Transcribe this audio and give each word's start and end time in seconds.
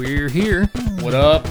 We're 0.00 0.30
here. 0.30 0.64
What 1.00 1.12
up? 1.12 1.46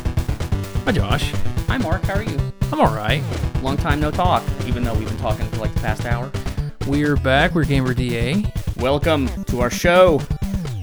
Hi, 0.86 0.92
Josh. 0.92 1.32
Hi, 1.68 1.78
Mark. 1.78 2.02
How 2.02 2.16
are 2.16 2.24
you? 2.24 2.36
I'm 2.72 2.80
all 2.80 2.92
right. 2.96 3.24
Long 3.62 3.78
time 3.78 4.00
no 4.00 4.10
talk, 4.10 4.44
even 4.66 4.84
though 4.84 4.96
we've 4.96 5.08
been 5.08 5.20
talking 5.20 5.46
for 5.50 5.58
like 5.58 5.72
the 5.76 5.82
past 5.82 6.04
hour. 6.04 6.32
We're 6.88 7.16
back. 7.16 7.54
We're 7.54 7.66
Gamer 7.66 7.94
DA. 7.94 8.52
Welcome 8.78 9.28
to 9.44 9.60
our 9.60 9.70
show. 9.70 10.20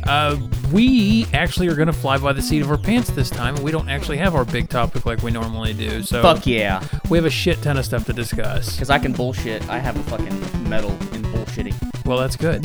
Uh, 0.04 0.38
we 0.72 1.26
actually 1.34 1.66
are 1.66 1.74
going 1.74 1.88
to 1.88 1.92
fly 1.92 2.18
by 2.18 2.32
the 2.32 2.40
seat 2.40 2.62
of 2.62 2.70
our 2.70 2.78
pants 2.78 3.10
this 3.10 3.30
time. 3.30 3.56
We 3.56 3.72
don't 3.72 3.88
actually 3.88 4.18
have 4.18 4.36
our 4.36 4.44
big 4.44 4.68
topic 4.68 5.04
like 5.04 5.24
we 5.24 5.32
normally 5.32 5.74
do. 5.74 6.04
So 6.04 6.22
Fuck 6.22 6.46
yeah. 6.46 6.86
we 7.10 7.18
have 7.18 7.24
a 7.24 7.30
shit 7.30 7.60
ton 7.62 7.78
of 7.78 7.84
stuff 7.84 8.04
to 8.04 8.12
discuss. 8.12 8.74
Because 8.74 8.90
I 8.90 9.00
can 9.00 9.12
bullshit. 9.12 9.68
I 9.68 9.80
have 9.80 9.96
a 9.96 10.04
fucking 10.04 10.68
medal 10.68 10.92
in 11.12 11.24
bullshitting. 11.24 12.06
Well, 12.06 12.18
that's 12.18 12.36
good. 12.36 12.62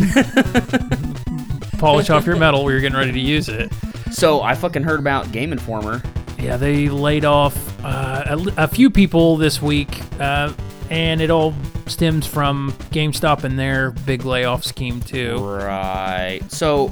Polish 1.79 2.11
off 2.11 2.27
your 2.27 2.35
metal. 2.35 2.63
We 2.63 2.75
were 2.75 2.79
getting 2.79 2.99
ready 2.99 3.13
to 3.13 3.20
use 3.20 3.49
it. 3.49 3.73
So 4.11 4.41
I 4.41 4.55
fucking 4.55 4.83
heard 4.83 4.99
about 4.99 5.31
Game 5.31 5.51
Informer. 5.51 6.01
Yeah, 6.39 6.57
they 6.57 6.89
laid 6.89 7.25
off 7.25 7.55
uh, 7.83 8.23
a, 8.57 8.63
a 8.63 8.67
few 8.67 8.89
people 8.89 9.38
this 9.38 9.61
week, 9.61 9.89
uh, 10.19 10.52
and 10.89 11.21
it 11.21 11.29
all 11.29 11.53
stems 11.88 12.25
from 12.25 12.71
GameStop 12.91 13.43
and 13.43 13.57
their 13.59 13.91
big 13.91 14.25
layoff 14.25 14.63
scheme 14.63 15.02
too. 15.02 15.38
Right. 15.38 16.41
So, 16.49 16.88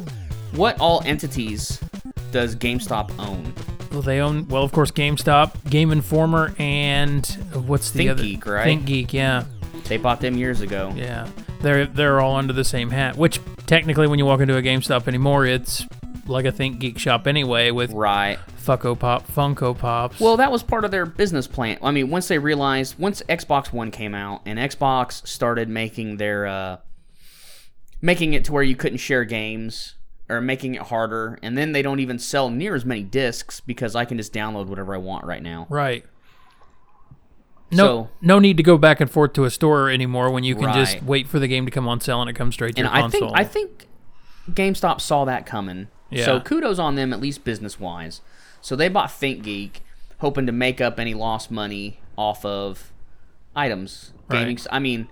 what 0.54 0.80
all 0.80 1.02
entities 1.06 1.80
does 2.32 2.56
GameStop 2.56 3.12
own? 3.20 3.54
Well, 3.92 4.02
they 4.04 4.20
own 4.20 4.48
well, 4.48 4.64
of 4.64 4.72
course, 4.72 4.92
GameStop, 4.92 5.70
Game 5.70 5.92
Informer, 5.92 6.54
and 6.60 7.26
what's 7.66 7.90
the 7.92 8.10
other? 8.10 8.24
ThinkGeek, 8.24 8.46
right? 8.46 8.68
ThinkGeek, 8.68 9.14
yeah, 9.14 9.46
They 9.86 9.98
bought 9.98 10.22
them 10.22 10.38
years 10.38 10.62
ago. 10.62 10.94
yeah. 10.96 11.28
They're 11.62 11.86
they're 11.88 12.22
all 12.22 12.36
under 12.38 12.54
the 12.54 12.64
same 12.64 12.90
hat. 12.92 13.18
Which 13.18 13.40
technically, 13.66 14.08
when 14.08 14.20
you 14.20 14.26
walk 14.26 14.40
into 14.40 14.56
a 14.56 14.62
GameStop 14.62 15.08
anymore, 15.10 15.46
it's 15.46 15.86
like 16.30 16.46
a 16.46 16.52
ThinkGeek 16.52 16.98
shop 16.98 17.28
anyway, 17.28 17.72
with 17.72 17.92
Right. 17.92 18.38
Funko 18.64 18.98
Pop, 18.98 19.28
Funko 19.28 19.78
Pops. 19.78 20.20
Well, 20.20 20.38
that 20.38 20.52
was 20.52 20.64
part 20.64 20.86
of 20.86 20.92
their 20.92 21.06
business 21.06 21.48
plan. 21.48 21.78
I 21.82 21.92
mean, 21.92 22.10
once 22.10 22.28
they 22.28 22.38
realized, 22.40 22.98
once 23.00 23.22
Xbox 23.28 23.74
One 23.74 23.92
came 23.92 24.14
out 24.16 24.42
and 24.46 24.58
Xbox 24.60 25.26
started 25.28 25.68
making 25.70 26.18
their, 26.18 26.46
uh, 26.48 26.78
making 28.02 28.34
it 28.34 28.46
to 28.46 28.54
where 28.54 28.64
you 28.64 28.76
couldn't 28.76 29.00
share 29.00 29.26
games 29.26 29.96
or 30.30 30.40
making 30.40 30.76
it 30.76 30.84
harder, 30.84 31.40
and 31.42 31.58
then 31.58 31.72
they 31.72 31.82
don't 31.82 32.00
even 32.00 32.20
sell 32.20 32.50
near 32.50 32.76
as 32.76 32.86
many 32.86 33.02
discs 33.04 33.60
because 33.60 33.96
I 33.96 34.06
can 34.06 34.18
just 34.18 34.32
download 34.32 34.68
whatever 34.68 34.94
I 34.94 35.00
want 35.00 35.26
right 35.26 35.42
now. 35.42 35.66
right. 35.70 36.06
No, 37.72 37.78
So- 37.86 38.10
no 38.22 38.40
need 38.40 38.58
to 38.58 38.64
go 38.64 38.80
back 38.80 39.00
and 39.00 39.10
forth 39.12 39.34
to 39.34 39.44
a 39.46 39.52
store 39.52 39.90
anymore 39.92 40.32
when 40.32 40.44
you 40.44 40.56
can 40.56 40.74
just 40.74 41.04
wait 41.04 41.28
for 41.28 41.38
the 41.38 41.48
game 41.48 41.66
to 41.66 41.72
come 41.72 41.88
on 41.88 42.02
sale 42.02 42.20
and 42.20 42.28
it 42.30 42.34
comes 42.34 42.56
straight 42.56 42.76
to 42.76 42.82
And 42.82 42.88
your 42.90 42.98
I 42.98 43.02
console. 43.02 43.30
think 43.30 43.40
I 43.40 43.44
think 43.44 43.88
GameStop 44.52 45.00
saw 45.02 45.26
that 45.26 45.46
coming. 45.46 45.88
Yeah. 46.10 46.26
So 46.26 46.40
kudos 46.40 46.80
on 46.80 46.96
them, 46.96 47.14
at 47.14 47.20
least 47.20 47.44
business 47.44 47.80
wise. 47.80 48.22
So 48.62 48.76
they 48.76 48.90
bought 48.90 49.10
ThinkGeek, 49.10 49.78
hoping 50.20 50.46
to 50.46 50.52
make 50.52 50.82
up 50.82 51.00
any 51.00 51.14
lost 51.14 51.52
money 51.52 52.00
off 52.18 52.44
of 52.46 52.92
items. 53.56 54.12
Right. 54.30 54.40
Gaming. 54.40 54.60
I 54.72 54.80
mean, 54.80 55.08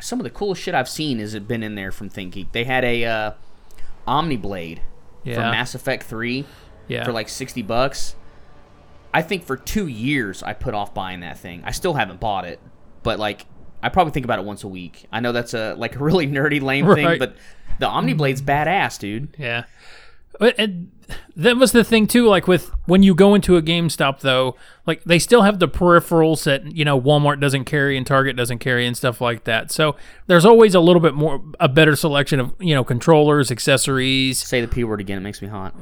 some 0.00 0.20
of 0.20 0.24
the 0.24 0.30
coolest 0.30 0.62
shit 0.62 0.74
I've 0.74 0.88
seen 0.88 1.18
has 1.18 1.38
been 1.40 1.62
in 1.62 1.74
there 1.74 1.92
from 1.92 2.10
ThinkGeek. 2.10 2.52
They 2.52 2.64
had 2.64 2.84
a 2.84 3.04
uh, 3.04 3.30
Omniblade 4.06 4.80
yeah, 5.24 5.34
from 5.34 5.42
Mass 5.50 5.74
Effect 5.74 6.04
Three 6.04 6.44
yeah. 6.88 7.04
for 7.04 7.12
like 7.12 7.28
sixty 7.28 7.62
bucks. 7.62 8.14
I 9.12 9.22
think 9.22 9.44
for 9.44 9.56
two 9.56 9.86
years 9.86 10.42
I 10.42 10.52
put 10.52 10.74
off 10.74 10.94
buying 10.94 11.20
that 11.20 11.38
thing. 11.38 11.62
I 11.64 11.70
still 11.70 11.94
haven't 11.94 12.20
bought 12.20 12.44
it, 12.44 12.60
but 13.02 13.18
like 13.18 13.46
I 13.82 13.88
probably 13.88 14.12
think 14.12 14.24
about 14.24 14.38
it 14.38 14.44
once 14.44 14.64
a 14.64 14.68
week. 14.68 15.06
I 15.12 15.20
know 15.20 15.32
that's 15.32 15.54
a 15.54 15.74
like 15.74 15.96
a 15.96 15.98
really 15.98 16.26
nerdy 16.28 16.60
lame 16.60 16.92
thing, 16.94 17.18
but 17.18 17.36
the 17.78 17.86
Omniblade's 17.86 18.42
badass, 18.42 18.98
dude. 18.98 19.34
Yeah. 19.38 19.64
But 20.38 20.54
and 20.58 20.92
that 21.36 21.56
was 21.56 21.72
the 21.72 21.84
thing 21.84 22.06
too. 22.06 22.26
Like 22.26 22.46
with 22.46 22.70
when 22.86 23.02
you 23.02 23.14
go 23.14 23.34
into 23.34 23.56
a 23.56 23.62
GameStop, 23.62 24.20
though, 24.20 24.56
like 24.86 25.02
they 25.04 25.18
still 25.18 25.42
have 25.42 25.58
the 25.58 25.68
peripherals 25.68 26.44
that 26.44 26.76
you 26.76 26.84
know 26.84 27.00
Walmart 27.00 27.40
doesn't 27.40 27.64
carry 27.64 27.96
and 27.96 28.06
Target 28.06 28.36
doesn't 28.36 28.58
carry 28.58 28.86
and 28.86 28.96
stuff 28.96 29.20
like 29.20 29.44
that. 29.44 29.70
So 29.70 29.96
there's 30.26 30.44
always 30.44 30.74
a 30.74 30.80
little 30.80 31.00
bit 31.00 31.14
more, 31.14 31.42
a 31.58 31.68
better 31.68 31.96
selection 31.96 32.40
of 32.40 32.54
you 32.60 32.74
know 32.74 32.84
controllers, 32.84 33.50
accessories. 33.50 34.38
Say 34.38 34.60
the 34.60 34.68
p 34.68 34.84
word 34.84 35.00
again; 35.00 35.18
it 35.18 35.22
makes 35.22 35.42
me 35.42 35.48
hot. 35.48 35.74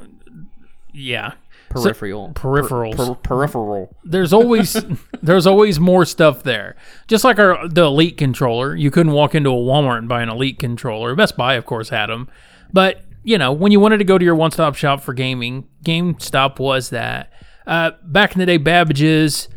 Yeah, 0.93 1.33
Peripheral. 1.69 2.31
peripherals. 2.33 2.95
Per- 2.95 3.15
peripheral. 3.15 3.95
there's 4.03 4.33
always 4.33 4.77
there's 5.21 5.45
always 5.45 5.79
more 5.79 6.05
stuff 6.05 6.43
there. 6.43 6.75
Just 7.07 7.23
like 7.23 7.39
our 7.39 7.67
the 7.67 7.83
Elite 7.83 8.17
controller, 8.17 8.75
you 8.75 8.89
couldn't 8.89 9.11
walk 9.11 9.35
into 9.35 9.49
a 9.49 9.53
Walmart 9.53 9.99
and 9.99 10.09
buy 10.09 10.21
an 10.21 10.29
Elite 10.29 10.59
controller. 10.59 11.15
Best 11.15 11.35
Buy, 11.37 11.55
of 11.55 11.65
course, 11.65 11.89
had 11.89 12.07
them, 12.07 12.29
but 12.71 13.03
you 13.27 13.37
know 13.37 13.51
when 13.51 13.73
you 13.73 13.79
wanted 13.81 13.97
to 13.97 14.05
go 14.05 14.17
to 14.17 14.23
your 14.23 14.35
one-stop 14.35 14.73
shop 14.75 15.01
for 15.01 15.13
gaming, 15.13 15.67
GameStop 15.83 16.59
was 16.59 16.91
that. 16.91 17.33
Uh, 17.67 17.91
back 18.05 18.31
in 18.31 18.39
the 18.39 18.45
day, 18.45 18.55
Babbage's, 18.55 19.49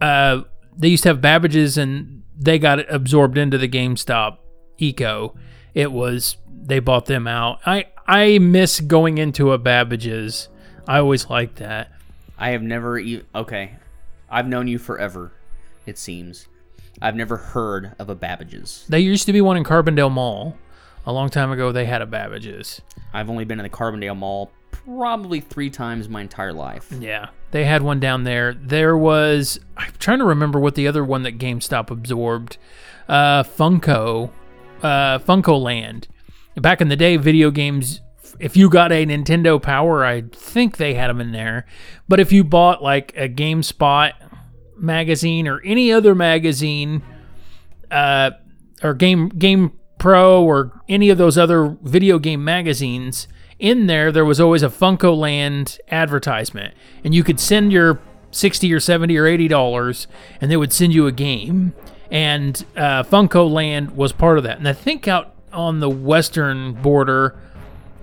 uh, 0.00 0.40
they 0.76 0.88
used 0.88 1.04
to 1.04 1.10
have 1.10 1.20
Babbage's, 1.20 1.78
and 1.78 2.24
they 2.36 2.58
got 2.58 2.92
absorbed 2.92 3.38
into 3.38 3.56
the 3.56 3.68
GameStop 3.68 4.38
eco. 4.78 5.36
It 5.74 5.92
was 5.92 6.38
they 6.50 6.80
bought 6.80 7.06
them 7.06 7.28
out. 7.28 7.60
I 7.64 7.86
I 8.08 8.38
miss 8.38 8.80
going 8.80 9.18
into 9.18 9.52
a 9.52 9.58
Babbage's. 9.58 10.48
I 10.88 10.98
always 10.98 11.30
liked 11.30 11.56
that. 11.56 11.92
I 12.36 12.50
have 12.50 12.62
never 12.62 12.98
even. 12.98 13.26
Okay, 13.32 13.76
I've 14.28 14.48
known 14.48 14.66
you 14.66 14.78
forever. 14.78 15.32
It 15.86 15.98
seems. 15.98 16.48
I've 17.00 17.14
never 17.14 17.36
heard 17.36 17.94
of 18.00 18.08
a 18.08 18.16
Babbage's. 18.16 18.86
There 18.88 18.98
used 18.98 19.26
to 19.26 19.32
be 19.32 19.40
one 19.40 19.56
in 19.56 19.62
Carbondale 19.62 20.10
Mall. 20.10 20.56
A 21.06 21.12
long 21.12 21.28
time 21.28 21.52
ago, 21.52 21.70
they 21.70 21.84
had 21.84 22.00
a 22.00 22.06
Babbage's. 22.06 22.80
I've 23.12 23.28
only 23.28 23.44
been 23.44 23.60
in 23.60 23.64
the 23.64 23.70
Carbondale 23.70 24.16
Mall 24.16 24.50
probably 24.70 25.40
three 25.40 25.70
times 25.70 26.08
my 26.08 26.20
entire 26.20 26.52
life. 26.52 26.90
Yeah, 26.98 27.28
they 27.50 27.64
had 27.64 27.82
one 27.82 28.00
down 28.00 28.24
there. 28.24 28.54
There 28.54 28.96
was. 28.96 29.60
I'm 29.76 29.92
trying 29.98 30.18
to 30.20 30.24
remember 30.24 30.58
what 30.58 30.74
the 30.74 30.88
other 30.88 31.04
one 31.04 31.22
that 31.24 31.38
GameStop 31.38 31.90
absorbed. 31.90 32.56
Uh, 33.08 33.42
Funco, 33.42 34.30
uh, 34.82 35.18
FuncoLand. 35.18 36.06
Back 36.56 36.80
in 36.80 36.88
the 36.88 36.96
day, 36.96 37.16
video 37.16 37.50
games. 37.50 38.00
If 38.40 38.56
you 38.56 38.68
got 38.70 38.90
a 38.90 39.06
Nintendo 39.06 39.62
Power, 39.62 40.04
I 40.04 40.22
think 40.32 40.78
they 40.78 40.94
had 40.94 41.08
them 41.08 41.20
in 41.20 41.32
there. 41.32 41.66
But 42.08 42.18
if 42.18 42.32
you 42.32 42.44
bought 42.44 42.82
like 42.82 43.12
a 43.16 43.28
GameSpot 43.28 44.12
magazine 44.76 45.46
or 45.46 45.60
any 45.64 45.92
other 45.92 46.14
magazine, 46.14 47.02
uh, 47.90 48.32
or 48.82 48.94
Game 48.94 49.28
Game 49.28 49.78
Pro 50.04 50.44
or 50.44 50.70
any 50.86 51.08
of 51.08 51.16
those 51.16 51.38
other 51.38 51.78
video 51.82 52.18
game 52.18 52.44
magazines, 52.44 53.26
in 53.58 53.86
there 53.86 54.12
there 54.12 54.26
was 54.26 54.38
always 54.38 54.62
a 54.62 54.68
FuncoLand 54.68 55.78
advertisement, 55.90 56.74
and 57.02 57.14
you 57.14 57.24
could 57.24 57.40
send 57.40 57.72
your 57.72 57.98
sixty 58.30 58.70
or 58.70 58.80
seventy 58.80 59.16
or 59.16 59.26
eighty 59.26 59.48
dollars, 59.48 60.06
and 60.42 60.50
they 60.50 60.58
would 60.58 60.74
send 60.74 60.92
you 60.92 61.06
a 61.06 61.12
game. 61.12 61.72
And 62.10 62.62
uh, 62.76 63.04
FuncoLand 63.04 63.94
was 63.94 64.12
part 64.12 64.36
of 64.36 64.44
that. 64.44 64.58
And 64.58 64.68
I 64.68 64.74
think 64.74 65.08
out 65.08 65.34
on 65.54 65.80
the 65.80 65.88
western 65.88 66.74
border, 66.74 67.40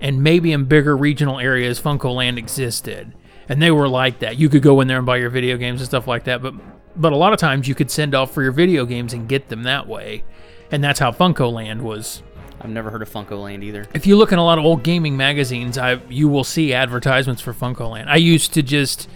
and 0.00 0.24
maybe 0.24 0.50
in 0.50 0.64
bigger 0.64 0.96
regional 0.96 1.38
areas, 1.38 1.80
FuncoLand 1.80 2.36
existed, 2.36 3.12
and 3.48 3.62
they 3.62 3.70
were 3.70 3.88
like 3.88 4.18
that. 4.18 4.38
You 4.38 4.48
could 4.48 4.62
go 4.62 4.80
in 4.80 4.88
there 4.88 4.96
and 4.96 5.06
buy 5.06 5.18
your 5.18 5.30
video 5.30 5.56
games 5.56 5.80
and 5.80 5.86
stuff 5.86 6.08
like 6.08 6.24
that. 6.24 6.42
But 6.42 6.54
but 6.96 7.12
a 7.12 7.16
lot 7.16 7.32
of 7.32 7.38
times 7.38 7.68
you 7.68 7.76
could 7.76 7.92
send 7.92 8.12
off 8.12 8.34
for 8.34 8.42
your 8.42 8.50
video 8.50 8.86
games 8.86 9.12
and 9.12 9.28
get 9.28 9.50
them 9.50 9.62
that 9.62 9.86
way, 9.86 10.24
and 10.72 10.82
that's 10.82 10.98
how 10.98 11.12
FuncoLand 11.12 11.82
was. 11.82 12.22
I've 12.60 12.70
never 12.70 12.90
heard 12.90 13.02
of 13.02 13.10
FuncoLand 13.10 13.62
either. 13.62 13.86
If 13.92 14.06
you 14.06 14.16
look 14.16 14.32
in 14.32 14.38
a 14.38 14.44
lot 14.44 14.58
of 14.58 14.64
old 14.64 14.82
gaming 14.82 15.16
magazines, 15.16 15.76
I 15.78 16.00
you 16.08 16.28
will 16.28 16.44
see 16.44 16.72
advertisements 16.72 17.42
for 17.42 17.52
FuncoLand. 17.52 18.08
I 18.08 18.16
used 18.16 18.54
to 18.54 18.62
just 18.62 19.08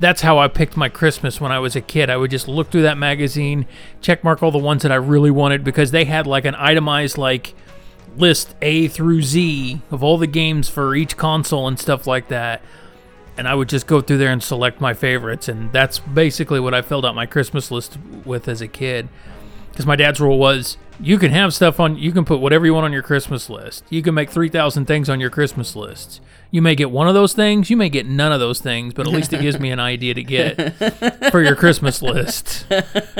that's 0.00 0.22
how 0.22 0.38
I 0.38 0.48
picked 0.48 0.76
my 0.76 0.88
Christmas 0.88 1.40
when 1.40 1.52
I 1.52 1.58
was 1.58 1.76
a 1.76 1.80
kid. 1.80 2.10
I 2.10 2.16
would 2.16 2.30
just 2.30 2.48
look 2.48 2.70
through 2.70 2.82
that 2.82 2.98
magazine, 2.98 3.66
check 4.00 4.24
mark 4.24 4.42
all 4.42 4.50
the 4.50 4.58
ones 4.58 4.82
that 4.82 4.92
I 4.92 4.96
really 4.96 5.30
wanted 5.30 5.64
because 5.64 5.90
they 5.90 6.04
had 6.04 6.26
like 6.26 6.44
an 6.44 6.54
itemized 6.56 7.16
like 7.16 7.54
list 8.16 8.54
A 8.62 8.88
through 8.88 9.22
Z 9.22 9.80
of 9.90 10.02
all 10.02 10.18
the 10.18 10.26
games 10.26 10.68
for 10.68 10.94
each 10.94 11.16
console 11.16 11.68
and 11.68 11.78
stuff 11.78 12.06
like 12.06 12.28
that. 12.28 12.62
And 13.36 13.48
I 13.48 13.54
would 13.54 13.68
just 13.68 13.86
go 13.86 14.00
through 14.00 14.18
there 14.18 14.30
and 14.30 14.42
select 14.42 14.80
my 14.80 14.94
favorites, 14.94 15.48
and 15.48 15.72
that's 15.72 15.98
basically 15.98 16.60
what 16.60 16.72
I 16.72 16.82
filled 16.82 17.04
out 17.04 17.16
my 17.16 17.26
Christmas 17.26 17.68
list 17.68 17.98
with 18.24 18.46
as 18.46 18.60
a 18.60 18.68
kid. 18.68 19.08
Because 19.74 19.86
my 19.86 19.96
dad's 19.96 20.20
rule 20.20 20.38
was 20.38 20.76
you 21.00 21.18
can 21.18 21.32
have 21.32 21.52
stuff 21.52 21.80
on, 21.80 21.98
you 21.98 22.12
can 22.12 22.24
put 22.24 22.38
whatever 22.38 22.64
you 22.64 22.72
want 22.72 22.84
on 22.84 22.92
your 22.92 23.02
Christmas 23.02 23.50
list. 23.50 23.82
You 23.90 24.02
can 24.02 24.14
make 24.14 24.30
3,000 24.30 24.86
things 24.86 25.10
on 25.10 25.18
your 25.18 25.30
Christmas 25.30 25.74
list. 25.74 26.20
You 26.52 26.62
may 26.62 26.76
get 26.76 26.92
one 26.92 27.08
of 27.08 27.14
those 27.14 27.32
things, 27.32 27.68
you 27.70 27.76
may 27.76 27.88
get 27.88 28.06
none 28.06 28.30
of 28.30 28.38
those 28.38 28.60
things, 28.60 28.94
but 28.94 29.08
at 29.08 29.12
least 29.12 29.32
it 29.32 29.40
gives 29.40 29.58
me 29.58 29.72
an 29.72 29.80
idea 29.80 30.14
to 30.14 30.22
get 30.22 30.76
for 31.32 31.42
your 31.42 31.56
Christmas 31.56 32.00
list. 32.00 32.66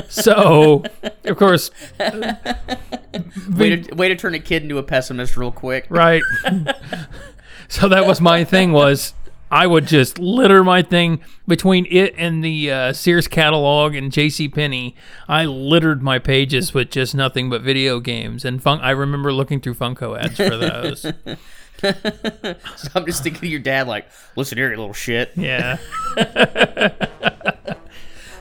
So, 0.08 0.84
of 1.24 1.36
course, 1.36 1.72
Way 1.98 3.76
to, 3.76 3.94
way 3.94 4.08
to 4.08 4.14
turn 4.16 4.34
a 4.34 4.38
kid 4.38 4.62
into 4.62 4.78
a 4.78 4.82
pessimist 4.84 5.36
real 5.36 5.50
quick. 5.50 5.86
right? 5.88 6.22
so 7.68 7.88
that 7.88 8.06
was 8.06 8.20
my 8.20 8.44
thing 8.44 8.70
was 8.72 9.14
I 9.50 9.66
would 9.66 9.86
just 9.86 10.18
litter 10.18 10.64
my 10.64 10.82
thing 10.82 11.20
between 11.46 11.86
it 11.90 12.14
and 12.16 12.42
the 12.42 12.70
uh, 12.70 12.92
Sears 12.92 13.28
catalog 13.28 13.94
and 13.94 14.10
J.C. 14.10 14.48
Penney. 14.48 14.96
I 15.28 15.44
littered 15.44 16.02
my 16.02 16.18
pages 16.18 16.74
with 16.74 16.90
just 16.90 17.14
nothing 17.14 17.50
but 17.50 17.62
video 17.62 18.00
games, 18.00 18.44
and 18.44 18.60
fun- 18.62 18.80
I 18.80 18.90
remember 18.90 19.32
looking 19.32 19.60
through 19.60 19.74
Funco 19.74 20.18
ads 20.18 20.36
for 20.36 20.56
those. 20.56 21.06
So 21.82 22.88
I'm 22.94 23.04
just 23.04 23.22
thinking 23.22 23.46
of 23.46 23.50
your 23.50 23.60
dad, 23.60 23.86
like, 23.86 24.06
listen 24.36 24.56
here, 24.56 24.70
you 24.70 24.76
little 24.78 24.94
shit. 24.94 25.32
yeah, 25.34 25.76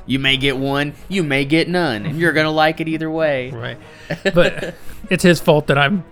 You 0.06 0.20
may 0.20 0.38
get 0.38 0.56
one, 0.58 0.94
you 1.10 1.24
may 1.24 1.44
get 1.44 1.68
none, 1.68 2.06
and 2.06 2.18
you're 2.20 2.32
gonna 2.32 2.52
like 2.52 2.80
it 2.80 2.88
either 2.88 3.10
way. 3.12 3.52
right. 3.52 3.78
But 4.34 4.76
it's 5.10 5.24
his 5.24 5.42
fault 5.42 5.68
that 5.68 5.78
I'm 5.78 6.06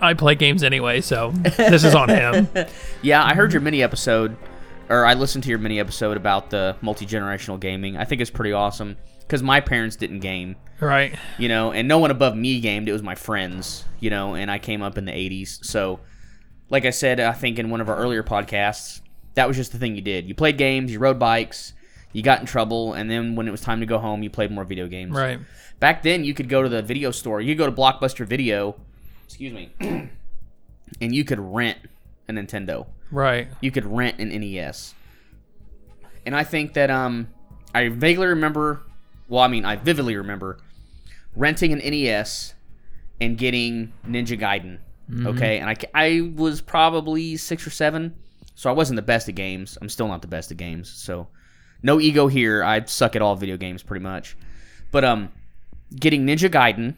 I 0.00 0.14
play 0.14 0.34
games 0.34 0.62
anyway, 0.62 1.00
so 1.00 1.30
this 1.32 1.84
is 1.84 1.94
on 1.94 2.08
him. 2.08 2.48
Yeah, 3.02 3.24
I 3.24 3.34
heard 3.34 3.52
your 3.52 3.62
mini 3.62 3.82
episode, 3.82 4.36
or 4.90 5.06
I 5.06 5.14
listened 5.14 5.44
to 5.44 5.50
your 5.50 5.58
mini 5.58 5.80
episode 5.80 6.16
about 6.18 6.50
the 6.50 6.76
multi 6.82 7.06
generational 7.06 7.58
gaming. 7.58 7.96
I 7.96 8.04
think 8.04 8.20
it's 8.20 8.30
pretty 8.30 8.52
awesome 8.52 8.96
because 9.20 9.42
my 9.42 9.60
parents 9.60 9.96
didn't 9.96 10.20
game, 10.20 10.56
Right. 10.80 11.14
you 11.38 11.48
know, 11.48 11.72
and 11.72 11.86
no 11.88 11.98
one 11.98 12.10
above 12.10 12.36
me 12.36 12.60
gamed. 12.60 12.88
It 12.88 12.92
was 12.92 13.02
my 13.02 13.14
friends, 13.14 13.84
you 14.00 14.10
know, 14.10 14.34
and 14.34 14.50
I 14.50 14.58
came 14.58 14.82
up 14.82 14.98
in 14.98 15.04
the 15.06 15.12
80s. 15.12 15.64
So, 15.64 16.00
like 16.68 16.84
I 16.84 16.90
said, 16.90 17.20
I 17.20 17.32
think 17.32 17.58
in 17.58 17.70
one 17.70 17.80
of 17.80 17.88
our 17.88 17.96
earlier 17.96 18.22
podcasts, 18.22 19.00
that 19.34 19.46
was 19.48 19.56
just 19.56 19.72
the 19.72 19.78
thing 19.78 19.94
you 19.96 20.02
did. 20.02 20.26
You 20.26 20.34
played 20.34 20.58
games, 20.58 20.92
you 20.92 20.98
rode 20.98 21.18
bikes, 21.18 21.72
you 22.12 22.22
got 22.22 22.40
in 22.40 22.46
trouble, 22.46 22.92
and 22.94 23.08
then 23.10 23.34
when 23.36 23.46
it 23.48 23.50
was 23.52 23.60
time 23.60 23.80
to 23.80 23.86
go 23.86 23.98
home, 23.98 24.22
you 24.22 24.28
played 24.30 24.50
more 24.50 24.64
video 24.64 24.88
games. 24.88 25.12
Right. 25.12 25.38
Back 25.78 26.02
then, 26.02 26.24
you 26.24 26.34
could 26.34 26.48
go 26.48 26.62
to 26.62 26.68
the 26.68 26.82
video 26.82 27.12
store. 27.12 27.40
You 27.40 27.54
could 27.54 27.58
go 27.58 27.66
to 27.66 27.72
Blockbuster 27.72 28.26
Video, 28.26 28.74
excuse 29.30 29.52
me, 29.52 29.70
and 31.00 31.14
you 31.14 31.24
could 31.24 31.38
rent 31.38 31.78
a 32.28 32.32
Nintendo. 32.32 32.86
Right. 33.12 33.46
You 33.60 33.70
could 33.70 33.86
rent 33.86 34.18
an 34.18 34.28
NES. 34.28 34.92
And 36.26 36.34
I 36.34 36.42
think 36.42 36.74
that 36.74 36.90
um, 36.90 37.28
I 37.72 37.88
vaguely 37.90 38.26
remember. 38.26 38.82
Well, 39.28 39.40
I 39.40 39.46
mean, 39.46 39.64
I 39.64 39.76
vividly 39.76 40.16
remember 40.16 40.58
renting 41.36 41.72
an 41.72 41.78
NES 41.78 42.54
and 43.20 43.38
getting 43.38 43.92
Ninja 44.04 44.38
Gaiden. 44.38 44.78
Okay, 45.26 45.58
and 45.58 45.68
I, 45.68 45.76
I 45.92 46.32
was 46.36 46.60
probably 46.60 47.36
six 47.36 47.66
or 47.66 47.70
seven, 47.70 48.14
so 48.54 48.68
I 48.68 48.72
wasn't 48.72 48.96
the 48.96 49.02
best 49.02 49.28
at 49.28 49.34
games. 49.36 49.78
I'm 49.80 49.88
still 49.88 50.06
not 50.06 50.22
the 50.22 50.28
best 50.28 50.50
at 50.52 50.56
games, 50.56 50.88
so 50.88 51.28
no 51.82 52.00
ego 52.00 52.26
here. 52.26 52.62
I 52.62 52.84
suck 52.84 53.16
at 53.16 53.22
all 53.22 53.34
video 53.34 53.56
games 53.56 53.82
pretty 53.82 54.02
much. 54.02 54.36
But 54.90 55.04
um, 55.04 55.30
getting 55.94 56.26
Ninja 56.26 56.48
Gaiden 56.48 56.96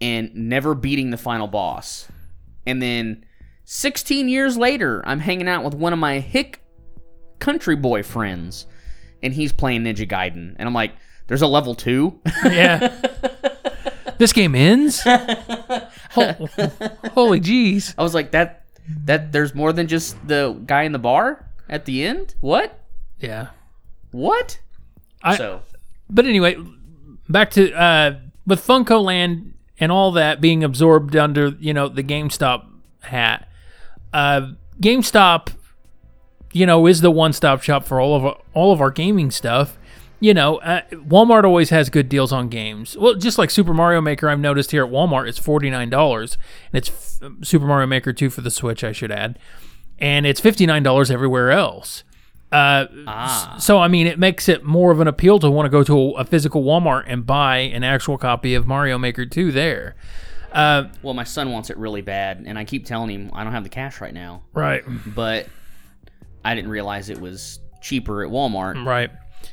and 0.00 0.34
never 0.34 0.74
beating 0.74 1.10
the 1.10 1.16
final 1.16 1.46
boss, 1.48 2.08
and 2.66 2.80
then 2.82 3.24
16 3.64 4.28
years 4.28 4.56
later, 4.56 5.02
I'm 5.06 5.20
hanging 5.20 5.48
out 5.48 5.64
with 5.64 5.74
one 5.74 5.92
of 5.92 5.98
my 5.98 6.20
hick 6.20 6.60
country 7.38 7.76
boy 7.76 8.02
friends, 8.02 8.66
and 9.22 9.32
he's 9.34 9.52
playing 9.52 9.82
Ninja 9.84 10.08
Gaiden, 10.08 10.54
and 10.58 10.66
I'm 10.68 10.74
like, 10.74 10.92
"There's 11.26 11.42
a 11.42 11.46
level 11.46 11.74
two? 11.74 12.18
Yeah. 12.44 12.94
this 14.18 14.32
game 14.32 14.54
ends? 14.54 15.00
Ho- 16.12 16.48
holy 17.12 17.40
jeez. 17.40 17.94
I 17.98 18.02
was 18.02 18.14
like, 18.14 18.30
"That 18.32 18.64
that 19.04 19.32
there's 19.32 19.54
more 19.54 19.72
than 19.72 19.86
just 19.86 20.16
the 20.26 20.52
guy 20.66 20.82
in 20.84 20.92
the 20.92 20.98
bar 20.98 21.46
at 21.68 21.84
the 21.84 22.04
end? 22.04 22.34
What? 22.40 22.80
Yeah. 23.20 23.48
What?" 24.10 24.60
I- 25.22 25.36
so 25.36 25.62
But 26.08 26.26
anyway, 26.26 26.56
back 27.28 27.50
to 27.52 27.72
uh, 27.72 28.18
with 28.46 28.64
Funko 28.66 29.02
Land 29.04 29.54
and 29.80 29.92
all 29.92 30.12
that 30.12 30.40
being 30.40 30.64
absorbed 30.64 31.16
under 31.16 31.48
you 31.60 31.72
know 31.74 31.88
the 31.88 32.02
GameStop 32.02 32.66
hat. 33.00 33.48
Uh, 34.12 34.52
GameStop, 34.80 35.50
you 36.52 36.66
know, 36.66 36.86
is 36.86 37.00
the 37.00 37.10
one-stop 37.10 37.62
shop 37.62 37.84
for 37.84 38.00
all 38.00 38.16
of 38.16 38.24
our, 38.24 38.38
all 38.54 38.72
of 38.72 38.80
our 38.80 38.90
gaming 38.90 39.30
stuff. 39.30 39.76
You 40.20 40.34
know, 40.34 40.56
uh, 40.58 40.82
Walmart 40.90 41.44
always 41.44 41.70
has 41.70 41.90
good 41.90 42.08
deals 42.08 42.32
on 42.32 42.48
games. 42.48 42.96
Well, 42.96 43.14
just 43.14 43.38
like 43.38 43.50
Super 43.50 43.72
Mario 43.72 44.00
Maker, 44.00 44.28
I've 44.28 44.40
noticed 44.40 44.72
here 44.72 44.84
at 44.84 44.90
Walmart, 44.90 45.28
it's 45.28 45.38
forty 45.38 45.70
nine 45.70 45.90
dollars, 45.90 46.36
and 46.72 46.78
it's 46.78 47.20
f- 47.22 47.30
Super 47.42 47.66
Mario 47.66 47.86
Maker 47.86 48.12
two 48.12 48.28
for 48.28 48.40
the 48.40 48.50
Switch, 48.50 48.82
I 48.82 48.90
should 48.90 49.12
add, 49.12 49.38
and 49.98 50.26
it's 50.26 50.40
fifty 50.40 50.66
nine 50.66 50.82
dollars 50.82 51.10
everywhere 51.10 51.52
else. 51.52 52.02
Uh, 52.50 52.86
ah, 53.06 53.56
so 53.60 53.78
I 53.78 53.88
mean, 53.88 54.06
it 54.06 54.18
makes 54.18 54.48
it 54.48 54.64
more 54.64 54.90
of 54.90 55.00
an 55.00 55.08
appeal 55.08 55.38
to 55.40 55.50
want 55.50 55.66
to 55.66 55.70
go 55.70 55.82
to 55.84 55.98
a, 55.98 56.10
a 56.20 56.24
physical 56.24 56.62
Walmart 56.64 57.04
and 57.06 57.26
buy 57.26 57.58
an 57.58 57.84
actual 57.84 58.16
copy 58.16 58.54
of 58.54 58.66
Mario 58.66 58.96
Maker 58.96 59.26
2 59.26 59.52
there. 59.52 59.96
Uh, 60.52 60.84
well, 61.02 61.12
my 61.12 61.24
son 61.24 61.52
wants 61.52 61.68
it 61.68 61.76
really 61.76 62.00
bad, 62.00 62.44
and 62.46 62.58
I 62.58 62.64
keep 62.64 62.86
telling 62.86 63.10
him 63.10 63.30
I 63.34 63.44
don't 63.44 63.52
have 63.52 63.64
the 63.64 63.68
cash 63.68 64.00
right 64.00 64.14
now, 64.14 64.42
right, 64.54 64.82
but 65.14 65.46
I 66.42 66.54
didn't 66.54 66.70
realize 66.70 67.10
it 67.10 67.20
was 67.20 67.60
cheaper 67.82 68.24
at 68.24 68.30
Walmart. 68.30 68.84
right. 68.84 69.10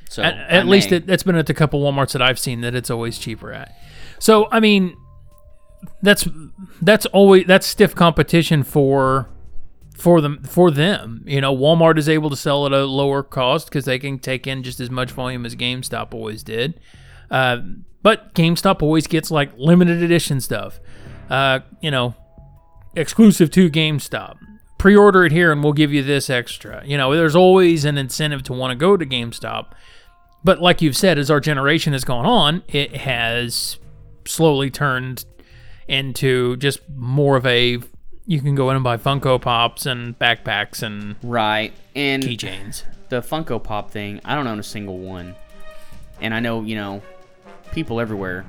So 0.09 0.23
At, 0.23 0.35
at 0.49 0.65
least 0.67 0.91
it, 0.91 1.09
it's 1.09 1.23
been 1.23 1.35
at 1.35 1.47
the 1.47 1.53
couple 1.53 1.81
WalMarts 1.81 2.13
that 2.13 2.21
I've 2.21 2.39
seen 2.39 2.61
that 2.61 2.73
it's 2.75 2.89
always 2.89 3.17
cheaper 3.17 3.51
at. 3.51 3.75
So 4.19 4.47
I 4.51 4.59
mean, 4.59 4.95
that's 6.01 6.27
that's 6.81 7.05
always 7.07 7.45
that's 7.45 7.67
stiff 7.67 7.93
competition 7.95 8.63
for 8.63 9.27
for 9.95 10.21
them 10.21 10.43
for 10.43 10.71
them. 10.71 11.23
You 11.25 11.41
know, 11.41 11.55
Walmart 11.55 11.97
is 11.97 12.09
able 12.09 12.29
to 12.29 12.35
sell 12.35 12.65
at 12.65 12.73
a 12.73 12.85
lower 12.85 13.23
cost 13.23 13.67
because 13.67 13.85
they 13.85 13.97
can 13.97 14.19
take 14.19 14.45
in 14.45 14.63
just 14.63 14.79
as 14.79 14.89
much 14.89 15.11
volume 15.11 15.45
as 15.45 15.55
GameStop 15.55 16.13
always 16.13 16.43
did. 16.43 16.79
Uh, 17.31 17.61
but 18.03 18.33
GameStop 18.35 18.81
always 18.81 19.07
gets 19.07 19.31
like 19.31 19.51
limited 19.57 20.03
edition 20.03 20.41
stuff. 20.41 20.79
Uh, 21.29 21.61
you 21.81 21.89
know, 21.89 22.13
exclusive 22.95 23.49
to 23.51 23.69
GameStop. 23.69 24.37
Pre-order 24.77 25.25
it 25.25 25.31
here 25.31 25.51
and 25.51 25.63
we'll 25.63 25.73
give 25.73 25.91
you 25.91 26.03
this 26.03 26.29
extra. 26.29 26.85
You 26.85 26.97
know, 26.97 27.15
there's 27.15 27.35
always 27.35 27.85
an 27.85 27.97
incentive 27.97 28.43
to 28.43 28.53
want 28.53 28.71
to 28.71 28.75
go 28.75 28.97
to 28.97 29.05
GameStop. 29.05 29.71
But 30.43 30.61
like 30.61 30.81
you've 30.81 30.97
said, 30.97 31.17
as 31.17 31.31
our 31.31 31.39
generation 31.39 31.93
has 31.93 32.03
gone 32.03 32.25
on, 32.25 32.61
it 32.67 32.95
has 32.97 33.79
slowly 34.27 34.69
turned 34.69 35.25
into 35.87 36.57
just 36.57 36.81
more 36.89 37.35
of 37.37 37.45
a 37.45 37.79
you 38.27 38.41
can 38.41 38.55
go 38.55 38.69
in 38.69 38.75
and 38.75 38.83
buy 38.83 38.97
Funko 38.97 39.39
Pops 39.39 39.85
and 39.85 40.17
backpacks 40.17 40.81
and 40.81 41.15
right 41.23 41.73
and 41.95 42.23
keychains. 42.23 42.83
the 43.09 43.21
Funko 43.21 43.61
Pop 43.61 43.91
thing, 43.91 44.19
I 44.25 44.35
don't 44.35 44.47
own 44.47 44.59
a 44.59 44.63
single 44.63 44.97
one. 44.99 45.35
And 46.21 46.33
I 46.33 46.39
know, 46.39 46.61
you 46.61 46.75
know, 46.75 47.01
people 47.71 47.99
everywhere. 47.99 48.45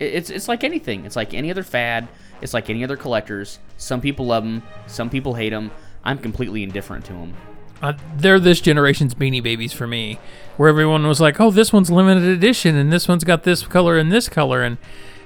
It's 0.00 0.28
it's 0.28 0.48
like 0.48 0.64
anything. 0.64 1.04
It's 1.06 1.16
like 1.16 1.32
any 1.34 1.50
other 1.50 1.62
fad. 1.62 2.08
It's 2.42 2.52
like 2.52 2.68
any 2.68 2.84
other 2.84 2.96
collectors. 2.96 3.58
Some 3.78 4.00
people 4.00 4.26
love 4.26 4.42
them. 4.44 4.62
Some 4.86 5.08
people 5.08 5.34
hate 5.34 5.50
them. 5.50 5.70
I'm 6.04 6.18
completely 6.18 6.62
indifferent 6.62 7.04
to 7.06 7.12
them. 7.12 7.34
Uh, 7.80 7.92
they're 8.16 8.40
this 8.40 8.60
generation's 8.60 9.14
Beanie 9.14 9.42
Babies 9.42 9.72
for 9.72 9.86
me, 9.86 10.18
where 10.56 10.68
everyone 10.68 11.06
was 11.06 11.20
like, 11.20 11.40
"Oh, 11.40 11.50
this 11.50 11.72
one's 11.72 11.90
limited 11.90 12.24
edition, 12.24 12.74
and 12.76 12.92
this 12.92 13.06
one's 13.08 13.24
got 13.24 13.44
this 13.44 13.66
color 13.66 13.98
and 13.98 14.10
this 14.12 14.28
color, 14.28 14.62
and 14.62 14.78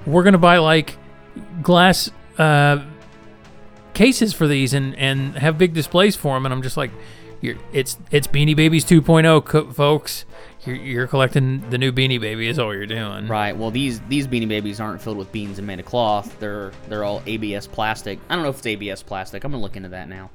we're 0.05 0.23
gonna 0.23 0.37
buy 0.37 0.57
like 0.57 0.97
glass 1.61 2.09
uh, 2.37 2.79
cases 3.93 4.33
for 4.33 4.47
these 4.47 4.73
and 4.73 4.95
and 4.95 5.37
have 5.37 5.57
big 5.57 5.73
displays 5.73 6.15
for 6.15 6.35
them." 6.35 6.45
And 6.45 6.53
I'm 6.53 6.61
just 6.61 6.77
like, 6.77 6.91
"You're 7.41 7.55
it's 7.73 7.97
it's 8.11 8.27
Beanie 8.27 8.55
Babies 8.55 8.85
2.0, 8.85 9.45
co- 9.45 9.71
folks. 9.71 10.25
You're, 10.65 10.75
you're 10.75 11.07
collecting 11.07 11.67
the 11.71 11.77
new 11.77 11.91
Beanie 11.91 12.21
Baby 12.21 12.47
is 12.47 12.59
all 12.59 12.73
you're 12.73 12.85
doing." 12.85 13.27
Right. 13.27 13.55
Well, 13.55 13.71
these 13.71 13.99
these 14.01 14.27
Beanie 14.27 14.47
Babies 14.47 14.79
aren't 14.79 15.01
filled 15.01 15.17
with 15.17 15.31
beans 15.31 15.57
and 15.57 15.67
made 15.67 15.79
of 15.79 15.85
cloth. 15.85 16.39
They're 16.39 16.71
they're 16.87 17.03
all 17.03 17.21
ABS 17.25 17.67
plastic. 17.67 18.19
I 18.29 18.35
don't 18.35 18.43
know 18.43 18.49
if 18.49 18.57
it's 18.57 18.67
ABS 18.67 19.03
plastic. 19.03 19.43
I'm 19.43 19.51
gonna 19.51 19.61
look 19.63 19.75
into 19.75 19.89
that 19.89 20.07
now. 20.09 20.29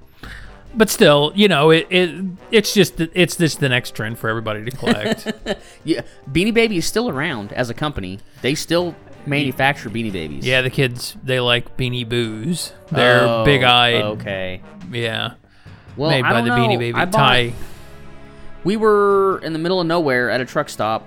But 0.75 0.91
still, 0.91 1.33
you 1.35 1.49
know, 1.49 1.71
it, 1.71 1.87
it 1.89 2.25
it's 2.51 2.75
just 2.75 3.01
it's 3.01 3.37
just 3.37 3.61
the 3.61 3.69
next 3.69 3.95
trend 3.95 4.19
for 4.19 4.29
everybody 4.29 4.65
to 4.65 4.71
collect. 4.71 5.33
Yeah, 5.85 6.03
Beanie 6.31 6.53
Baby 6.53 6.79
is 6.79 6.87
still 6.87 7.09
around 7.09 7.53
as 7.53 7.71
a 7.71 7.75
company. 7.75 8.19
They 8.43 8.57
still 8.57 8.97
manufacture 9.27 9.91
Beanie 9.91 10.13
Babies. 10.13 10.47
Yeah, 10.47 10.63
the 10.63 10.71
kids 10.71 11.17
they 11.23 11.41
like 11.41 11.77
Beanie 11.77 12.09
Boos. 12.09 12.73
They're 12.91 13.23
Oh, 13.23 13.45
big 13.45 13.63
eyed. 13.63 14.03
Okay. 14.03 14.63
Yeah, 14.93 15.33
Well, 15.97 16.11
made 16.11 16.25
I 16.25 16.31
by 16.31 16.35
don't 16.41 16.49
the 16.49 16.57
know. 16.57 16.63
Beanie 16.63 16.79
Baby 16.79 16.99
I 16.99 17.05
bought- 17.05 17.53
We 18.65 18.77
were 18.77 19.41
in 19.43 19.53
the 19.53 19.59
middle 19.59 19.81
of 19.81 19.87
nowhere 19.87 20.31
at 20.31 20.41
a 20.41 20.45
truck 20.45 20.69
stop 20.69 21.07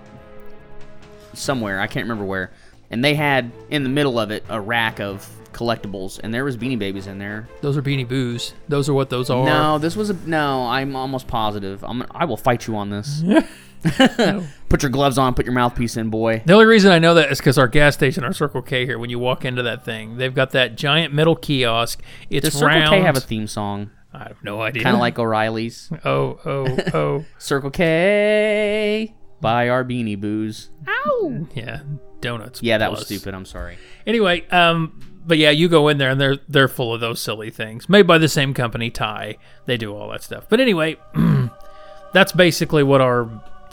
somewhere. 1.34 1.80
I 1.80 1.88
can't 1.88 2.06
remember 2.06 2.26
where. 2.26 2.52
And 2.92 3.04
they 3.04 3.16
had 3.16 3.52
in 3.70 3.84
the 3.84 3.90
middle 3.90 4.20
of 4.20 4.32
it 4.32 4.44
a 4.50 4.60
rack 4.60 5.00
of 5.00 5.30
collectibles, 5.54 6.20
and 6.24 6.34
there 6.34 6.44
was 6.44 6.58
Beanie 6.58 6.80
Babies 6.80 7.06
in 7.08 7.20
there. 7.20 7.48
Those 7.62 7.78
are 7.78 7.82
Beanie 7.82 8.08
Boos. 8.08 8.54
Those 8.68 8.90
are 8.90 8.94
what 8.94 9.10
those 9.10 9.30
are. 9.30 9.46
No, 9.46 9.78
this 9.78 9.96
was 9.96 10.10
a 10.10 10.14
no. 10.26 10.66
I'm 10.68 10.96
almost 10.96 11.28
positive. 11.28 11.84
I'm. 11.84 12.04
I 12.12 12.26
will 12.26 12.38
fight 12.38 12.66
you 12.68 12.76
on 12.76 12.90
this. 12.90 13.24
put 14.70 14.84
your 14.84 14.90
gloves 14.90 15.18
on. 15.18 15.34
Put 15.34 15.46
your 15.46 15.54
mouthpiece 15.54 15.98
in, 15.98 16.10
boy. 16.10 16.42
The 16.46 16.54
only 16.54 16.66
reason 16.66 16.92
I 16.92 17.00
know 17.00 17.14
that 17.16 17.32
is 17.32 17.40
because 17.40 17.58
our 17.58 17.68
gas 17.68 17.96
station, 17.96 18.24
our 18.24 18.34
Circle 18.34 18.62
K 18.62 18.86
here, 18.86 19.00
when 19.00 19.10
you 19.10 19.20
walk 19.20 19.46
into 19.46 19.64
that 19.64 19.86
thing, 19.86 20.18
they've 20.18 20.34
got 20.34 20.52
that 20.52 20.76
giant 20.76 21.14
metal 21.14 21.36
kiosk. 21.36 22.02
It's 22.30 22.46
Does 22.46 22.54
Circle 22.54 22.68
round. 22.68 22.90
K 22.90 23.02
have 23.02 23.18
a 23.18 23.22
theme 23.22 23.48
song? 23.48 23.92
I 24.14 24.24
have 24.24 24.44
no 24.44 24.62
idea. 24.62 24.84
Kind 24.84 24.96
of 24.96 25.00
like 25.00 25.20
O'Reilly's. 25.20 25.92
oh 26.06 26.40
oh 26.46 26.78
oh 26.94 27.26
Circle 27.38 27.72
K. 27.72 29.16
Buy 29.42 29.70
our 29.70 29.86
Beanie 29.86 30.20
Boos. 30.20 30.70
Ow. 30.88 31.48
yeah 31.54 31.82
donuts. 32.22 32.62
Yeah, 32.62 32.78
that 32.78 32.92
was 32.92 33.00
plus. 33.00 33.08
stupid. 33.08 33.34
I'm 33.34 33.46
sorry. 33.46 33.78
Anyway, 34.06 34.48
um, 34.50 35.00
but 35.26 35.38
yeah, 35.38 35.50
you 35.50 35.70
go 35.70 35.88
in 35.88 35.98
there 35.98 36.10
and 36.10 36.20
they're 36.20 36.38
they're 36.48 36.68
full 36.68 36.94
of 36.94 37.02
those 37.02 37.22
silly 37.22 37.50
things 37.50 37.90
made 37.90 38.08
by 38.08 38.18
the 38.18 38.28
same 38.28 38.54
company, 38.54 38.90
Ty. 38.90 39.38
They 39.66 39.78
do 39.78 39.96
all 39.96 40.10
that 40.12 40.24
stuff. 40.24 40.46
But 40.50 40.60
anyway, 40.60 40.98
that's 42.14 42.32
basically 42.32 42.84
what 42.84 43.02
our 43.02 43.30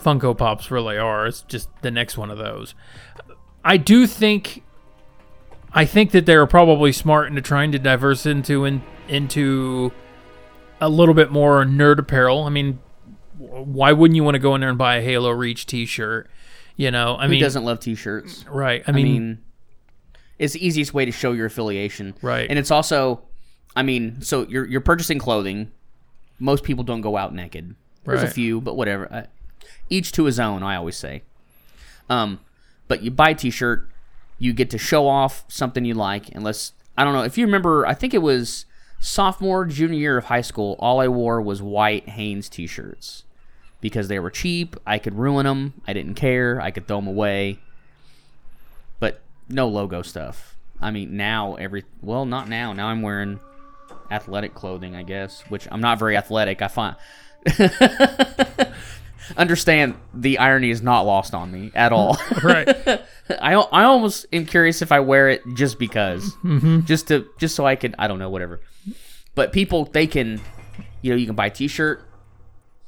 Funko 0.07 0.39
Pops 0.39 0.71
really 0.71 0.97
are. 0.97 1.27
It's 1.27 1.43
just 1.43 1.69
the 1.83 1.91
next 1.91 2.17
one 2.17 2.31
of 2.31 2.39
those. 2.39 2.75
I 3.65 3.77
do 3.77 4.07
think, 4.07 4.63
I 5.73 5.85
think 5.85 6.13
that 6.13 6.25
they're 6.27 6.47
probably 6.47 6.93
smart 6.93 7.27
into 7.27 7.43
trying 7.43 7.73
to 7.73 7.79
diverse 7.81 8.25
into 8.25 8.65
in, 8.65 8.83
into 9.09 9.91
a 10.81 10.89
little 10.89 11.15
bit 11.15 11.33
more 11.33 11.65
nerd 11.65 11.99
apparel. 11.99 12.45
I 12.45 12.51
mean, 12.51 12.79
why 13.37 13.93
wouldn't 13.93 14.15
you 14.15 14.23
want 14.23 14.37
to 14.37 14.39
go 14.39 14.55
in 14.55 14.61
there 14.61 14.71
and 14.71 14.79
buy 14.79 14.97
a 14.99 15.03
Halo 15.03 15.31
Reach 15.31 15.67
T-shirt? 15.67 16.31
You 16.77 16.91
know, 16.93 17.17
I 17.17 17.25
Who 17.25 17.33
mean, 17.33 17.41
doesn't 17.43 17.65
love 17.65 17.81
T-shirts? 17.81 18.45
right? 18.49 18.85
I 18.87 18.93
I 18.93 18.95
mean, 18.95 19.05
mean, 19.07 19.39
it's 20.39 20.53
the 20.53 20.65
easiest 20.65 20.95
way 20.95 21.05
to 21.05 21.11
show 21.13 21.33
your 21.33 21.47
affiliation, 21.47 22.15
Right. 22.23 22.49
And 22.49 22.59
it's 22.59 22.71
also, 22.71 23.23
I 23.75 23.83
mean, 23.83 24.21
so 24.23 24.47
you're 24.49 24.67
you're 24.67 24.81
purchasing 24.83 25.19
clothing. 25.19 25.73
Most 26.39 26.63
people 26.65 26.85
don't 26.85 27.01
go 27.01 27.17
out 27.17 27.35
naked. 27.35 27.75
There's 28.05 28.23
a 28.23 28.29
few, 28.31 28.61
but 28.61 28.77
whatever. 28.77 29.13
I, 29.13 29.27
each 29.89 30.13
to 30.13 30.25
his 30.25 30.39
own. 30.41 30.63
I 30.63 30.77
always 30.77 30.97
say. 30.97 31.23
Um, 32.09 32.41
but 32.89 33.03
you 33.03 33.11
buy 33.11 33.31
a 33.31 33.35
T-shirt, 33.35 33.89
you 34.39 34.53
get 34.53 34.71
to 34.71 34.79
show 34.79 35.09
off 35.09 35.45
something 35.49 35.85
you 35.85 35.95
like. 35.95 36.29
Unless 36.35 36.73
I 36.97 37.05
don't 37.05 37.13
know 37.13 37.23
if 37.23 37.37
you 37.37 37.45
remember, 37.47 37.87
I 37.87 37.95
think 37.95 38.15
it 38.15 38.23
was 38.23 38.67
sophomore, 39.01 39.65
junior 39.65 39.99
year 39.99 40.19
of 40.19 40.25
high 40.27 40.41
school. 40.41 40.77
All 40.79 41.01
I 41.01 41.09
wore 41.09 41.41
was 41.41 41.63
white 41.63 42.09
Hanes 42.11 42.49
T-shirts 42.49 43.25
because 43.81 44.09
they 44.09 44.19
were 44.19 44.31
cheap. 44.31 44.77
I 44.87 44.99
could 44.99 45.15
ruin 45.15 45.47
them. 45.47 45.75
I 45.87 45.93
didn't 45.93 46.15
care. 46.15 46.61
I 46.61 46.71
could 46.71 46.87
throw 46.87 46.99
them 46.99 47.09
away. 47.09 47.59
But 49.01 49.21
no 49.49 49.69
logo 49.69 50.03
stuff. 50.03 50.57
I 50.81 50.91
mean, 50.91 51.17
now 51.17 51.55
every 51.55 51.85
well, 52.03 52.27
not 52.27 52.49
now. 52.49 52.73
Now 52.73 52.89
I'm 52.89 53.03
wearing 53.03 53.41
athletic 54.11 54.55
clothing, 54.55 54.95
I 54.95 55.03
guess, 55.03 55.43
which 55.49 55.67
I'm 55.71 55.81
not 55.81 55.99
very 55.99 56.17
athletic. 56.17 56.63
I 56.63 56.69
find 56.69 56.97
understand 59.37 59.95
the 60.15 60.39
irony 60.39 60.71
is 60.71 60.83
not 60.83 61.03
lost 61.03 61.35
on 61.35 61.51
me 61.51 61.73
at 61.75 61.93
all. 61.93 62.19
right? 62.43 62.69
I 63.41 63.55
I 63.55 63.85
almost 63.85 64.27
am 64.33 64.47
curious 64.47 64.83
if 64.83 64.93
I 64.93 65.01
wear 65.01 65.29
it 65.29 65.43
just 65.55 65.79
because, 65.79 66.35
mm-hmm. 66.45 66.81
just 66.85 67.09
to 67.09 67.29
just 67.39 67.55
so 67.55 67.67
I 67.67 67.77
can 67.77 67.95
I 67.99 68.09
don't 68.09 68.19
know 68.19 68.31
whatever. 68.31 68.61
But 69.35 69.53
people 69.53 69.87
they 69.87 70.07
can, 70.07 70.41
you 71.03 71.11
know, 71.11 71.17
you 71.17 71.27
can 71.27 71.35
buy 71.35 71.47
a 71.47 71.51
T-shirt, 71.51 72.03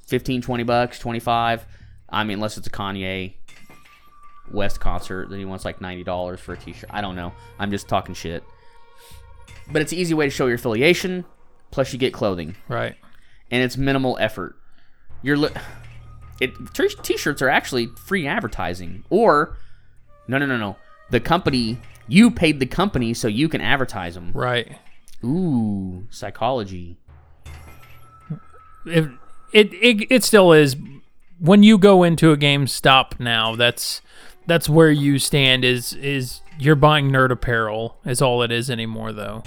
15, 0.07 0.43
20 0.43 0.63
bucks, 0.65 0.99
twenty 0.99 1.21
five. 1.21 1.67
I 2.09 2.25
mean, 2.25 2.39
unless 2.39 2.57
it's 2.57 2.67
a 2.67 2.71
Kanye 2.71 3.35
West 4.51 4.81
concert, 4.81 5.29
then 5.29 5.39
he 5.39 5.45
wants 5.45 5.65
like 5.65 5.81
ninety 5.81 6.05
dollars 6.05 6.41
for 6.41 6.55
a 6.55 6.57
T-shirt. 6.57 6.91
I 6.93 7.01
don't 7.01 7.17
know. 7.17 7.33
I'm 7.59 7.71
just 7.71 7.89
talking 7.89 8.15
shit. 8.15 8.43
But 9.71 9.83
it's 9.83 9.93
an 9.93 9.99
easy 9.99 10.15
way 10.15 10.25
to 10.25 10.31
show 10.31 10.47
your 10.47 10.55
affiliation. 10.55 11.25
Plus, 11.71 11.93
you 11.93 11.99
get 11.99 12.15
clothing 12.15 12.57
right. 12.69 12.97
and 13.51 13.63
it's 13.63 13.77
minimal 13.77 14.17
effort. 14.19 14.57
You're 15.23 15.37
li- 15.37 15.51
it 16.41 16.53
t- 16.75 16.89
t-shirts 17.03 17.43
are 17.43 17.49
actually 17.49 17.87
free 17.87 18.27
advertising 18.27 19.05
or 19.11 19.57
no 20.27 20.39
no 20.39 20.47
no 20.47 20.57
no 20.57 20.77
the 21.11 21.21
company 21.21 21.79
you 22.09 22.31
paid 22.31 22.59
the 22.59 22.67
company 22.67 23.13
so 23.15 23.29
you 23.29 23.49
can 23.49 23.61
advertise 23.61 24.15
them. 24.15 24.33
Right. 24.33 24.79
Ooh, 25.23 26.07
psychology. 26.11 26.97
If 28.87 29.11
it, 29.53 29.73
it 29.75 30.11
it 30.11 30.25
still 30.25 30.53
is 30.53 30.77
when 31.39 31.63
you 31.63 31.77
go 31.79 32.03
into 32.03 32.33
a 32.33 32.37
GameStop 32.37 33.21
now, 33.21 33.55
that's 33.55 34.01
that's 34.47 34.69
where 34.69 34.91
you 34.91 35.19
stand 35.19 35.65
is 35.65 35.93
is 35.93 36.41
you're 36.59 36.75
buying 36.75 37.11
nerd 37.11 37.31
apparel 37.31 37.99
is 38.05 38.23
all 38.23 38.43
it 38.43 38.51
is 38.51 38.71
anymore 38.71 39.13
though. 39.13 39.43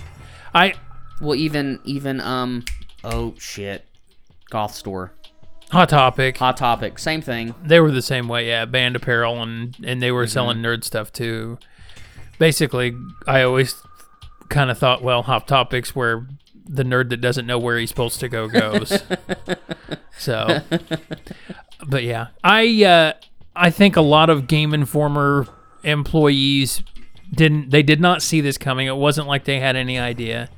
I 0.54 0.76
Well, 1.20 1.36
even 1.36 1.80
even 1.84 2.22
um 2.22 2.64
oh 3.04 3.34
shit. 3.38 3.86
Goth 4.50 4.76
store. 4.76 5.14
Hot 5.72 5.90
Topic. 5.90 6.38
Hot 6.38 6.58
topic. 6.58 7.00
Same 7.00 7.22
thing. 7.22 7.56
They 7.64 7.80
were 7.80 7.92
the 7.92 8.02
same 8.02 8.28
way, 8.28 8.48
yeah. 8.48 8.66
Band 8.66 8.96
apparel 8.96 9.42
and 9.42 9.76
and 9.84 10.02
they 10.02 10.12
were 10.12 10.24
Mm-hmm. 10.26 10.32
selling 10.32 10.58
nerd 10.58 10.84
stuff 10.84 11.12
too. 11.14 11.58
Basically, 12.40 12.96
I 13.28 13.42
always 13.44 13.82
kind 14.50 14.70
of 14.70 14.78
thought, 14.78 15.02
well, 15.02 15.22
Hot 15.24 15.48
Topic's 15.48 15.96
where 15.96 16.28
the 16.68 16.84
nerd 16.84 17.10
that 17.10 17.18
doesn't 17.22 17.46
know 17.48 17.58
where 17.58 17.78
he's 17.78 17.90
supposed 17.90 18.20
to 18.20 18.28
go 18.30 18.48
goes. 18.48 19.02
so, 20.18 20.62
but 21.88 22.04
yeah, 22.04 22.28
I 22.44 22.84
uh, 22.84 23.14
I 23.56 23.70
think 23.70 23.96
a 23.96 24.02
lot 24.02 24.30
of 24.30 24.48
Game 24.48 24.74
Informer 24.74 25.48
employees 25.84 26.84
didn't 27.34 27.70
they 27.70 27.82
did 27.84 28.02
not 28.02 28.22
see 28.22 28.42
this 28.42 28.58
coming. 28.58 28.88
It 28.88 28.98
wasn't 28.98 29.28
like 29.28 29.46
they 29.46 29.60
had 29.60 29.76
any 29.76 29.98
idea. 29.98 30.50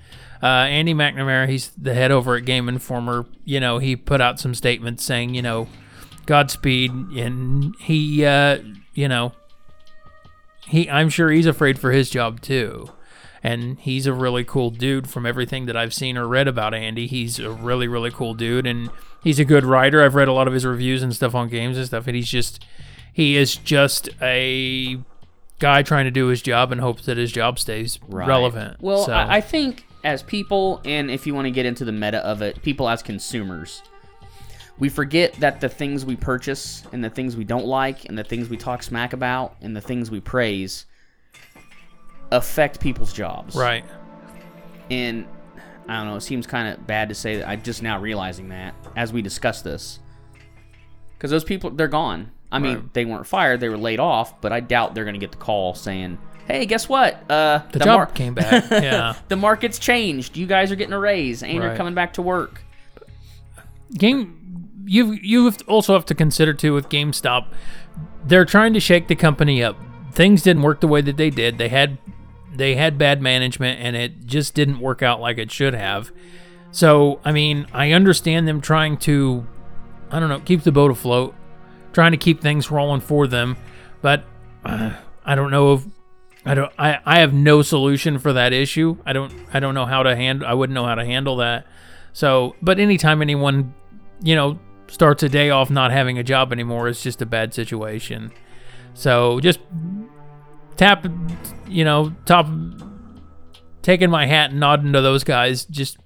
Uh, 0.44 0.68
Andy 0.68 0.94
McNamara, 0.94 1.48
he's 1.48 1.70
the 1.70 1.94
head 1.94 2.12
over 2.12 2.36
at 2.36 2.44
Game 2.44 2.68
Informer. 2.68 3.26
You 3.46 3.62
know, 3.62 3.78
he 3.78 3.96
put 3.96 4.20
out 4.20 4.40
some 4.42 4.54
statements 4.54 5.04
saying, 5.04 5.34
you 5.34 5.42
know, 5.42 5.70
Godspeed, 6.26 6.92
and 6.92 7.74
he, 7.80 8.26
uh, 8.26 8.60
you 8.94 9.08
know, 9.08 9.32
he. 10.68 10.90
I'm 10.90 11.10
sure 11.10 11.32
he's 11.32 11.46
afraid 11.46 11.80
for 11.80 11.92
his 11.92 12.10
job 12.10 12.42
too, 12.42 12.90
and 13.42 13.80
he's 13.80 14.06
a 14.08 14.14
really 14.14 14.44
cool 14.44 14.70
dude. 14.70 15.10
From 15.10 15.26
everything 15.26 15.66
that 15.68 15.78
I've 15.78 15.94
seen 15.94 16.18
or 16.18 16.28
read 16.28 16.48
about 16.48 16.74
Andy, 16.74 17.08
he's 17.08 17.40
a 17.40 17.50
really, 17.52 17.88
really 17.88 18.12
cool 18.12 18.34
dude, 18.34 18.66
and 18.68 18.90
he's 19.24 19.40
a 19.40 19.46
good 19.46 19.64
writer. 19.66 20.04
I've 20.04 20.16
read 20.16 20.28
a 20.28 20.34
lot 20.34 20.48
of 20.48 20.54
his 20.54 20.66
reviews 20.66 21.04
and 21.04 21.16
stuff 21.16 21.36
on 21.36 21.50
games 21.50 21.78
and 21.78 21.86
stuff, 21.86 22.08
and 22.08 22.16
he's 22.16 22.30
just, 22.30 22.66
he 23.14 23.36
is 23.38 23.56
just 23.56 24.10
a 24.22 24.98
guy 25.60 25.84
trying 25.84 26.06
to 26.06 26.12
do 26.12 26.28
his 26.28 26.42
job 26.42 26.72
and 26.72 26.82
hopes 26.82 27.06
that 27.06 27.16
his 27.18 27.32
job 27.32 27.60
stays 27.60 28.00
relevant. 28.08 28.82
Well, 28.82 29.06
So- 29.06 29.14
I, 29.14 29.38
I 29.38 29.42
think 29.42 29.86
as 30.04 30.22
people, 30.24 30.82
and 30.86 31.10
if 31.10 31.26
you 31.28 31.34
want 31.34 31.46
to 31.46 31.52
get 31.52 31.66
into 31.66 31.86
the 31.86 31.92
meta 31.92 32.18
of 32.26 32.42
it, 32.42 32.62
people 32.62 32.90
as 32.90 33.02
consumers, 33.02 33.82
we 34.80 34.90
forget 34.90 35.34
that 35.36 35.62
the 35.62 35.70
things 35.70 36.06
we 36.06 36.16
purchase 36.16 36.84
and 36.92 37.04
the 37.04 37.10
things 37.10 37.38
we 37.38 37.44
don't 37.44 37.66
like 37.66 38.06
and 38.06 38.18
the 38.18 38.24
things 38.24 38.50
we 38.50 38.58
talk 38.58 38.84
smack 38.84 39.14
about 39.14 39.56
and 39.62 39.76
the 39.76 39.82
things 39.82 40.10
we 40.12 40.20
praise 40.20 40.86
affect 42.32 42.80
people's 42.80 43.14
jobs. 43.14 43.56
right. 43.56 43.86
And 44.92 45.26
I 45.88 45.98
don't 45.98 46.08
know, 46.08 46.16
it 46.16 46.22
seems 46.22 46.46
kind 46.48 46.68
of 46.68 46.86
bad 46.86 47.10
to 47.10 47.16
say 47.16 47.38
that 47.38 47.48
I'm 47.48 47.62
just 47.62 47.82
now 47.84 48.00
realizing 48.00 48.50
that 48.50 48.74
as 48.96 49.14
we 49.14 49.22
discuss 49.22 49.62
this. 49.62 50.00
Because 51.18 51.32
those 51.32 51.44
people, 51.44 51.70
they're 51.70 51.88
gone. 51.88 52.32
I 52.52 52.60
mean, 52.60 52.76
Right. 52.76 52.94
they 52.94 53.06
weren't 53.06 53.26
fired, 53.28 53.60
they 53.60 53.70
were 53.70 53.78
laid 53.78 54.00
off, 54.00 54.40
but 54.42 54.52
I 54.52 54.60
doubt 54.60 54.94
they're 54.94 55.06
going 55.06 55.14
to 55.16 55.20
get 55.20 55.32
the 55.32 55.38
call 55.38 55.74
saying, 55.74 56.18
hey, 56.48 56.66
guess 56.66 56.88
what? 56.90 57.30
Uh, 57.32 57.62
The, 57.72 57.80
job 57.80 57.88
mar- 57.98 58.06
came 58.08 58.34
back. 58.34 58.66
Yeah. 58.72 59.16
the 59.28 59.36
market's 59.36 59.80
changed. 59.80 60.36
You 60.38 60.46
guys 60.48 60.72
are 60.72 60.76
getting 60.76 60.94
a 60.94 61.00
raise, 61.00 61.44
and 61.44 61.54
you're 61.54 61.76
coming 61.76 61.94
back 61.94 62.14
to 62.14 62.22
work. 62.22 62.62
game 63.98 64.40
you 64.86 65.12
you 65.14 65.52
also 65.68 65.94
have 65.94 66.06
to 66.06 66.16
consider 66.16 66.54
too 66.54 66.74
with 66.74 66.90
GameStop 66.90 67.46
they're 68.26 68.44
trying 68.46 68.74
to 68.74 68.80
shake 68.82 69.08
the 69.08 69.16
company 69.16 69.64
up 69.64 69.78
things 70.12 70.42
didn't 70.42 70.62
work 70.64 70.82
the 70.82 70.88
way 70.88 71.00
that 71.00 71.16
they 71.16 71.30
did 71.30 71.58
they 71.58 71.70
had 71.70 71.98
they 72.54 72.76
had 72.76 72.98
bad 72.98 73.22
management 73.22 73.80
and 73.80 73.96
it 73.96 74.26
just 74.26 74.54
didn't 74.56 74.80
work 74.80 75.02
out 75.02 75.22
like 75.22 75.38
it 75.38 75.52
should 75.52 75.74
have 75.74 76.12
so 76.72 77.20
I 77.24 77.32
mean 77.32 77.66
I 77.72 77.92
understand 77.92 78.46
them 78.48 78.60
trying 78.60 78.98
to 79.00 79.48
I 80.12 80.20
don't 80.20 80.28
know 80.30 80.40
keep 80.42 80.64
the 80.64 80.72
boat 80.74 80.92
afloat 80.92 81.34
trying 81.94 82.12
to 82.12 82.18
keep 82.18 82.42
things 82.42 82.70
rolling 82.70 83.00
for 83.02 83.26
them 83.28 83.56
but 84.02 84.26
uh, 84.66 84.92
I 85.26 85.36
don't 85.36 85.52
know 85.52 85.74
if 85.76 85.84
I 86.46 86.54
don't 86.56 86.72
I, 86.78 87.00
I 87.06 87.20
have 87.20 87.34
no 87.34 87.62
solution 87.62 88.20
for 88.20 88.34
that 88.34 88.52
issue 88.54 88.98
I 89.06 89.14
don't 89.14 89.32
I 89.54 89.60
don't 89.60 89.74
know 89.76 89.86
how 89.86 90.04
to 90.04 90.16
handle 90.16 90.48
I 90.48 90.54
wouldn't 90.54 90.76
know 90.76 90.86
how 90.86 90.96
to 90.96 91.06
handle 91.06 91.38
that 91.38 91.66
so 92.12 92.56
but 92.62 92.80
anytime 92.80 93.22
anyone 93.22 93.74
you 94.22 94.36
know, 94.36 94.58
starts 94.88 95.22
a 95.24 95.28
day 95.30 95.50
off 95.50 95.70
not 95.70 95.92
having 95.92 96.18
a 96.18 96.24
job 96.24 96.54
anymore 96.54 96.88
it's 96.88 97.04
just 97.04 97.22
a 97.22 97.26
bad 97.26 97.54
situation. 97.54 98.32
So 98.94 99.40
just 99.42 99.60
tap, 100.78 101.06
you 101.68 101.84
know, 101.84 102.14
top, 102.26 102.48
taking 103.82 104.10
my 104.10 104.26
hat 104.28 104.52
and 104.52 104.60
nodding 104.60 104.94
to 104.94 105.02
those 105.02 105.24
guys 105.24 105.66
just, 105.66 105.98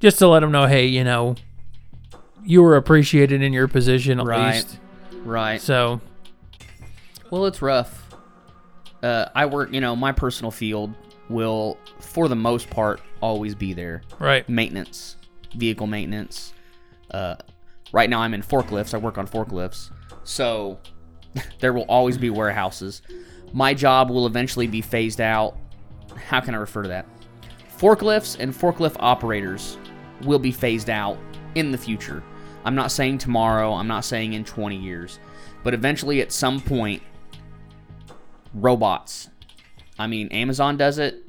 just 0.00 0.18
to 0.18 0.28
let 0.28 0.40
them 0.40 0.52
know, 0.52 0.66
hey, 0.66 0.86
you 0.86 1.04
know, 1.04 1.36
you 2.44 2.62
were 2.62 2.76
appreciated 2.76 3.42
in 3.42 3.52
your 3.52 3.68
position 3.68 4.20
at 4.20 4.26
Right. 4.26 4.54
least. 4.56 4.78
Right. 5.24 5.60
So 5.60 6.00
Well, 7.30 7.46
it's 7.46 7.62
rough. 7.62 8.05
Uh, 9.02 9.26
I 9.34 9.46
work, 9.46 9.72
you 9.72 9.80
know, 9.80 9.94
my 9.94 10.12
personal 10.12 10.50
field 10.50 10.94
will, 11.28 11.78
for 12.00 12.28
the 12.28 12.36
most 12.36 12.70
part, 12.70 13.00
always 13.20 13.54
be 13.54 13.72
there. 13.72 14.02
right, 14.18 14.48
Maintenance, 14.48 15.16
vehicle 15.54 15.86
maintenance. 15.86 16.52
Uh, 17.10 17.36
right 17.92 18.08
now, 18.08 18.20
I'm 18.20 18.34
in 18.34 18.42
forklifts. 18.42 18.94
I 18.94 18.98
work 18.98 19.18
on 19.18 19.26
forklifts. 19.26 19.90
So 20.24 20.78
there 21.60 21.72
will 21.72 21.84
always 21.88 22.18
be 22.18 22.30
warehouses. 22.30 23.02
My 23.52 23.74
job 23.74 24.10
will 24.10 24.26
eventually 24.26 24.66
be 24.66 24.80
phased 24.80 25.20
out. 25.20 25.56
How 26.16 26.40
can 26.40 26.54
I 26.54 26.58
refer 26.58 26.82
to 26.82 26.88
that? 26.88 27.06
Forklifts 27.78 28.38
and 28.40 28.52
forklift 28.52 28.96
operators 29.00 29.76
will 30.22 30.38
be 30.38 30.50
phased 30.50 30.90
out 30.90 31.18
in 31.54 31.70
the 31.70 31.78
future. 31.78 32.22
I'm 32.64 32.74
not 32.74 32.90
saying 32.90 33.18
tomorrow, 33.18 33.72
I'm 33.74 33.86
not 33.86 34.04
saying 34.04 34.32
in 34.32 34.44
20 34.44 34.76
years, 34.76 35.18
but 35.62 35.74
eventually 35.74 36.20
at 36.20 36.32
some 36.32 36.60
point, 36.60 37.02
robots. 38.60 39.28
I 39.98 40.06
mean, 40.06 40.28
Amazon 40.28 40.76
does 40.76 40.98
it, 40.98 41.24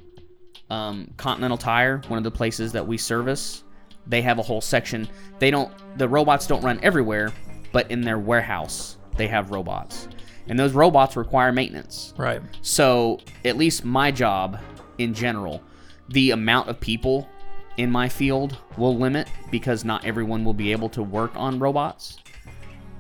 um, 0.70 1.14
Continental 1.18 1.58
Tire, 1.58 2.02
one 2.08 2.18
of 2.18 2.24
the 2.24 2.32
places 2.32 2.72
that 2.74 2.86
we 2.86 2.98
service, 2.98 3.64
they 4.06 4.22
have 4.22 4.40
a 4.40 4.42
whole 4.42 4.62
section. 4.62 5.08
They 5.40 5.52
don't, 5.52 5.72
the 5.98 6.08
robots 6.08 6.48
don't 6.48 6.64
run 6.64 6.80
everywhere, 6.82 7.32
but 7.72 7.92
in 7.92 8.02
their 8.02 8.18
warehouse, 8.18 8.98
they 9.18 9.28
have 9.28 9.52
robots. 9.52 10.08
And 10.48 10.58
those 10.58 10.74
robots 10.74 11.18
require 11.18 11.52
maintenance. 11.52 12.14
Right. 12.18 12.42
So, 12.62 13.20
at 13.44 13.58
least 13.58 13.84
my 13.84 14.12
job 14.12 14.60
in 14.98 15.14
general, 15.14 15.62
the 16.10 16.32
amount 16.32 16.70
of 16.70 16.80
people 16.80 17.28
in 17.76 17.92
my 17.92 18.08
field 18.08 18.58
will 18.78 18.98
limit 18.98 19.28
because 19.52 19.84
not 19.84 20.06
everyone 20.06 20.46
will 20.46 20.54
be 20.54 20.72
able 20.72 20.90
to 20.90 21.04
work 21.04 21.32
on 21.36 21.60
robots. 21.60 22.18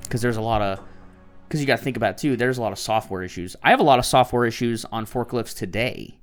Because 0.03 0.21
there's 0.21 0.37
a 0.37 0.41
lot 0.41 0.61
of, 0.61 0.79
because 1.47 1.61
you 1.61 1.67
got 1.67 1.77
to 1.77 1.83
think 1.83 1.97
about 1.97 2.11
it 2.11 2.17
too, 2.17 2.35
there's 2.35 2.57
a 2.57 2.61
lot 2.61 2.73
of 2.73 2.79
software 2.79 3.23
issues. 3.23 3.55
I 3.63 3.69
have 3.69 3.79
a 3.79 3.83
lot 3.83 3.99
of 3.99 4.05
software 4.05 4.45
issues 4.45 4.85
on 4.85 5.05
forklifts 5.05 5.55
today 5.55 6.17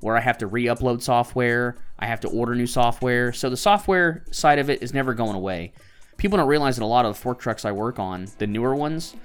where 0.00 0.16
I 0.16 0.20
have 0.20 0.38
to 0.38 0.46
re 0.46 0.66
upload 0.66 1.02
software, 1.02 1.76
I 1.98 2.06
have 2.06 2.20
to 2.20 2.28
order 2.28 2.54
new 2.54 2.66
software. 2.66 3.32
So, 3.32 3.50
the 3.50 3.56
software 3.56 4.24
side 4.30 4.58
of 4.58 4.70
it 4.70 4.82
is 4.82 4.94
never 4.94 5.14
going 5.14 5.34
away. 5.34 5.72
People 6.16 6.38
don't 6.38 6.48
realize 6.48 6.76
that 6.76 6.84
a 6.84 6.86
lot 6.86 7.04
of 7.04 7.14
the 7.14 7.20
fork 7.20 7.40
trucks 7.40 7.64
I 7.64 7.72
work 7.72 7.98
on, 7.98 8.28
the 8.38 8.46
newer 8.46 8.74
ones, 8.74 9.16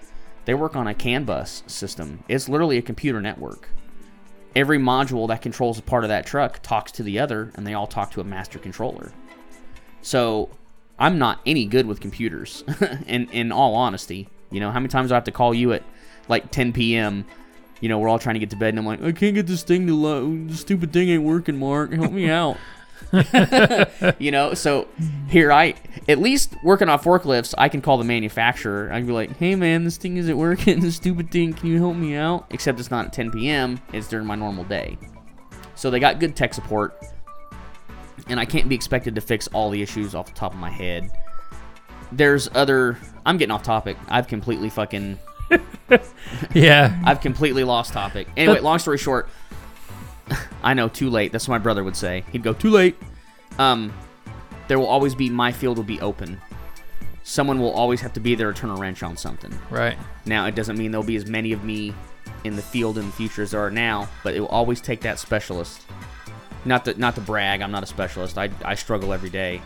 they 0.46 0.54
work 0.54 0.76
on 0.76 0.88
a 0.88 0.94
CAN 0.94 1.24
bus 1.24 1.64
system. 1.68 2.24
It's 2.28 2.50
literally 2.50 2.78
a 2.78 2.82
computer 2.82 3.22
network. 3.22 3.70
Every 4.56 4.78
module 4.78 5.28
that 5.30 5.42
controls 5.42 5.80
a 5.80 5.84
part 5.84 6.04
of 6.04 6.10
that 6.10 6.26
truck 6.26 6.62
talks 6.62 6.92
to 6.94 7.04
the 7.04 7.20
other, 7.20 7.52
and 7.56 7.66
they 7.66 7.74
all 7.74 7.88
talk 7.88 8.12
to 8.12 8.22
a 8.22 8.26
master 8.26 8.60
controller. 8.60 9.12
So 10.02 10.50
I'm 11.00 11.18
not 11.18 11.40
any 11.46 11.66
good 11.66 11.88
with 11.88 12.00
computers, 12.00 12.64
in, 13.08 13.30
in 13.30 13.52
all 13.52 13.76
honesty. 13.76 14.30
You 14.54 14.60
know, 14.60 14.72
how 14.72 14.80
many 14.80 14.90
times 14.90 15.10
do 15.10 15.16
I 15.16 15.18
have 15.18 15.24
to 15.26 15.32
call 15.32 15.54
you 15.54 15.74
at 15.74 15.84
like 16.30 16.52
10 16.52 16.72
p.m.? 16.74 17.26
You 17.82 17.90
know, 17.90 18.00
we're 18.00 18.08
all 18.08 18.20
trying 18.20 18.36
to 18.36 18.40
get 18.40 18.52
to 18.52 18.56
bed, 18.56 18.70
and 18.70 18.80
I'm 18.80 18.86
like, 18.86 19.02
I 19.02 19.12
can't 19.12 19.36
get 19.36 19.48
this 19.48 19.64
thing 19.64 19.88
to 19.88 19.96
load. 19.96 20.50
The 20.50 20.56
stupid 20.56 20.94
thing 20.94 21.10
ain't 21.10 21.24
working, 21.24 21.58
Mark. 21.58 21.92
Help 21.92 22.14
me 22.14 22.30
out. 22.30 22.58
you 24.20 24.32
know, 24.32 24.54
so 24.54 24.88
here 25.28 25.52
I, 25.52 25.76
at 26.08 26.20
least 26.20 26.56
working 26.64 26.90
on 26.90 27.00
forklifts, 27.00 27.54
I 27.58 27.70
can 27.70 27.82
call 27.82 27.98
the 27.98 28.04
manufacturer. 28.04 28.90
I 28.92 28.98
can 28.98 29.08
be 29.08 29.14
like, 29.14 29.38
hey 29.38 29.56
man, 29.56 29.84
this 29.84 29.98
thing 29.98 30.18
isn't 30.18 30.38
working. 30.38 30.80
This 30.84 30.96
stupid 30.96 31.32
thing, 31.32 31.54
can 31.54 31.70
you 31.70 31.78
help 31.78 31.96
me 31.96 32.16
out? 32.16 32.46
Except 32.50 32.80
it's 32.80 32.92
not 32.92 33.06
at 33.08 33.14
10 33.14 33.32
p.m., 33.32 33.80
it's 33.92 34.08
during 34.08 34.26
my 34.26 34.36
normal 34.36 34.64
day. 34.64 34.98
So 35.76 35.90
they 35.90 36.00
got 36.00 36.20
good 36.20 36.36
tech 36.36 36.54
support, 36.54 37.04
and 38.28 38.40
I 38.40 38.46
can't 38.46 38.68
be 38.68 38.76
expected 38.76 39.16
to 39.16 39.22
fix 39.22 39.48
all 39.50 39.70
the 39.70 39.82
issues 39.82 40.16
off 40.16 40.28
the 40.28 40.34
top 40.34 40.54
of 40.54 40.60
my 40.60 40.70
head. 40.70 41.12
There's 42.12 42.50
other, 42.54 42.98
I'm 43.26 43.38
getting 43.38 43.52
off 43.52 43.64
topic. 43.64 43.98
I've 44.10 44.28
completely 44.28 44.70
fucking, 44.70 45.18
Yeah. 46.54 47.00
I've 47.06 47.22
completely 47.22 47.64
lost 47.64 47.94
topic. 47.94 48.28
Anyway, 48.36 48.60
long 48.60 48.80
story 48.80 48.98
short, 48.98 49.30
I 50.64 50.74
know, 50.74 50.88
too 50.88 51.10
late. 51.10 51.32
That's 51.32 51.48
what 51.48 51.54
my 51.56 51.60
brother 51.60 51.84
would 51.84 51.96
say. 51.96 52.24
He'd 52.32 52.44
go, 52.44 52.54
too 52.54 52.70
late. 52.70 52.96
Um, 53.60 53.94
there 54.68 54.80
will 54.80 54.88
always 54.88 55.16
be, 55.16 55.30
my 55.30 55.52
field 55.52 55.78
will 55.78 55.84
be 55.84 56.00
open. 56.02 56.42
Someone 57.24 57.60
will 57.60 57.72
always 57.72 58.02
have 58.02 58.14
to 58.14 58.20
be 58.20 58.36
there 58.36 58.52
to 58.52 58.60
turn 58.60 58.70
a 58.70 58.76
wrench 58.76 59.04
on 59.04 59.16
something. 59.16 59.58
Right. 59.70 59.98
Now, 60.26 60.46
it 60.46 60.56
doesn't 60.56 60.78
mean 60.78 60.92
there'll 60.92 61.06
be 61.06 61.16
as 61.16 61.26
many 61.28 61.54
of 61.54 61.64
me 61.64 61.94
in 62.44 62.56
the 62.56 62.62
field 62.62 62.98
in 62.98 63.06
the 63.06 63.12
future 63.12 63.44
as 63.44 63.52
there 63.52 63.62
are 63.62 63.72
now, 63.72 64.10
but 64.24 64.34
it 64.34 64.42
will 64.42 64.48
always 64.50 64.82
take 64.82 65.02
that 65.02 65.20
specialist. 65.20 65.82
Not 66.66 66.86
to, 66.86 67.00
not 67.00 67.16
to 67.16 67.22
brag, 67.22 67.62
I'm 67.62 67.72
not 67.72 67.84
a 67.84 67.86
specialist. 67.86 68.38
I, 68.38 68.50
I 68.64 68.76
struggle 68.76 69.14
every 69.14 69.30
day 69.30 69.62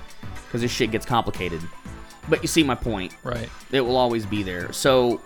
because 0.46 0.62
this 0.62 0.72
shit 0.72 0.92
gets 0.92 1.06
complicated. 1.06 1.62
But 2.29 2.41
you 2.41 2.48
see 2.48 2.63
my 2.63 2.75
point. 2.75 3.15
Right. 3.24 3.50
It 3.72 3.81
will 3.81 3.98
always 3.98 4.25
be 4.25 4.43
there. 4.43 4.72
So 4.74 5.22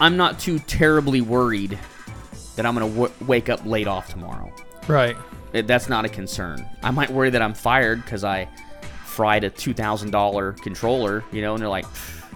I'm 0.00 0.16
not 0.16 0.38
too 0.38 0.58
terribly 0.60 1.20
worried 1.20 1.78
that 2.56 2.64
I'm 2.66 2.74
going 2.76 2.88
to 2.88 2.94
w- 3.00 3.14
wake 3.26 3.48
up 3.48 3.64
late 3.66 3.86
off 3.88 4.08
tomorrow. 4.08 4.52
Right. 4.86 5.16
It- 5.52 5.66
that's 5.66 5.88
not 5.88 6.04
a 6.04 6.08
concern. 6.08 6.64
I 6.82 6.90
might 6.90 7.10
worry 7.10 7.30
that 7.30 7.42
I'm 7.42 7.54
fired 7.54 8.04
because 8.04 8.22
I 8.24 8.48
fried 9.04 9.44
a 9.44 9.50
$2,000 9.50 10.52
controller, 10.62 11.24
you 11.32 11.42
know, 11.42 11.54
and 11.54 11.62
they're 11.62 11.68
like, 11.68 11.86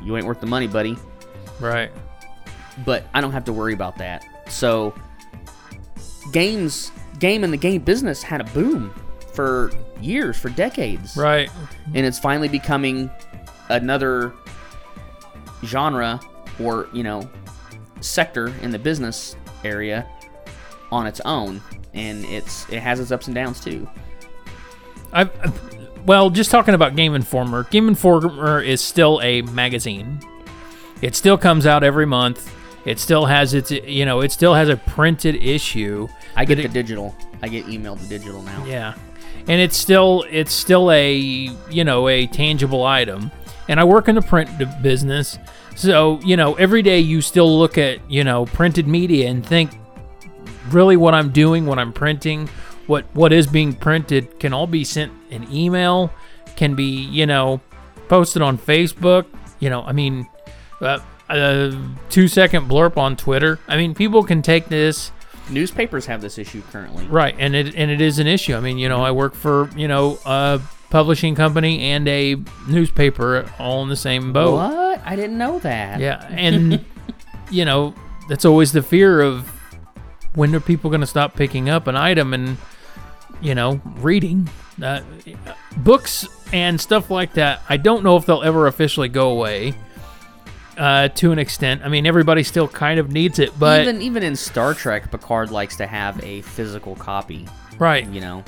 you 0.03 0.17
ain't 0.17 0.27
worth 0.27 0.41
the 0.41 0.47
money, 0.47 0.67
buddy. 0.67 0.97
Right. 1.61 1.91
But 2.85 3.05
I 3.15 3.21
don't 3.21 3.33
have 3.33 3.45
to 3.47 3.53
worry 3.53 3.73
about 3.73 3.99
that. 3.99 4.25
So, 4.49 4.95
games, 6.33 6.91
game 7.19 7.45
and 7.45 7.53
the 7.53 7.57
game 7.57 7.83
business 7.83 8.23
had 8.23 8.41
a 8.41 8.45
boom 8.45 8.93
for 9.33 9.71
years, 10.01 10.37
for 10.39 10.49
decades. 10.51 11.17
Right. 11.17 11.51
And 11.95 12.07
it's 12.07 12.19
finally 12.19 12.49
becoming 12.49 13.11
another 13.69 14.33
genre 15.65 16.21
or, 16.61 16.89
you 16.93 17.03
know, 17.03 17.29
sector 18.01 18.49
in 18.63 18.71
the 18.71 18.79
business 18.79 19.37
area 19.65 20.07
on 20.91 21.07
its 21.07 21.21
own. 21.25 21.61
And 21.95 22.25
it's 22.27 22.69
it 22.71 22.81
has 22.81 23.01
its 23.01 23.11
ups 23.11 23.27
and 23.27 23.35
downs 23.35 23.61
too. 23.61 23.89
I 25.13 25.29
well, 26.07 26.31
just 26.31 26.51
talking 26.51 26.75
about 26.75 26.97
Game 26.97 27.15
Informer. 27.15 27.65
Game 27.65 27.89
Informer 27.89 28.63
is 28.63 28.81
still 28.81 29.21
a 29.23 29.43
magazine. 29.43 30.21
It 31.03 31.15
still 31.15 31.39
comes 31.39 31.67
out 31.67 31.83
every 31.83 32.07
month. 32.07 32.55
It 32.85 32.99
still 32.99 33.27
has 33.27 33.55
its 33.55 33.71
you 33.71 34.05
know, 34.05 34.21
it 34.21 34.33
still 34.33 34.55
has 34.55 34.69
a 34.69 34.77
printed 34.77 35.37
issue. 35.37 36.09
I 36.37 36.45
get 36.45 36.57
the 36.57 36.65
it- 36.65 36.73
digital. 36.73 37.15
I 37.43 37.49
get 37.49 37.67
emailed 37.67 38.01
the 38.01 38.07
digital 38.09 38.43
now. 38.43 38.65
Yeah. 38.65 38.95
And 39.47 39.61
it's 39.61 39.77
still 39.77 40.25
it's 40.31 40.53
still 40.53 40.91
a, 40.91 41.15
you 41.15 41.85
know, 41.85 42.09
a 42.09 42.27
tangible 42.27 42.85
item. 42.85 43.31
And 43.69 43.79
I 43.79 43.85
work 43.85 44.09
in 44.09 44.15
the 44.15 44.23
print 44.23 44.51
business. 44.83 45.39
So, 45.77 46.21
you 46.21 46.37
know, 46.37 46.55
every 46.55 46.83
day 46.83 47.01
you 47.01 47.21
still 47.21 47.59
look 47.59 47.79
at, 47.79 47.99
you 48.11 48.25
know, 48.25 48.47
printed 48.47 48.89
media 48.89 49.29
and 49.29 49.45
think 49.45 49.71
really 50.71 50.97
what 50.97 51.15
I'm 51.15 51.31
doing, 51.31 51.67
what 51.67 51.79
I'm 51.79 51.93
printing, 51.93 52.49
what 52.87 53.05
what 53.15 53.33
is 53.33 53.47
being 53.47 53.75
printed 53.75 54.41
can 54.41 54.53
all 54.53 54.67
be 54.67 54.85
sent 54.85 55.13
an 55.31 55.47
email, 55.53 56.11
can 56.57 56.75
be, 56.75 56.85
you 56.85 57.27
know, 57.27 57.61
posted 58.09 58.43
on 58.43 58.59
Facebook, 58.59 59.27
you 59.61 59.71
know, 59.71 59.83
I 59.83 59.93
mean 59.93 60.27
uh, 60.81 60.99
a 61.29 61.79
2 62.09 62.29
second 62.29 62.69
blurb 62.69 62.97
on 62.97 63.17
Twitter. 63.17 63.59
I 63.69 63.77
mean, 63.77 63.95
people 63.95 64.25
can 64.25 64.41
take 64.41 64.67
this 64.67 65.13
Newspapers 65.51 66.07
have 66.07 66.21
this 66.21 66.39
issue 66.39 66.63
currently. 66.71 67.07
Right, 67.07 67.35
and 67.39 67.55
it 67.55 67.75
and 67.75 67.91
it 67.91 68.01
is 68.01 68.19
an 68.19 68.27
issue. 68.27 68.55
I 68.55 68.61
mean, 68.61 68.79
you 68.79 68.89
know, 68.89 69.03
I 69.03 69.11
work 69.13 69.35
for 69.35 69.71
you 69.77 69.89
know 69.89 70.19
a 70.27 70.61
publishing 70.91 71.35
company 71.35 71.81
and 71.91 72.09
a 72.09 72.37
newspaper 72.67 73.51
all 73.59 73.83
in 73.83 73.89
the 73.89 73.97
same 73.97 74.33
boat. 74.33 74.55
What? 74.55 75.03
I 75.05 75.17
didn't 75.17 75.39
know 75.39 75.59
that. 75.61 76.01
Yeah, 76.01 76.27
and 76.31 76.85
you 77.51 77.65
know 77.65 77.95
that's 78.29 78.45
always 78.45 78.73
the 78.73 78.83
fear 78.83 79.21
of 79.21 79.49
when 80.35 80.55
are 80.55 80.61
people 80.61 80.91
going 80.91 81.01
to 81.01 81.07
stop 81.07 81.35
picking 81.35 81.69
up 81.69 81.87
an 81.87 81.97
item 81.97 82.35
and 82.35 82.57
you 83.41 83.55
know 83.55 83.81
reading 83.97 84.49
uh, 84.83 85.01
books 85.79 86.27
and 86.53 86.81
stuff 86.81 87.11
like 87.11 87.35
that. 87.35 87.63
I 87.69 87.77
don't 87.77 88.03
know 88.03 88.17
if 88.17 88.27
they'll 88.27 88.43
ever 88.43 88.67
officially 88.67 89.09
go 89.09 89.31
away. 89.31 89.75
Uh, 90.77 91.09
to 91.09 91.33
an 91.33 91.41
extent, 91.41 91.83
I 91.85 91.89
mean, 91.89 92.07
everybody 92.07 92.45
still 92.45 92.69
kind 92.69 93.01
of 93.01 93.11
needs 93.11 93.41
it, 93.41 93.51
but 93.59 93.81
even 93.81 94.01
even 94.01 94.23
in 94.23 94.37
Star 94.37 94.75
Trek, 94.75 95.11
Picard 95.11 95.51
likes 95.51 95.75
to 95.79 95.89
have 95.89 96.23
a 96.23 96.43
physical 96.43 96.95
copy. 96.95 97.49
right, 97.81 98.07
You 98.07 98.21
know, 98.21 98.45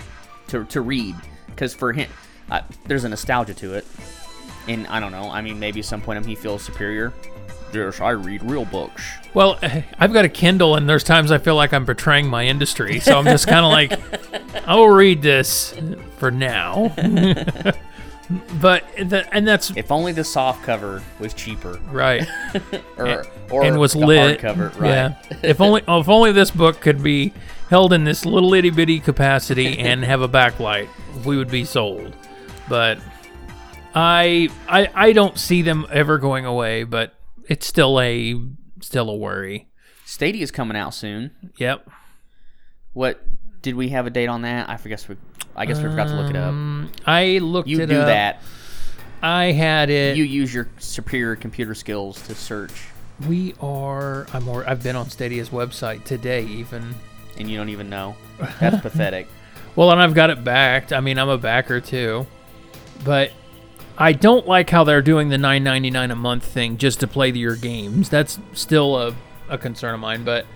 to 0.46 0.64
to 0.66 0.80
read 0.80 1.16
because 1.46 1.74
for 1.74 1.92
him, 1.92 2.08
uh, 2.50 2.62
there's 2.86 3.04
a 3.04 3.08
nostalgia 3.08 3.54
to 3.54 3.74
it. 3.74 3.86
And 4.68 4.86
I 4.88 5.00
don't 5.00 5.12
know. 5.12 5.30
I 5.30 5.40
mean, 5.40 5.58
maybe 5.58 5.80
at 5.80 5.86
some 5.86 6.00
point 6.00 6.24
he 6.26 6.34
feels 6.34 6.62
superior. 6.62 7.12
Yes, 7.72 8.00
I 8.00 8.10
read 8.10 8.42
real 8.42 8.64
books. 8.64 9.02
Well, 9.32 9.58
I've 9.98 10.12
got 10.12 10.24
a 10.24 10.28
Kindle, 10.28 10.74
and 10.76 10.88
there's 10.88 11.04
times 11.04 11.30
I 11.30 11.38
feel 11.38 11.54
like 11.54 11.72
I'm 11.72 11.84
betraying 11.84 12.26
my 12.28 12.44
industry. 12.46 13.00
So 13.00 13.16
I'm 13.18 13.24
just 13.24 13.46
kind 13.46 13.64
of 13.64 13.70
like, 13.70 14.64
I'll 14.68 14.88
read 14.88 15.22
this 15.22 15.74
for 16.18 16.30
now. 16.30 16.92
but 18.60 18.84
the, 18.96 19.26
and 19.32 19.46
that's 19.46 19.70
If 19.76 19.90
only 19.90 20.12
the 20.12 20.24
soft 20.24 20.64
cover 20.64 21.02
was 21.18 21.34
cheaper, 21.34 21.78
right, 21.90 22.26
or 22.96 23.24
or 23.50 23.64
and 23.64 23.78
was 23.78 23.94
lit. 23.96 24.40
cover, 24.40 24.68
right? 24.78 24.88
Yeah. 24.90 25.14
If 25.42 25.60
only 25.60 25.82
if 25.86 26.08
only 26.08 26.32
this 26.32 26.50
book 26.50 26.80
could 26.80 27.02
be 27.02 27.32
held 27.68 27.92
in 27.92 28.04
this 28.04 28.24
little 28.24 28.52
itty 28.54 28.70
bitty 28.70 29.00
capacity 29.00 29.78
and 29.78 30.04
have 30.04 30.22
a 30.22 30.28
backlight, 30.28 30.88
we 31.24 31.36
would 31.36 31.50
be 31.50 31.64
sold. 31.64 32.14
But 32.70 32.98
I 33.94 34.48
I 34.68 34.88
I 34.94 35.12
don't 35.12 35.36
see 35.38 35.60
them 35.60 35.86
ever 35.90 36.16
going 36.16 36.46
away. 36.46 36.84
But 36.84 37.14
it's 37.48 37.66
still 37.66 38.00
a 38.00 38.34
still 38.80 39.10
a 39.10 39.14
worry. 39.16 39.68
Stadia's 40.06 40.50
coming 40.50 40.76
out 40.76 40.94
soon. 40.94 41.32
Yep. 41.58 41.90
What 42.94 43.22
did 43.62 43.74
we 43.74 43.90
have 43.90 44.06
a 44.06 44.10
date 44.10 44.28
on 44.28 44.42
that? 44.42 44.70
I 44.70 44.76
forget. 44.78 45.04
We, 45.08 45.16
I 45.54 45.66
guess 45.66 45.78
we 45.78 45.84
forgot 45.90 46.08
to 46.08 46.14
look 46.14 46.30
it 46.30 46.36
up. 46.36 46.48
Um, 46.48 46.90
I 47.06 47.38
looked 47.38 47.68
You 47.68 47.80
it 47.82 47.86
do 47.86 47.98
up. 48.00 48.06
that. 48.06 48.42
I 49.22 49.46
had 49.52 49.90
it. 49.90 50.16
You 50.16 50.24
use 50.24 50.54
your 50.54 50.68
superior 50.78 51.36
computer 51.36 51.74
skills 51.74 52.22
to 52.22 52.34
search, 52.34 52.72
we 53.28 53.54
are. 53.60 54.26
I'm. 54.32 54.48
Or, 54.48 54.66
I've 54.68 54.82
been 54.82 54.96
on 54.96 55.10
Stadia's 55.10 55.50
website 55.50 56.04
today, 56.04 56.44
even. 56.46 56.94
and 57.36 57.50
you 57.50 57.56
don't 57.58 57.68
even 57.68 57.90
know. 57.90 58.16
That's 58.60 58.80
pathetic. 58.82 59.28
Well, 59.76 59.90
and 59.92 60.00
I've 60.00 60.14
got 60.14 60.30
it 60.30 60.42
backed. 60.42 60.92
I 60.92 61.00
mean, 61.00 61.18
I'm 61.18 61.28
a 61.28 61.36
backer 61.38 61.80
too, 61.80 62.26
but 63.04 63.32
I 63.98 64.12
don't 64.12 64.46
like 64.46 64.70
how 64.70 64.84
they're 64.84 65.02
doing 65.02 65.28
the 65.28 65.36
9.99 65.36 66.10
a 66.10 66.14
month 66.16 66.44
thing 66.44 66.76
just 66.78 67.00
to 67.00 67.06
play 67.06 67.30
your 67.30 67.56
games. 67.56 68.08
That's 68.08 68.38
still 68.52 68.96
a, 68.96 69.14
a 69.48 69.58
concern 69.58 69.94
of 69.94 70.00
mine. 70.00 70.24
But 70.24 70.46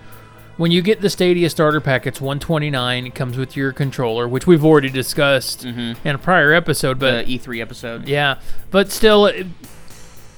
when 0.57 0.71
you 0.71 0.81
get 0.81 1.01
the 1.01 1.09
Stadia 1.09 1.49
starter 1.49 1.81
pack, 1.81 2.07
it's 2.07 2.19
129. 2.21 3.05
It 3.05 3.13
comes 3.15 3.37
with 3.37 3.55
your 3.55 3.71
controller, 3.73 4.27
which 4.27 4.47
we've 4.47 4.63
already 4.65 4.89
discussed 4.89 5.63
in 5.65 5.95
a 6.05 6.17
prior 6.17 6.53
episode. 6.53 6.97
But 6.97 7.25
the 7.25 7.37
E3 7.37 7.61
episode. 7.61 8.07
yeah, 8.07 8.39
but 8.71 8.91
still, 8.91 9.25
it- 9.27 9.47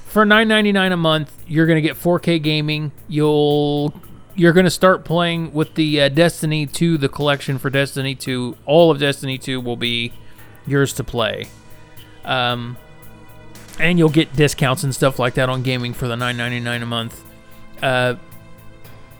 for 0.06 0.24
9.99 0.24 0.92
a 0.92 0.96
month, 0.96 1.32
you're 1.46 1.66
gonna 1.66 1.82
get 1.82 1.94
4K 1.96 2.42
gaming. 2.42 2.92
You'll 3.08 3.92
you're 4.34 4.52
gonna 4.54 4.70
start 4.70 5.04
playing 5.04 5.52
with 5.52 5.74
the 5.74 6.00
uh, 6.00 6.08
Destiny 6.08 6.64
2, 6.66 6.96
the 6.98 7.08
collection 7.10 7.58
for 7.58 7.68
Destiny 7.70 8.14
2. 8.14 8.56
All 8.64 8.90
of 8.90 8.98
Destiny 8.98 9.36
2 9.36 9.60
will 9.60 9.76
be 9.76 10.12
yours 10.66 10.92
to 10.94 11.04
play. 11.04 11.48
Um, 12.28 12.76
and 13.80 13.98
you'll 13.98 14.08
get 14.10 14.34
discounts 14.36 14.84
and 14.84 14.94
stuff 14.94 15.18
like 15.18 15.34
that 15.34 15.48
on 15.48 15.62
gaming 15.62 15.94
for 15.94 16.06
the 16.08 16.14
9.99 16.16 16.82
a 16.82 16.86
month. 16.86 17.24
Uh, 17.82 18.14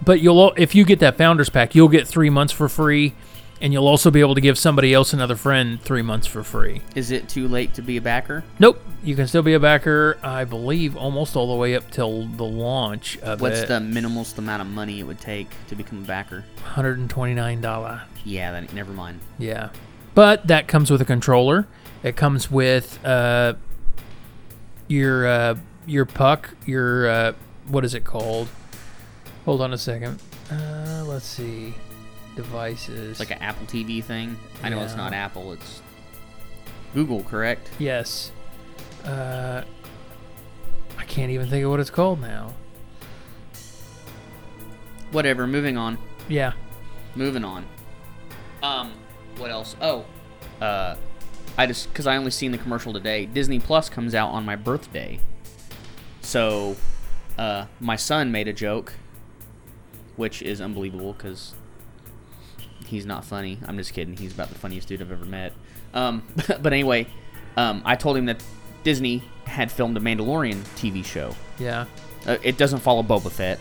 but 0.04 0.20
you'll 0.20 0.52
if 0.56 0.74
you 0.74 0.84
get 0.84 1.00
that 1.00 1.16
founders 1.16 1.48
pack, 1.48 1.74
you'll 1.74 1.88
get 1.88 2.06
three 2.06 2.30
months 2.30 2.52
for 2.52 2.68
free, 2.68 3.14
and 3.60 3.72
you'll 3.72 3.88
also 3.88 4.10
be 4.10 4.20
able 4.20 4.34
to 4.34 4.40
give 4.40 4.56
somebody 4.58 4.94
else, 4.94 5.12
another 5.12 5.36
friend, 5.36 5.80
three 5.80 6.02
months 6.02 6.26
for 6.26 6.42
free. 6.44 6.82
Is 6.94 7.10
it 7.10 7.28
too 7.28 7.48
late 7.48 7.74
to 7.74 7.82
be 7.82 7.96
a 7.96 8.00
backer? 8.00 8.44
Nope, 8.58 8.80
you 9.02 9.16
can 9.16 9.26
still 9.26 9.42
be 9.42 9.54
a 9.54 9.60
backer. 9.60 10.18
I 10.22 10.44
believe 10.44 10.96
almost 10.96 11.34
all 11.34 11.48
the 11.48 11.58
way 11.58 11.74
up 11.74 11.90
till 11.90 12.26
the 12.26 12.44
launch 12.44 13.18
of 13.18 13.40
What's 13.40 13.60
it. 13.60 13.68
the 13.68 13.74
minimalist 13.80 14.38
amount 14.38 14.62
of 14.62 14.68
money 14.68 15.00
it 15.00 15.04
would 15.04 15.20
take 15.20 15.48
to 15.68 15.74
become 15.74 15.98
a 15.98 16.06
backer? 16.06 16.44
Hundred 16.62 16.98
and 16.98 17.10
twenty 17.10 17.34
nine 17.34 17.60
dollar. 17.60 18.02
Yeah, 18.24 18.52
then 18.52 18.68
never 18.72 18.92
mind. 18.92 19.20
Yeah, 19.38 19.70
but 20.18 20.48
that 20.48 20.66
comes 20.66 20.90
with 20.90 21.00
a 21.00 21.04
controller. 21.04 21.68
It 22.02 22.16
comes 22.16 22.50
with 22.50 22.98
uh, 23.04 23.54
your 24.88 25.24
uh, 25.24 25.54
your 25.86 26.06
puck. 26.06 26.56
Your 26.66 27.08
uh, 27.08 27.32
what 27.68 27.84
is 27.84 27.94
it 27.94 28.02
called? 28.02 28.48
Hold 29.44 29.60
on 29.60 29.72
a 29.72 29.78
second. 29.78 30.20
Uh, 30.50 31.04
let's 31.06 31.24
see. 31.24 31.72
Devices. 32.34 33.10
It's 33.12 33.20
like 33.20 33.30
an 33.30 33.38
Apple 33.38 33.64
TV 33.68 34.02
thing. 34.02 34.36
I 34.60 34.70
know 34.70 34.82
it's 34.82 34.96
not 34.96 35.12
Apple. 35.12 35.52
It's 35.52 35.82
Google, 36.94 37.22
correct? 37.22 37.70
yes. 37.78 38.32
Uh, 39.04 39.62
I 40.98 41.04
can't 41.04 41.30
even 41.30 41.48
think 41.48 41.64
of 41.64 41.70
what 41.70 41.78
it's 41.78 41.90
called 41.90 42.20
now. 42.20 42.54
Whatever. 45.12 45.46
Moving 45.46 45.76
on. 45.76 45.96
Yeah. 46.28 46.54
Moving 47.14 47.44
on. 47.44 47.64
Um, 48.64 48.92
what 49.38 49.50
else? 49.50 49.76
Oh, 49.80 50.04
uh, 50.60 50.96
I 51.56 51.66
just 51.66 51.88
because 51.88 52.06
I 52.06 52.16
only 52.16 52.30
seen 52.30 52.52
the 52.52 52.58
commercial 52.58 52.92
today. 52.92 53.26
Disney 53.26 53.58
Plus 53.58 53.88
comes 53.88 54.14
out 54.14 54.30
on 54.30 54.44
my 54.44 54.56
birthday, 54.56 55.20
so 56.20 56.76
uh, 57.38 57.66
my 57.80 57.96
son 57.96 58.32
made 58.32 58.48
a 58.48 58.52
joke, 58.52 58.94
which 60.16 60.42
is 60.42 60.60
unbelievable 60.60 61.12
because 61.12 61.54
he's 62.86 63.06
not 63.06 63.24
funny. 63.24 63.58
I'm 63.66 63.76
just 63.76 63.92
kidding. 63.92 64.16
He's 64.16 64.32
about 64.32 64.48
the 64.48 64.54
funniest 64.56 64.88
dude 64.88 65.02
I've 65.02 65.12
ever 65.12 65.24
met. 65.24 65.52
Um, 65.94 66.22
but 66.46 66.72
anyway, 66.72 67.06
um, 67.56 67.82
I 67.84 67.96
told 67.96 68.16
him 68.16 68.26
that 68.26 68.42
Disney 68.82 69.22
had 69.44 69.70
filmed 69.70 69.96
a 69.96 70.00
Mandalorian 70.00 70.62
TV 70.76 71.04
show. 71.04 71.34
Yeah. 71.58 71.86
Uh, 72.26 72.36
it 72.42 72.56
doesn't 72.58 72.80
follow 72.80 73.02
Boba 73.02 73.30
Fett, 73.30 73.58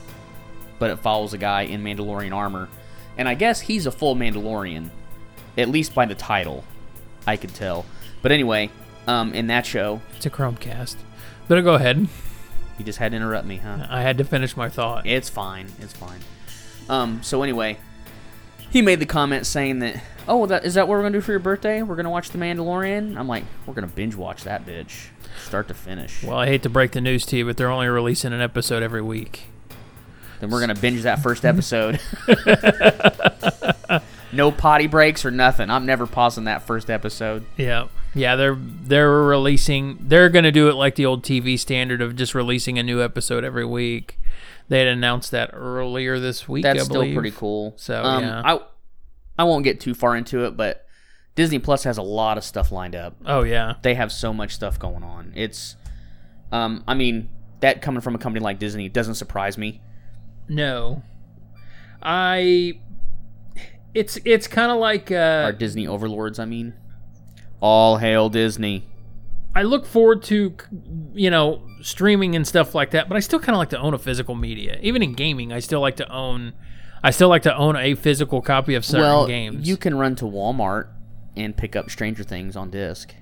but 0.79 0.89
it 0.89 0.97
follows 0.97 1.33
a 1.33 1.37
guy 1.37 1.63
in 1.63 1.83
Mandalorian 1.83 2.33
armor. 2.33 2.69
And 3.17 3.27
I 3.27 3.33
guess 3.33 3.59
he's 3.59 3.85
a 3.85 3.91
full 3.91 4.15
Mandalorian, 4.15 4.89
at 5.57 5.69
least 5.69 5.93
by 5.95 6.05
the 6.05 6.15
title, 6.15 6.63
I 7.25 7.37
could 7.37 7.53
tell. 7.53 7.85
But 8.21 8.31
anyway, 8.31 8.69
um, 9.07 9.33
in 9.33 9.47
that 9.47 9.65
show, 9.65 10.01
It's 10.15 10.25
a 10.25 10.29
Chromecast. 10.29 10.95
But 11.47 11.61
go 11.61 11.75
ahead. 11.75 12.07
you 12.77 12.85
just 12.85 12.99
had 12.99 13.11
to 13.11 13.15
interrupt 13.17 13.47
me, 13.47 13.57
huh? 13.57 13.87
I 13.89 14.01
had 14.01 14.17
to 14.17 14.23
finish 14.23 14.57
my 14.57 14.69
thought. 14.69 15.05
It's 15.05 15.29
fine. 15.29 15.67
It's 15.79 15.93
fine. 15.93 16.19
Um, 16.89 17.21
so 17.23 17.41
anyway, 17.43 17.77
he 18.69 18.81
made 18.81 18.99
the 18.99 19.05
comment 19.05 19.45
saying 19.45 19.79
that, 19.79 20.01
oh, 20.27 20.45
that 20.45 20.65
is 20.65 20.73
that 20.75 20.87
what 20.87 20.97
we're 20.97 21.03
gonna 21.03 21.17
do 21.17 21.21
for 21.21 21.31
your 21.31 21.39
birthday? 21.39 21.81
We're 21.81 21.95
gonna 21.95 22.09
watch 22.09 22.29
The 22.29 22.37
Mandalorian. 22.37 23.17
I'm 23.17 23.27
like, 23.27 23.43
we're 23.65 23.73
gonna 23.73 23.87
binge 23.87 24.15
watch 24.15 24.43
that 24.43 24.65
bitch, 24.65 25.07
start 25.43 25.67
to 25.69 25.73
finish. 25.73 26.23
Well, 26.23 26.37
I 26.37 26.47
hate 26.47 26.63
to 26.63 26.69
break 26.69 26.91
the 26.91 27.01
news 27.01 27.25
to 27.27 27.37
you, 27.37 27.45
but 27.45 27.57
they're 27.57 27.71
only 27.71 27.87
releasing 27.87 28.33
an 28.33 28.41
episode 28.41 28.83
every 28.83 29.01
week. 29.01 29.47
Then 30.39 30.49
we're 30.49 30.59
gonna 30.59 30.75
binge 30.75 31.03
that 31.03 31.19
first 31.19 31.45
episode. 31.45 31.99
no 34.37 34.51
potty 34.51 34.87
breaks 34.87 35.25
or 35.25 35.31
nothing. 35.31 35.69
I'm 35.69 35.85
never 35.85 36.07
pausing 36.07 36.45
that 36.45 36.61
first 36.61 36.89
episode. 36.89 37.45
Yeah. 37.57 37.87
Yeah, 38.13 38.35
they're 38.35 38.57
they're 38.57 39.11
releasing 39.11 39.97
they're 39.99 40.29
going 40.29 40.43
to 40.43 40.51
do 40.51 40.69
it 40.69 40.75
like 40.75 40.95
the 40.95 41.05
old 41.05 41.23
TV 41.23 41.59
standard 41.59 42.01
of 42.01 42.15
just 42.15 42.33
releasing 42.33 42.79
a 42.79 42.83
new 42.83 43.03
episode 43.03 43.43
every 43.43 43.65
week. 43.65 44.17
They 44.69 44.79
had 44.79 44.87
announced 44.87 45.31
that 45.31 45.51
earlier 45.53 46.19
this 46.19 46.47
week, 46.47 46.63
That's 46.63 46.85
still 46.85 47.13
pretty 47.13 47.31
cool. 47.31 47.73
So, 47.77 48.01
um, 48.03 48.23
yeah. 48.23 48.41
I 48.43 48.59
I 49.37 49.43
won't 49.43 49.63
get 49.63 49.79
too 49.79 49.93
far 49.93 50.15
into 50.15 50.45
it, 50.45 50.57
but 50.57 50.85
Disney 51.35 51.59
Plus 51.59 51.83
has 51.83 51.97
a 51.97 52.01
lot 52.01 52.37
of 52.37 52.43
stuff 52.43 52.71
lined 52.71 52.95
up. 52.95 53.15
Oh 53.25 53.43
yeah. 53.43 53.75
They 53.81 53.95
have 53.95 54.11
so 54.11 54.33
much 54.33 54.53
stuff 54.55 54.79
going 54.79 55.03
on. 55.03 55.33
It's, 55.35 55.75
um, 56.51 56.83
I 56.87 56.95
mean, 56.95 57.29
that 57.59 57.81
coming 57.81 58.01
from 58.01 58.15
a 58.15 58.17
company 58.17 58.43
like 58.43 58.57
Disney 58.59 58.89
doesn't 58.89 59.15
surprise 59.15 59.57
me. 59.57 59.81
No. 60.49 61.03
I 62.01 62.79
it's 63.97 64.19
it's 64.23 64.47
kind 64.47 64.71
of 64.71 64.77
like 64.77 65.11
Our 65.11 65.17
uh 65.17 65.51
Disney 65.51 65.87
overlords, 65.87 66.39
I 66.39 66.45
mean. 66.45 66.73
All 67.59 67.97
hail 67.97 68.29
Disney. 68.29 68.85
I 69.55 69.63
look 69.63 69.85
forward 69.85 70.21
to 70.23 70.55
you 71.13 71.29
know 71.31 71.63
streaming 71.81 72.35
and 72.35 72.47
stuff 72.47 72.75
like 72.75 72.91
that, 72.91 73.09
but 73.09 73.15
I 73.17 73.19
still 73.19 73.39
kind 73.39 73.55
of 73.55 73.59
like 73.59 73.69
to 73.69 73.79
own 73.79 73.93
a 73.93 73.97
physical 73.97 74.35
media. 74.35 74.77
Even 74.81 75.01
in 75.01 75.13
gaming, 75.13 75.51
I 75.51 75.59
still 75.59 75.81
like 75.81 75.95
to 75.97 76.11
own 76.11 76.53
I 77.03 77.11
still 77.11 77.29
like 77.29 77.43
to 77.43 77.55
own 77.55 77.75
a 77.75 77.95
physical 77.95 78.41
copy 78.41 78.75
of 78.75 78.85
certain 78.85 79.01
well, 79.01 79.27
games. 79.27 79.67
you 79.67 79.77
can 79.77 79.97
run 79.97 80.15
to 80.17 80.25
Walmart 80.25 80.87
and 81.35 81.55
pick 81.55 81.75
up 81.75 81.89
Stranger 81.89 82.23
Things 82.23 82.55
on 82.55 82.69
disc. 82.69 83.13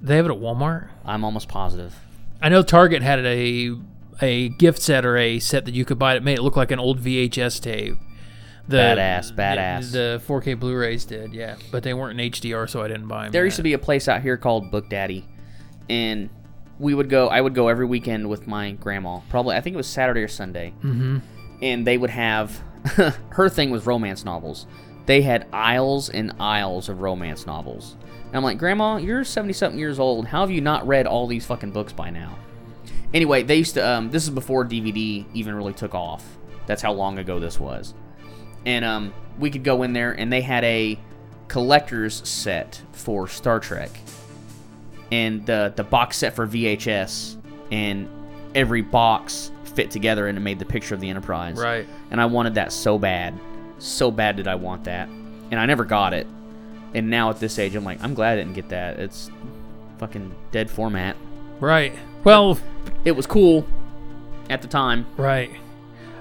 they 0.00 0.16
have 0.16 0.26
it 0.26 0.30
at 0.32 0.38
Walmart. 0.38 0.88
I'm 1.04 1.24
almost 1.24 1.48
positive. 1.48 1.94
I 2.40 2.48
know 2.48 2.62
Target 2.62 3.02
had 3.02 3.24
a 3.24 3.76
a 4.20 4.48
gift 4.50 4.80
set 4.80 5.04
or 5.04 5.16
a 5.16 5.38
set 5.38 5.64
that 5.66 5.74
you 5.74 5.84
could 5.84 5.98
buy 5.98 6.14
that 6.14 6.22
made 6.22 6.38
it 6.38 6.42
look 6.42 6.56
like 6.56 6.70
an 6.70 6.78
old 6.78 7.00
VHS 7.00 7.60
tape. 7.60 7.96
The, 8.68 8.76
Badass, 8.76 9.34
badass. 9.34 9.92
The, 9.92 10.22
the 10.24 10.32
4K 10.32 10.58
Blu-rays 10.58 11.04
did, 11.04 11.34
yeah, 11.34 11.56
but 11.70 11.82
they 11.82 11.94
weren't 11.94 12.20
in 12.20 12.30
HDR, 12.30 12.70
so 12.70 12.80
I 12.82 12.88
didn't 12.88 13.08
buy 13.08 13.24
them. 13.24 13.32
There 13.32 13.44
used 13.44 13.56
to 13.56 13.62
be 13.62 13.72
a 13.72 13.78
place 13.78 14.06
out 14.06 14.22
here 14.22 14.36
called 14.36 14.70
Book 14.70 14.88
Daddy, 14.88 15.26
and 15.90 16.30
we 16.78 16.94
would 16.94 17.08
go. 17.10 17.28
I 17.28 17.40
would 17.40 17.54
go 17.54 17.68
every 17.68 17.86
weekend 17.86 18.28
with 18.28 18.46
my 18.46 18.72
grandma. 18.72 19.20
Probably, 19.28 19.56
I 19.56 19.60
think 19.60 19.74
it 19.74 19.78
was 19.78 19.88
Saturday 19.88 20.22
or 20.22 20.28
Sunday. 20.28 20.74
Mm-hmm. 20.78 21.18
And 21.60 21.86
they 21.86 21.98
would 21.98 22.10
have 22.10 22.62
her 23.30 23.48
thing 23.48 23.70
was 23.70 23.86
romance 23.86 24.24
novels. 24.24 24.66
They 25.06 25.22
had 25.22 25.46
aisles 25.52 26.10
and 26.10 26.32
aisles 26.38 26.88
of 26.88 27.00
romance 27.00 27.46
novels. 27.46 27.96
And 28.26 28.36
I'm 28.36 28.42
like, 28.42 28.58
Grandma, 28.58 28.96
you're 28.96 29.24
70 29.24 29.52
something 29.52 29.78
years 29.78 29.98
old. 29.98 30.26
How 30.26 30.40
have 30.40 30.50
you 30.50 30.60
not 30.60 30.86
read 30.86 31.06
all 31.06 31.26
these 31.26 31.44
fucking 31.44 31.72
books 31.72 31.92
by 31.92 32.10
now? 32.10 32.38
Anyway, 33.12 33.42
they 33.42 33.56
used 33.56 33.74
to. 33.74 33.86
Um, 33.86 34.10
this 34.10 34.24
is 34.24 34.30
before 34.30 34.64
DVD 34.64 35.26
even 35.34 35.54
really 35.54 35.74
took 35.74 35.94
off. 35.94 36.24
That's 36.66 36.82
how 36.82 36.92
long 36.92 37.18
ago 37.18 37.38
this 37.38 37.60
was. 37.60 37.94
And 38.66 38.84
um, 38.84 39.14
we 39.38 39.50
could 39.50 39.64
go 39.64 39.82
in 39.82 39.92
there, 39.92 40.12
and 40.12 40.32
they 40.32 40.40
had 40.40 40.62
a 40.64 40.98
collector's 41.48 42.26
set 42.28 42.80
for 42.92 43.26
Star 43.28 43.60
Trek, 43.60 43.90
and 45.10 45.44
the 45.46 45.72
the 45.74 45.84
box 45.84 46.16
set 46.18 46.34
for 46.34 46.46
VHS, 46.46 47.36
and 47.70 48.08
every 48.54 48.82
box 48.82 49.50
fit 49.74 49.90
together, 49.90 50.26
and 50.26 50.36
it 50.36 50.40
made 50.42 50.58
the 50.58 50.64
picture 50.64 50.94
of 50.94 51.00
the 51.00 51.08
Enterprise. 51.10 51.56
right. 51.56 51.86
And 52.10 52.20
I 52.20 52.26
wanted 52.26 52.54
that 52.56 52.72
so 52.72 52.98
bad, 52.98 53.34
so 53.78 54.10
bad 54.10 54.36
did 54.36 54.46
I 54.46 54.54
want 54.54 54.84
that, 54.84 55.08
and 55.08 55.54
I 55.54 55.66
never 55.66 55.84
got 55.84 56.12
it. 56.14 56.26
And 56.94 57.08
now 57.08 57.30
at 57.30 57.40
this 57.40 57.58
age, 57.58 57.74
I'm 57.74 57.84
like, 57.84 58.02
I'm 58.02 58.12
glad 58.14 58.34
I 58.34 58.36
didn't 58.42 58.52
get 58.54 58.68
that. 58.68 58.98
It's 58.98 59.30
fucking 59.98 60.34
dead 60.50 60.70
format. 60.70 61.16
Right. 61.58 61.94
Well, 62.22 62.58
It 63.04 63.12
was 63.12 63.26
cool 63.26 63.66
at 64.50 64.60
the 64.62 64.68
time. 64.68 65.06
right. 65.16 65.50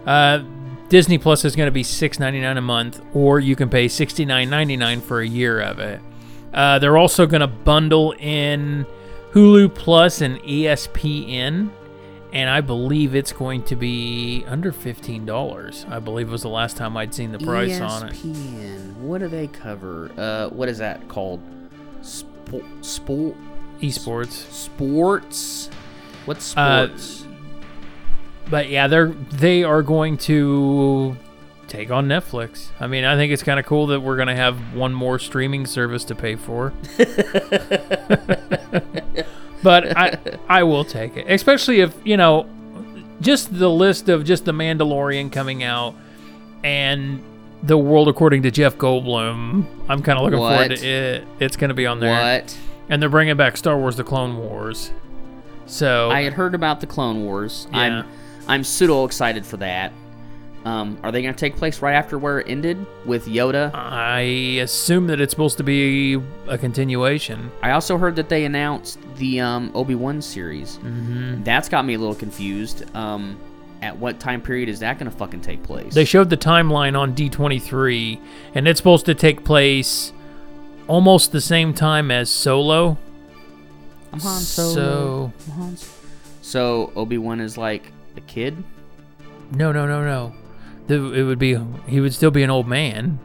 Uh, 0.06 0.44
Disney 0.92 1.18
Plus 1.18 1.46
is 1.46 1.56
going 1.56 1.68
to 1.68 1.72
be 1.72 1.84
$6.99 1.84 2.58
a 2.58 2.62
month, 2.62 3.02
or 3.14 3.40
you 3.40 3.56
can 3.56 3.70
pay 3.70 3.86
$69.99 3.86 5.02
for 5.02 5.22
a 5.22 5.26
year 5.26 5.62
of 5.62 5.80
it. 5.80 6.02
Uh, 6.54 6.80
they're 6.80 6.98
also 6.98 7.26
going 7.26 7.40
to 7.40 7.48
bundle 7.48 8.12
in 8.20 8.86
Hulu 9.32 9.74
Plus 9.74 10.20
and 10.20 10.38
ESPN, 10.40 11.70
and 12.34 12.50
I 12.50 12.60
believe 12.60 13.16
it's 13.16 13.32
going 13.32 13.64
to 13.64 13.78
be 13.78 14.44
under 14.48 14.74
fifteen 14.74 15.26
dollars. 15.26 15.86
I 15.90 16.00
believe 16.00 16.28
it 16.28 16.32
was 16.32 16.42
the 16.42 16.50
last 16.50 16.76
time 16.76 16.98
I'd 16.98 17.14
seen 17.14 17.32
the 17.32 17.40
price 17.40 17.80
on 17.80 18.10
it. 18.10 18.14
ESPN. 18.16 18.96
What 18.98 19.20
do 19.20 19.30
they 19.30 19.48
cover? 19.48 20.12
Uh, 20.18 20.50
what 20.50 20.68
is 20.68 20.80
that 20.80 21.08
called? 21.08 21.40
Sport. 22.02 22.66
Sport. 22.82 23.36
Esports. 23.80 24.32
Sports. 24.52 25.70
What's 26.26 26.56
Uh, 26.58 26.88
sports? 26.88 27.26
But 28.50 28.70
yeah, 28.70 28.88
they're 28.88 29.08
they 29.08 29.64
are 29.64 29.82
going 29.84 30.18
to 30.20 31.16
take 31.68 31.90
on 31.92 32.08
Netflix. 32.08 32.68
I 32.80 32.88
mean, 32.88 33.06
I 33.06 33.16
think 33.16 33.32
it's 33.32 33.44
kind 33.44 33.60
of 33.60 33.66
cool 33.66 33.88
that 33.88 34.02
we're 34.02 34.18
going 34.18 34.28
to 34.28 34.36
have 34.36 34.74
one 34.76 34.94
more 34.94 35.20
streaming 35.20 35.66
service 35.66 36.04
to 36.06 36.16
pay 36.16 36.36
for. 36.36 36.74
but 39.64 39.96
I 39.98 40.18
I 40.50 40.64
will 40.64 40.84
take 40.86 41.18
it, 41.18 41.26
especially 41.30 41.82
if 41.82 41.96
you 42.04 42.18
know 42.18 42.48
just 43.22 43.58
the 43.58 43.70
list 43.70 44.10
of 44.10 44.26
just 44.26 44.46
the 44.46 44.52
Mandalorian 44.52 45.32
coming 45.32 45.64
out. 45.64 45.96
and 46.64 47.24
the 47.64 47.78
world 47.78 48.08
according 48.08 48.42
to 48.42 48.50
Jeff 48.50 48.76
Goldblum. 48.78 49.66
I'm 49.88 50.02
kind 50.02 50.18
of 50.18 50.24
looking 50.24 50.40
forward 50.40 50.76
to 50.76 50.84
it. 50.88 51.28
It's 51.40 51.56
going 51.56 51.68
to 51.70 51.76
be 51.76 51.86
on 51.86 52.00
there, 52.00 52.40
What? 52.42 52.58
and 52.90 53.00
they're 53.00 53.10
bringing 53.10 53.38
back 53.38 53.56
Star 53.56 53.78
Wars: 53.78 53.96
The 53.98 54.04
Clone 54.04 54.38
Wars. 54.38 54.92
So 55.68 56.10
I 56.10 56.24
had 56.24 56.34
heard 56.34 56.56
about 56.56 56.82
the 56.82 56.88
Clone 56.88 57.24
Wars. 57.24 57.68
Yeah. 57.72 57.78
I'm 57.80 58.06
I'm 58.52 58.64
pseudo 58.64 59.06
excited 59.06 59.46
for 59.46 59.58
that. 59.58 59.94
Um, 60.66 61.00
are 61.04 61.12
they 61.12 61.22
going 61.24 61.34
to 61.34 61.40
take 61.40 61.56
place 61.56 61.82
right 61.82 61.94
after 61.96 62.20
where 62.20 62.42
it 62.42 62.48
ended 62.50 62.86
with 63.06 63.26
Yoda? 63.26 63.72
I 63.74 64.20
assume 64.62 65.08
that 65.08 65.20
it's 65.20 65.32
supposed 65.32 65.58
to 65.58 65.64
be 65.64 66.22
a 66.48 66.58
continuation. 66.58 67.50
I 67.64 67.72
also 67.72 67.98
heard 67.98 68.16
that 68.18 68.30
they 68.30 68.46
announced 68.46 69.00
the 69.16 69.40
um, 69.40 69.72
Obi 69.74 69.96
Wan 69.96 70.22
series. 70.22 70.76
hmm 70.76 71.42
That's 71.44 71.68
got 71.68 71.84
me 71.86 71.96
a 71.96 71.98
little 71.98 72.14
confused. 72.14 72.84
Um, 72.96 73.38
at 73.82 73.98
what 73.98 74.20
time 74.20 74.40
period 74.42 74.70
is 74.70 74.82
that 74.82 75.00
going 75.00 75.10
to 75.10 75.18
fucking 75.18 75.42
take 75.42 75.64
place? 75.64 75.96
They 75.96 76.06
showed 76.06 76.30
the 76.30 76.38
timeline 76.38 76.96
on 77.00 77.16
D23, 77.16 78.20
and 78.54 78.68
it's 78.68 78.80
supposed 78.80 79.08
to 79.08 79.16
take 79.16 79.44
place 79.44 80.14
almost 80.88 81.32
the 81.32 81.42
same 81.42 81.74
time 81.74 82.12
as 82.12 82.30
Solo. 82.30 82.98
I'm 84.14 84.20
Han 84.20 84.42
Solo. 84.42 84.74
So 84.76 85.34
I'm 85.48 85.52
Han 85.54 85.74
S- 85.74 86.00
So 86.44 86.92
Obi 86.96 87.18
Wan 87.18 87.40
is 87.40 87.58
like 87.58 87.92
a 88.18 88.22
kid. 88.22 88.64
no, 89.52 89.72
no, 89.72 89.86
no, 89.88 90.04
no. 90.04 90.34
The, 90.88 90.96
it 91.14 91.24
would 91.24 91.40
be 91.40 91.58
he 91.88 92.00
would 92.02 92.14
still 92.14 92.32
be 92.32 92.44
an 92.44 92.50
old 92.50 92.68
man. 92.68 93.20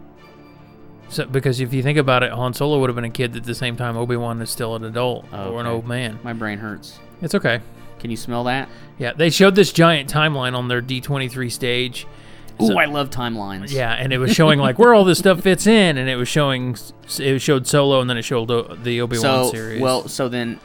So 1.09 1.25
because 1.25 1.61
if 1.61 1.72
you 1.72 1.83
think 1.83 1.99
about 1.99 2.22
it, 2.22 2.33
Han 2.33 2.53
Solo 2.55 2.81
would 2.81 2.88
have 2.90 2.94
been 2.96 3.05
a 3.05 3.11
kid 3.11 3.37
at 3.37 3.44
the 3.44 3.55
same 3.55 3.77
time 3.77 3.96
Obi 3.96 4.16
Wan 4.16 4.40
is 4.42 4.51
still 4.51 4.75
an 4.77 4.85
adult 4.85 5.25
Oh, 5.33 5.53
or 5.53 5.61
an 5.61 5.66
old 5.66 5.87
man. 5.87 6.18
My 6.22 6.33
brain 6.33 6.59
hurts. 6.59 6.99
It's 7.22 7.35
okay. 7.35 7.61
Can 7.99 8.11
you 8.11 8.16
smell 8.16 8.44
that? 8.44 8.68
Yeah, 8.99 9.12
they 9.12 9.31
showed 9.31 9.55
this 9.55 9.72
giant 9.72 10.12
timeline 10.12 10.55
on 10.57 10.68
their 10.68 10.83
D23 10.83 11.51
stage. 11.51 12.07
Ooh, 12.61 12.66
So- 12.68 12.79
I 12.79 12.85
love 12.87 13.11
timelines. 13.11 13.72
Yeah, 13.72 13.92
and 13.92 14.12
it 14.12 14.18
was 14.18 14.33
showing 14.35 14.59
like 14.59 14.79
where 14.79 14.94
all 14.94 15.05
this 15.05 15.18
stuff 15.18 15.40
fits 15.42 15.66
in, 15.66 15.96
and 15.96 16.09
it 16.09 16.16
was 16.16 16.29
showing 16.29 16.77
it 17.18 17.38
showed 17.40 17.66
Solo, 17.66 18.01
and 18.01 18.11
then 18.11 18.16
it 18.18 18.22
showed 18.22 18.49
the 18.49 19.01
Obi 19.01 19.16
Wan 19.18 19.22
So 19.46 19.51
series. 19.51 19.81
well, 19.81 20.09
so 20.09 20.29
then 20.29 20.61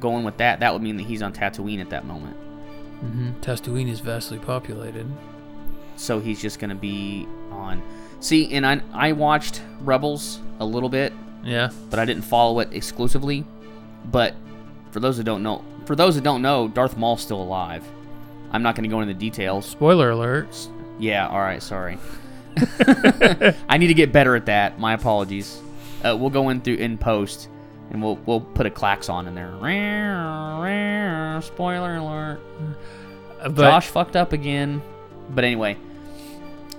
going 0.00 0.24
with 0.24 0.38
that, 0.38 0.60
that 0.60 0.72
would 0.72 0.82
mean 0.82 0.96
that 0.96 1.04
he's 1.06 1.22
on 1.22 1.32
Tatooine 1.32 1.80
at 1.80 1.90
that 1.90 2.04
moment. 2.06 2.36
Hmm 3.02 3.30
Tatooine 3.40 3.88
is 3.88 4.00
vastly 4.00 4.38
populated. 4.38 5.06
So 5.96 6.20
he's 6.20 6.40
just 6.40 6.58
gonna 6.58 6.74
be 6.74 7.26
on. 7.50 7.82
See, 8.20 8.52
and 8.54 8.64
I 8.66 8.80
I 8.92 9.12
watched 9.12 9.60
Rebels 9.82 10.40
a 10.60 10.64
little 10.64 10.88
bit, 10.88 11.12
Yeah, 11.44 11.70
but 11.90 11.98
I 11.98 12.04
didn't 12.04 12.22
follow 12.24 12.60
it 12.60 12.68
exclusively. 12.72 13.44
But 14.10 14.34
for 14.92 15.00
those 15.00 15.16
that 15.18 15.24
don't 15.24 15.42
know, 15.42 15.64
for 15.84 15.96
those 15.96 16.14
that 16.14 16.22
don't 16.24 16.42
know, 16.42 16.68
Darth 16.68 16.96
Maul's 16.96 17.20
still 17.22 17.40
alive. 17.42 17.84
I'm 18.52 18.62
not 18.62 18.74
gonna 18.76 18.88
go 18.88 19.00
into 19.00 19.12
the 19.14 19.18
details. 19.18 19.66
spoiler 19.66 20.10
alert. 20.10 20.48
Yeah, 20.98 21.26
all 21.28 21.40
right, 21.40 21.62
sorry. 21.62 21.98
I 23.68 23.78
need 23.78 23.88
to 23.88 23.94
get 23.94 24.12
better 24.12 24.36
at 24.36 24.46
that. 24.46 24.78
My 24.78 24.92
apologies. 24.94 25.60
Uh, 26.04 26.16
we'll 26.18 26.30
go 26.30 26.48
in 26.50 26.60
through 26.60 26.74
in 26.74 26.98
post, 26.98 27.48
and 27.92 28.02
we'll 28.02 28.16
we'll 28.26 28.40
put 28.40 28.66
a 28.66 28.70
klaxon 28.70 29.28
in 29.28 29.34
there. 29.34 29.52
Spoiler 31.42 31.96
alert. 31.96 32.40
But 33.42 33.54
Josh 33.56 33.88
fucked 33.88 34.16
up 34.16 34.32
again. 34.32 34.82
But 35.30 35.44
anyway, 35.44 35.76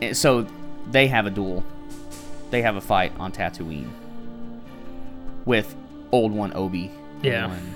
eh, 0.02 0.14
so 0.14 0.48
they 0.92 1.08
have 1.08 1.26
a 1.26 1.30
duel. 1.30 1.64
They 2.50 2.62
have 2.62 2.76
a 2.76 2.82
fight 2.82 3.12
on 3.20 3.32
Tatooine 3.32 3.90
with 5.46 5.76
old 6.12 6.32
one 6.32 6.54
Obi. 6.56 6.92
Yeah. 7.22 7.48
Wan. 7.48 7.74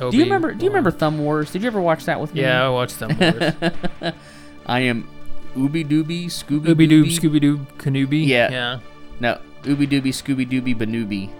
Obi- 0.00 0.10
Do 0.10 0.16
you 0.18 0.24
remember? 0.24 0.54
Do 0.54 0.64
you 0.64 0.70
remember 0.70 0.90
Thumb 0.90 1.18
Wars? 1.18 1.50
Did 1.52 1.62
you 1.62 1.68
ever 1.68 1.80
watch 1.80 2.04
that 2.06 2.20
with 2.20 2.34
me? 2.34 2.40
Yeah, 2.42 2.66
I 2.66 2.68
watched 2.70 2.98
them. 2.98 3.10
I 4.66 4.80
am 4.80 5.08
Ooby 5.56 5.86
Dooby 5.86 6.26
Scooby 6.26 6.66
Ooby 6.66 6.88
Doob. 6.88 7.06
Scooby 7.06 7.40
Doo, 7.40 7.58
Kenobi. 7.78 8.26
Yeah. 8.26 8.50
yeah. 8.50 8.78
No, 9.20 9.38
Ooby 9.62 9.86
Dooby 9.88 10.08
Scooby 10.08 10.48
Dooby 10.48 10.74
Banooby. 10.76 11.30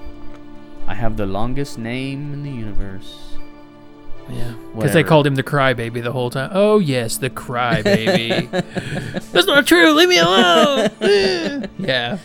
I 0.87 0.95
have 0.95 1.17
the 1.17 1.27
longest 1.27 1.79
name 1.79 2.33
in 2.33 2.43
the 2.43 2.51
universe. 2.51 3.31
Yeah, 4.31 4.55
because 4.75 4.95
they 4.95 5.03
called 5.05 5.27
him 5.27 5.35
the 5.35 5.43
crybaby 5.43 6.03
the 6.03 6.13
whole 6.13 6.31
time. 6.31 6.51
Oh 6.55 6.79
yes, 6.79 7.19
the 7.19 7.29
crybaby. 7.29 8.51
That's 9.33 9.47
not 9.47 9.67
true. 9.67 9.93
Leave 9.93 10.09
me 10.09 10.17
alone. 10.19 10.89
yeah, 11.79 12.19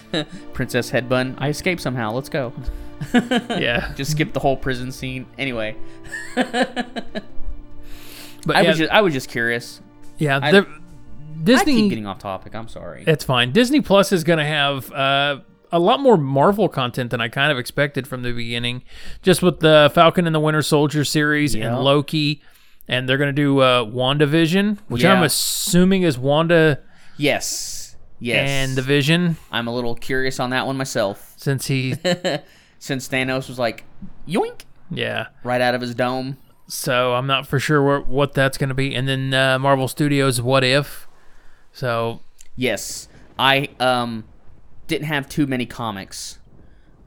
Princess 0.54 0.92
Headbun. 0.92 1.36
I 1.40 1.50
escaped 1.50 1.82
somehow. 1.82 2.12
Let's 2.14 2.30
go. 2.30 2.54
yeah. 3.14 3.94
Just 3.96 4.12
skip 4.12 4.32
the 4.34 4.40
whole 4.40 4.56
prison 4.56 4.92
scene. 4.94 5.26
Anyway, 5.38 5.76
But 8.46 8.56
I 8.56 8.62
yeah, 8.62 8.70
was 8.70 8.78
just 8.78 8.92
I 8.92 9.02
was 9.02 9.14
just 9.14 9.30
curious. 9.30 9.82
yeah. 10.18 10.40
I- 10.42 10.52
the- 10.52 10.68
I 11.56 11.64
keep 11.64 11.90
getting 11.90 12.06
off 12.06 12.20
topic. 12.20 12.54
I'm 12.54 12.68
sorry. 12.68 13.06
It's 13.08 13.24
fine. 13.24 13.52
Disney 13.54 13.80
Plus 13.80 14.12
is 14.12 14.26
going 14.26 14.40
to 14.40 14.46
have 14.46 14.92
uh, 14.92 15.40
a 15.72 15.80
lot 15.80 16.00
more 16.00 16.18
Marvel 16.18 16.68
content 16.70 17.12
than 17.12 17.22
I 17.22 17.28
kind 17.28 17.52
of 17.52 17.58
expected 17.58 18.08
from 18.08 18.24
the 18.24 18.32
beginning. 18.32 18.84
Just 19.22 19.42
with 19.42 19.60
the 19.60 19.92
Falcon 19.94 20.26
and 20.26 20.36
the 20.36 20.40
Winter 20.40 20.62
Soldier 20.62 21.04
series 21.06 21.54
Yeah. 21.56 21.68
and 21.76 21.84
Loki, 21.84 22.42
and 22.88 23.08
they're 23.08 23.18
going 23.18 23.30
to 23.36 23.42
do 23.42 23.60
uh, 23.60 23.86
WandaVision, 23.86 24.80
which 24.88 25.06
I'm 25.06 25.24
assuming 25.24 26.04
is 26.04 26.18
Wanda 26.18 26.80
Yes. 27.18 27.96
Yes. 28.20 28.50
and 28.50 28.76
the 28.78 28.82
Vision, 28.82 29.38
I'm 29.52 29.68
a 29.68 29.74
little 29.74 29.96
curious 29.96 30.40
on 30.40 30.50
that 30.50 30.66
one 30.66 30.76
myself. 30.76 31.34
since 31.38 31.68
he, 31.68 31.96
Since 32.80 33.08
Thanos 33.10 33.48
was 33.50 33.60
like, 33.60 33.84
yoink, 34.28 34.62
yeah. 34.90 35.28
right 35.44 35.60
out 35.62 35.76
of 35.76 35.82
his 35.82 35.94
dome. 35.96 36.38
So 36.68 37.14
I'm 37.14 37.28
not 37.28 37.46
for 37.48 37.60
sure 37.60 37.84
what, 37.84 38.08
what 38.08 38.34
that's 38.34 38.58
going 38.58 38.70
to 38.70 38.76
be. 38.76 38.94
And 38.96 39.08
then 39.08 39.34
uh, 39.34 39.58
Marvel 39.60 39.88
Studios, 39.88 40.42
What 40.42 40.64
If? 40.64 41.08
So 41.74 42.22
Yes, 42.56 43.08
I 43.38 43.70
um 43.80 44.24
didn't 44.90 45.08
have 45.08 45.30
too 45.30 45.48
many 45.48 45.66
comics, 45.66 46.40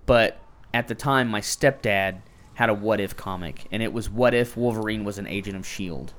but 0.06 0.38
at 0.72 0.88
the 0.88 0.94
time 0.94 1.28
my 1.28 1.40
stepdad 1.42 2.22
had 2.54 2.70
a 2.70 2.74
What 2.74 3.00
If 3.00 3.16
comic, 3.16 3.66
and 3.70 3.82
it 3.82 3.92
was 3.92 4.08
What 4.08 4.32
If 4.32 4.56
Wolverine 4.56 5.04
was 5.04 5.18
an 5.18 5.26
agent 5.26 5.56
of 5.56 5.66
Shield. 5.66 6.14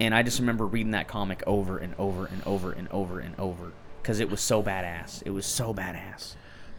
And 0.00 0.14
I 0.14 0.22
just 0.22 0.40
remember 0.40 0.66
reading 0.66 0.90
that 0.92 1.08
comic 1.08 1.42
over 1.46 1.78
and 1.78 1.94
over 1.98 2.26
and 2.26 2.42
over 2.44 2.72
and 2.72 2.88
over 2.88 3.20
and 3.20 3.38
over 3.38 3.72
because 4.02 4.18
it 4.20 4.28
was 4.30 4.40
so 4.40 4.62
badass. 4.62 5.22
It 5.24 5.30
was 5.30 5.46
so 5.46 5.72
badass. 5.72 6.34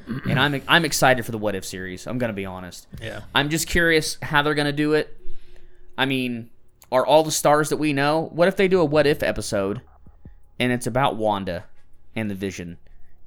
and 0.30 0.40
I'm 0.40 0.62
I'm 0.68 0.86
excited 0.86 1.26
for 1.26 1.32
the 1.32 1.38
What 1.38 1.56
If 1.56 1.66
series. 1.66 2.08
I'm 2.08 2.18
gonna 2.18 2.34
be 2.34 2.46
honest. 2.46 2.88
yeah, 3.02 3.22
I'm 3.34 3.50
just 3.50 3.68
curious 3.68 4.18
how 4.22 4.42
they're 4.42 4.54
gonna 4.56 4.72
do 4.72 4.94
it. 4.94 5.16
I 5.98 6.06
mean, 6.06 6.50
are 6.92 7.06
all 7.06 7.24
the 7.24 7.32
stars 7.32 7.70
that 7.70 7.78
we 7.78 7.94
know? 7.94 8.30
What 8.34 8.48
if 8.48 8.56
they 8.56 8.68
do 8.68 8.80
a 8.80 8.86
what 8.86 9.06
if 9.08 9.22
episode, 9.24 9.82
and 10.60 10.72
it's 10.72 10.88
about 10.88 11.16
Wanda 11.18 11.66
and 12.16 12.30
the 12.30 12.36
Vision? 12.36 12.78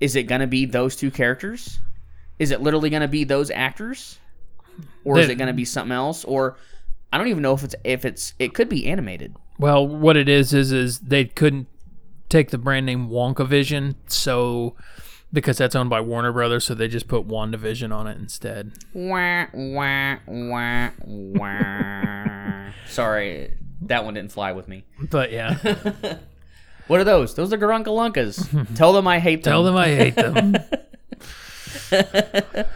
Is 0.00 0.16
it 0.16 0.24
gonna 0.24 0.46
be 0.46 0.64
those 0.66 0.96
two 0.96 1.10
characters? 1.10 1.78
Is 2.38 2.50
it 2.50 2.62
literally 2.62 2.90
gonna 2.90 3.08
be 3.08 3.24
those 3.24 3.50
actors, 3.50 4.18
or 5.04 5.18
is 5.18 5.28
it 5.28 5.36
gonna 5.36 5.52
be 5.52 5.64
something 5.64 5.92
else? 5.92 6.24
Or 6.24 6.56
I 7.12 7.18
don't 7.18 7.28
even 7.28 7.42
know 7.42 7.54
if 7.54 7.64
it's 7.64 7.74
if 7.84 8.04
it's 8.04 8.34
it 8.38 8.54
could 8.54 8.68
be 8.68 8.86
animated. 8.86 9.34
Well, 9.58 9.86
what 9.86 10.16
it 10.16 10.28
is 10.28 10.54
is 10.54 10.72
is 10.72 11.00
they 11.00 11.26
couldn't 11.26 11.68
take 12.30 12.50
the 12.50 12.58
brand 12.58 12.86
name 12.86 13.08
Wonka 13.08 13.46
Vision, 13.46 13.96
so 14.06 14.74
because 15.32 15.58
that's 15.58 15.76
owned 15.76 15.90
by 15.90 16.00
Warner 16.00 16.32
Brothers, 16.32 16.64
so 16.64 16.74
they 16.74 16.88
just 16.88 17.08
put 17.08 17.28
WandaVision 17.28 17.94
on 17.94 18.06
it 18.06 18.18
instead. 18.18 18.72
Wah, 18.94 19.46
wah, 19.52 20.16
wah, 20.26 20.90
wah. 21.04 22.70
Sorry, 22.86 23.54
that 23.82 24.04
one 24.04 24.14
didn't 24.14 24.32
fly 24.32 24.52
with 24.52 24.66
me. 24.66 24.84
But 25.10 25.30
yeah, 25.30 25.58
What 26.90 26.98
are 26.98 27.04
those? 27.04 27.36
Those 27.36 27.52
are 27.52 27.56
Garunkalunkas. 27.56 28.74
Tell 28.76 28.92
them 28.92 29.06
I 29.06 29.20
hate 29.20 29.44
them. 29.44 29.52
tell 29.52 29.62
them 29.62 29.76
I 29.76 29.88
hate 29.88 30.16
them. 30.16 30.56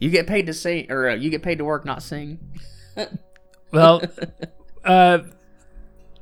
You 0.00 0.08
get 0.08 0.26
paid 0.26 0.46
to 0.46 0.54
sing, 0.54 0.90
or 0.90 1.10
uh, 1.10 1.14
you 1.14 1.28
get 1.28 1.42
paid 1.42 1.58
to 1.58 1.64
work, 1.64 1.84
not 1.84 2.02
sing. 2.02 2.40
Well, 3.70 4.02
uh, 4.84 5.18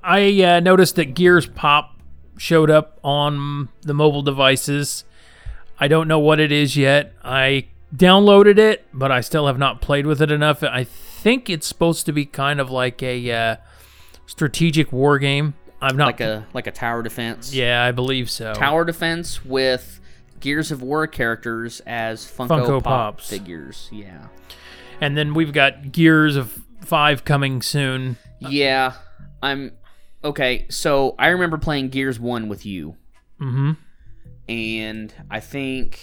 I 0.02 0.42
uh, 0.42 0.61
noticed 0.61 0.96
that 0.96 1.14
Gears 1.14 1.46
Pop 1.46 1.96
showed 2.37 2.70
up 2.70 2.98
on 3.04 3.68
the 3.82 3.94
mobile 3.94 4.22
devices. 4.22 5.04
I 5.78 5.87
don't 5.87 6.08
know 6.08 6.18
what 6.18 6.40
it 6.40 6.50
is 6.50 6.76
yet. 6.76 7.14
I 7.22 7.68
downloaded 7.94 8.58
it, 8.58 8.84
but 8.92 9.12
I 9.12 9.20
still 9.20 9.46
have 9.46 9.58
not 9.58 9.80
played 9.80 10.06
with 10.06 10.20
it 10.20 10.32
enough. 10.32 10.64
I 10.64 10.82
think 10.82 11.48
it's 11.48 11.68
supposed 11.68 12.04
to 12.06 12.12
be 12.12 12.26
kind 12.26 12.61
of 12.61 12.72
like 12.72 13.00
a 13.00 13.30
uh, 13.30 13.56
strategic 14.26 14.92
war 14.92 15.20
game. 15.20 15.54
I've 15.80 15.96
not. 15.96 16.06
Like 16.06 16.20
a 16.20 16.46
like 16.54 16.66
a 16.66 16.72
tower 16.72 17.02
defense. 17.02 17.54
yeah, 17.54 17.84
I 17.84 17.92
believe 17.92 18.28
so. 18.30 18.52
Tower 18.54 18.84
defense 18.84 19.44
with 19.44 20.00
Gears 20.40 20.70
of 20.70 20.82
War 20.82 21.06
characters 21.06 21.80
as 21.86 22.24
Funko, 22.24 22.48
Funko 22.66 22.82
Pop 22.82 23.16
Pops. 23.16 23.28
figures. 23.30 23.88
Yeah. 23.92 24.26
And 25.00 25.16
then 25.16 25.34
we've 25.34 25.52
got 25.52 25.92
Gears 25.92 26.36
of 26.36 26.58
Five 26.80 27.24
coming 27.24 27.60
soon. 27.62 28.16
Yeah. 28.40 28.94
I'm 29.42 29.72
okay. 30.24 30.66
So 30.70 31.14
I 31.18 31.28
remember 31.28 31.58
playing 31.58 31.90
Gears 31.90 32.18
One 32.18 32.48
with 32.48 32.64
you, 32.66 32.96
Mm-hmm. 33.40 33.72
and 34.48 35.14
I 35.30 35.40
think 35.40 36.00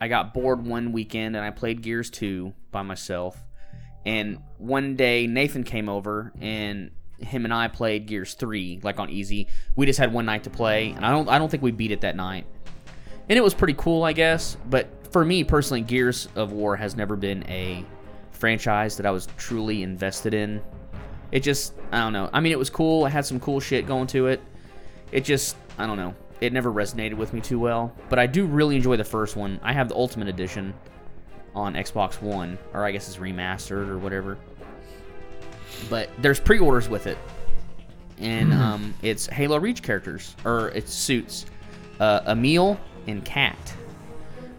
I 0.00 0.08
got 0.08 0.32
bored 0.32 0.64
one 0.66 0.92
weekend 0.92 1.36
and 1.36 1.44
I 1.44 1.50
played 1.50 1.82
Gears 1.82 2.10
Two 2.10 2.54
by 2.70 2.82
myself. 2.82 3.36
And 4.06 4.38
one 4.56 4.96
day 4.96 5.26
Nathan 5.26 5.64
came 5.64 5.88
over 5.88 6.32
and 6.40 6.90
him 7.20 7.44
and 7.44 7.52
I 7.52 7.68
played 7.68 8.06
Gears 8.06 8.34
3 8.34 8.80
like 8.82 8.98
on 8.98 9.10
easy. 9.10 9.48
We 9.76 9.86
just 9.86 9.98
had 9.98 10.12
one 10.12 10.26
night 10.26 10.44
to 10.44 10.50
play, 10.50 10.90
and 10.90 11.04
I 11.04 11.10
don't 11.10 11.28
I 11.28 11.38
don't 11.38 11.50
think 11.50 11.62
we 11.62 11.70
beat 11.70 11.90
it 11.90 12.00
that 12.02 12.16
night. 12.16 12.46
And 13.28 13.36
it 13.36 13.42
was 13.42 13.54
pretty 13.54 13.74
cool, 13.74 14.04
I 14.04 14.12
guess. 14.12 14.56
But 14.68 14.88
for 15.12 15.24
me 15.24 15.44
personally, 15.44 15.82
Gears 15.82 16.28
of 16.34 16.52
War 16.52 16.76
has 16.76 16.96
never 16.96 17.16
been 17.16 17.44
a 17.48 17.84
franchise 18.30 18.96
that 18.96 19.06
I 19.06 19.10
was 19.10 19.28
truly 19.36 19.82
invested 19.82 20.32
in. 20.34 20.62
It 21.32 21.40
just 21.40 21.74
I 21.92 21.98
don't 21.98 22.12
know. 22.12 22.30
I 22.32 22.40
mean, 22.40 22.52
it 22.52 22.58
was 22.58 22.70
cool. 22.70 23.06
It 23.06 23.10
had 23.10 23.26
some 23.26 23.40
cool 23.40 23.60
shit 23.60 23.86
going 23.86 24.06
to 24.08 24.28
it. 24.28 24.40
It 25.12 25.24
just 25.24 25.56
I 25.76 25.86
don't 25.86 25.96
know. 25.96 26.14
It 26.40 26.52
never 26.52 26.72
resonated 26.72 27.14
with 27.14 27.32
me 27.32 27.40
too 27.40 27.58
well. 27.58 27.92
But 28.08 28.18
I 28.18 28.26
do 28.26 28.46
really 28.46 28.76
enjoy 28.76 28.96
the 28.96 29.04
first 29.04 29.36
one. 29.36 29.58
I 29.62 29.72
have 29.72 29.88
the 29.88 29.96
Ultimate 29.96 30.28
Edition 30.28 30.72
on 31.54 31.74
Xbox 31.74 32.22
One, 32.22 32.58
or 32.72 32.84
I 32.84 32.92
guess 32.92 33.08
it's 33.08 33.16
remastered 33.16 33.88
or 33.88 33.98
whatever. 33.98 34.38
But 35.90 36.10
there's 36.18 36.40
pre-orders 36.40 36.88
with 36.88 37.06
it, 37.06 37.18
and 38.18 38.52
um, 38.52 38.94
it's 39.02 39.26
Halo 39.26 39.58
Reach 39.58 39.82
characters 39.82 40.34
or 40.44 40.68
it's 40.70 40.92
suits. 40.92 41.46
Uh, 42.00 42.20
Emile 42.28 42.78
and 43.06 43.24
Kat. 43.24 43.56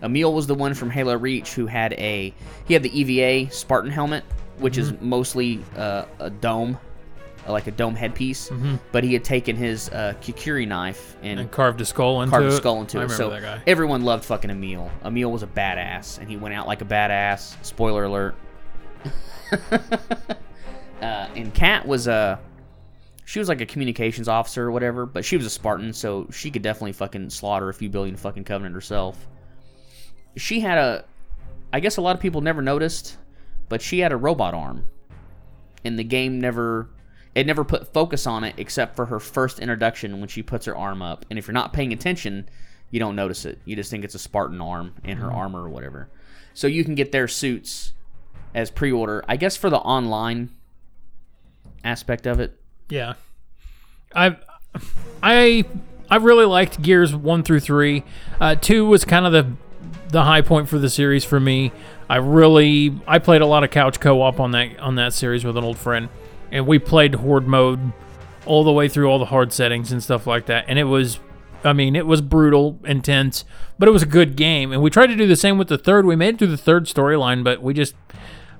Emile 0.04 0.34
was 0.34 0.48
the 0.48 0.56
one 0.56 0.74
from 0.74 0.90
Halo 0.90 1.16
Reach 1.16 1.54
who 1.54 1.66
had 1.68 1.94
a 1.94 2.34
he 2.68 2.74
had 2.74 2.84
the 2.84 3.00
EVA 3.00 3.52
Spartan 3.54 3.92
helmet, 3.92 4.24
which 4.58 4.78
is 4.78 4.94
mostly 5.02 5.62
uh, 5.78 6.06
a 6.20 6.30
dome, 6.30 6.78
like 7.48 7.68
a 7.68 7.72
dome 7.72 7.96
headpiece. 7.96 8.50
But 8.92 9.04
he 9.04 9.14
had 9.14 9.24
taken 9.24 9.56
his 9.56 9.90
uh, 9.90 10.14
Kukuri 10.22 10.68
knife 10.68 11.16
and, 11.22 11.40
And 11.40 11.52
carved 11.52 11.80
a 11.82 11.86
skull 11.86 12.22
into 12.22 12.32
carved 12.32 12.48
it. 12.48 12.54
a 12.54 12.56
skull 12.58 12.82
into 12.82 13.00
I 13.00 13.04
it. 13.06 13.10
So 13.10 13.60
everyone 13.68 14.04
loved 14.04 14.26
fucking 14.26 14.50
Emile. 14.50 14.90
Emile 15.06 15.32
was 15.32 15.44
a 15.44 15.48
badass, 15.48 16.18
and 16.20 16.30
he 16.30 16.38
went 16.38 16.56
out 16.56 16.66
like 16.68 16.82
a 16.82 16.86
badass. 16.86 17.56
Spoiler 17.64 18.06
alert. 18.06 18.36
uh, 21.02 21.30
and 21.36 21.54
Kat 21.54 21.88
was 21.88 22.08
a. 22.08 22.40
She 23.26 23.40
was 23.40 23.48
like 23.48 23.62
a 23.62 23.66
communications 23.66 24.28
officer 24.28 24.66
or 24.66 24.72
whatever, 24.72 25.06
but 25.06 25.24
she 25.24 25.38
was 25.38 25.46
a 25.46 25.52
Spartan, 25.52 25.94
so 25.94 26.28
she 26.32 26.50
could 26.50 26.64
definitely 26.64 26.94
fucking 26.94 27.30
slaughter 27.30 27.70
a 27.70 27.74
few 27.74 27.88
billion 27.90 28.16
fucking 28.16 28.44
Covenant 28.44 28.74
herself. 28.74 29.28
She 30.36 30.60
had 30.60 30.78
a. 30.78 31.06
I 31.72 31.80
guess 31.80 31.98
a 31.98 32.02
lot 32.02 32.16
of 32.16 32.22
people 32.22 32.42
never 32.42 32.62
noticed, 32.62 33.18
but 33.68 33.82
she 33.82 34.00
had 34.00 34.12
a 34.12 34.18
robot 34.18 34.54
arm. 34.54 34.86
And 35.86 35.98
the 35.98 36.04
game 36.04 36.40
never. 36.40 36.90
It 37.36 37.46
never 37.46 37.64
put 37.64 37.94
focus 37.94 38.26
on 38.26 38.44
it 38.44 38.56
except 38.58 38.96
for 38.96 39.06
her 39.06 39.20
first 39.20 39.60
introduction 39.60 40.20
when 40.20 40.28
she 40.28 40.42
puts 40.42 40.66
her 40.66 40.76
arm 40.76 41.02
up. 41.02 41.26
And 41.30 41.38
if 41.38 41.48
you're 41.48 41.54
not 41.54 41.74
paying 41.74 41.94
attention, 41.94 42.50
you 42.90 43.00
don't 43.00 43.16
notice 43.16 43.46
it. 43.46 43.60
You 43.66 43.76
just 43.76 43.92
think 43.92 44.04
it's 44.04 44.16
a 44.16 44.20
Spartan 44.20 44.60
arm 44.60 44.96
in 45.04 45.18
her 45.18 45.32
armor 45.32 45.64
or 45.64 45.70
whatever. 45.70 46.10
So 46.54 46.68
you 46.68 46.84
can 46.84 46.96
get 46.96 47.12
their 47.12 47.28
suits 47.28 47.94
as 48.56 48.72
pre 48.72 48.92
order. 48.92 49.24
I 49.28 49.38
guess 49.38 49.56
for 49.56 49.70
the 49.70 49.78
online 49.78 50.50
aspect 51.84 52.28
of 52.28 52.40
it. 52.40 52.60
Yeah, 52.90 53.14
I, 54.16 54.38
I, 55.22 55.66
I 56.10 56.16
really 56.18 56.46
liked 56.46 56.82
Gears 56.82 57.16
one 57.16 57.44
through 57.44 57.60
three. 57.60 58.04
Uh, 58.40 58.56
two 58.56 58.86
was 58.86 59.06
kind 59.06 59.26
of 59.26 59.32
the 59.32 59.54
the 60.10 60.24
high 60.24 60.42
point 60.42 60.68
for 60.68 60.80
the 60.80 60.90
series 60.90 61.24
for 61.24 61.40
me. 61.40 61.72
I 62.10 62.18
really 62.18 63.00
I 63.06 63.20
played 63.20 63.42
a 63.42 63.46
lot 63.46 63.64
of 63.64 63.70
couch 63.70 64.00
co-op 64.00 64.40
on 64.40 64.52
that 64.52 64.80
on 64.80 64.96
that 64.96 65.14
series 65.14 65.46
with 65.46 65.56
an 65.56 65.64
old 65.64 65.78
friend, 65.78 66.10
and 66.52 66.66
we 66.66 66.80
played 66.80 67.16
horde 67.16 67.48
mode 67.48 67.94
all 68.46 68.64
the 68.64 68.72
way 68.72 68.90
through 68.90 69.08
all 69.08 69.20
the 69.20 69.26
hard 69.26 69.54
settings 69.54 69.92
and 69.92 70.02
stuff 70.02 70.26
like 70.26 70.48
that. 70.48 70.66
And 70.68 70.80
it 70.80 70.86
was, 70.86 71.20
I 71.64 71.74
mean, 71.74 71.96
it 71.96 72.08
was 72.08 72.22
brutal, 72.22 72.80
intense, 72.84 73.46
but 73.78 73.88
it 73.88 73.92
was 73.92 74.02
a 74.02 74.08
good 74.08 74.36
game. 74.36 74.72
And 74.72 74.82
we 74.82 74.90
tried 74.90 75.08
to 75.08 75.16
do 75.16 75.28
the 75.28 75.36
same 75.36 75.60
with 75.60 75.68
the 75.68 75.78
third. 75.78 76.06
We 76.06 76.16
made 76.16 76.36
it 76.36 76.38
through 76.40 76.48
the 76.48 76.58
third 76.58 76.86
storyline, 76.86 77.44
but 77.44 77.62
we 77.62 77.76
just 77.76 77.94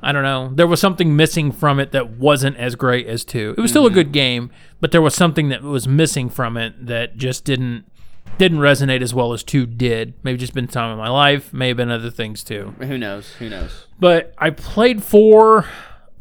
I 0.02 0.12
don't 0.12 0.24
know. 0.24 0.52
There 0.54 0.68
was 0.68 0.80
something 0.80 1.16
missing 1.16 1.52
from 1.52 1.80
it 1.80 1.92
that 1.92 2.12
wasn't 2.12 2.58
as 2.58 2.76
great 2.76 3.08
as 3.08 3.26
two. 3.26 3.54
It 3.58 3.62
was 3.62 3.72
still 3.72 3.86
a 3.86 3.92
good 3.92 4.12
game, 4.12 4.52
but 4.80 4.92
there 4.92 5.02
was 5.02 5.16
something 5.16 5.50
that 5.50 5.62
was 5.62 5.88
missing 5.88 6.30
from 6.30 6.58
it 6.58 6.86
that 6.86 7.18
just 7.18 7.46
didn't 7.46 7.86
didn't 8.38 8.60
resonate 8.60 9.02
as 9.02 9.14
well 9.14 9.34
as 9.34 9.44
two 9.44 9.66
did. 9.66 10.14
Maybe 10.24 10.38
just 10.38 10.54
been 10.54 10.68
time 10.68 10.92
in 10.92 10.98
my 10.98 11.10
life. 11.10 11.54
May 11.54 11.70
have 11.70 11.78
been 11.78 11.92
other 11.92 12.12
things 12.12 12.44
too. 12.44 12.74
Who 12.80 12.98
knows? 12.98 13.34
Who 13.34 13.50
knows? 13.50 13.88
But 14.00 14.34
I 14.38 14.52
played 14.52 15.04
four. 15.04 15.66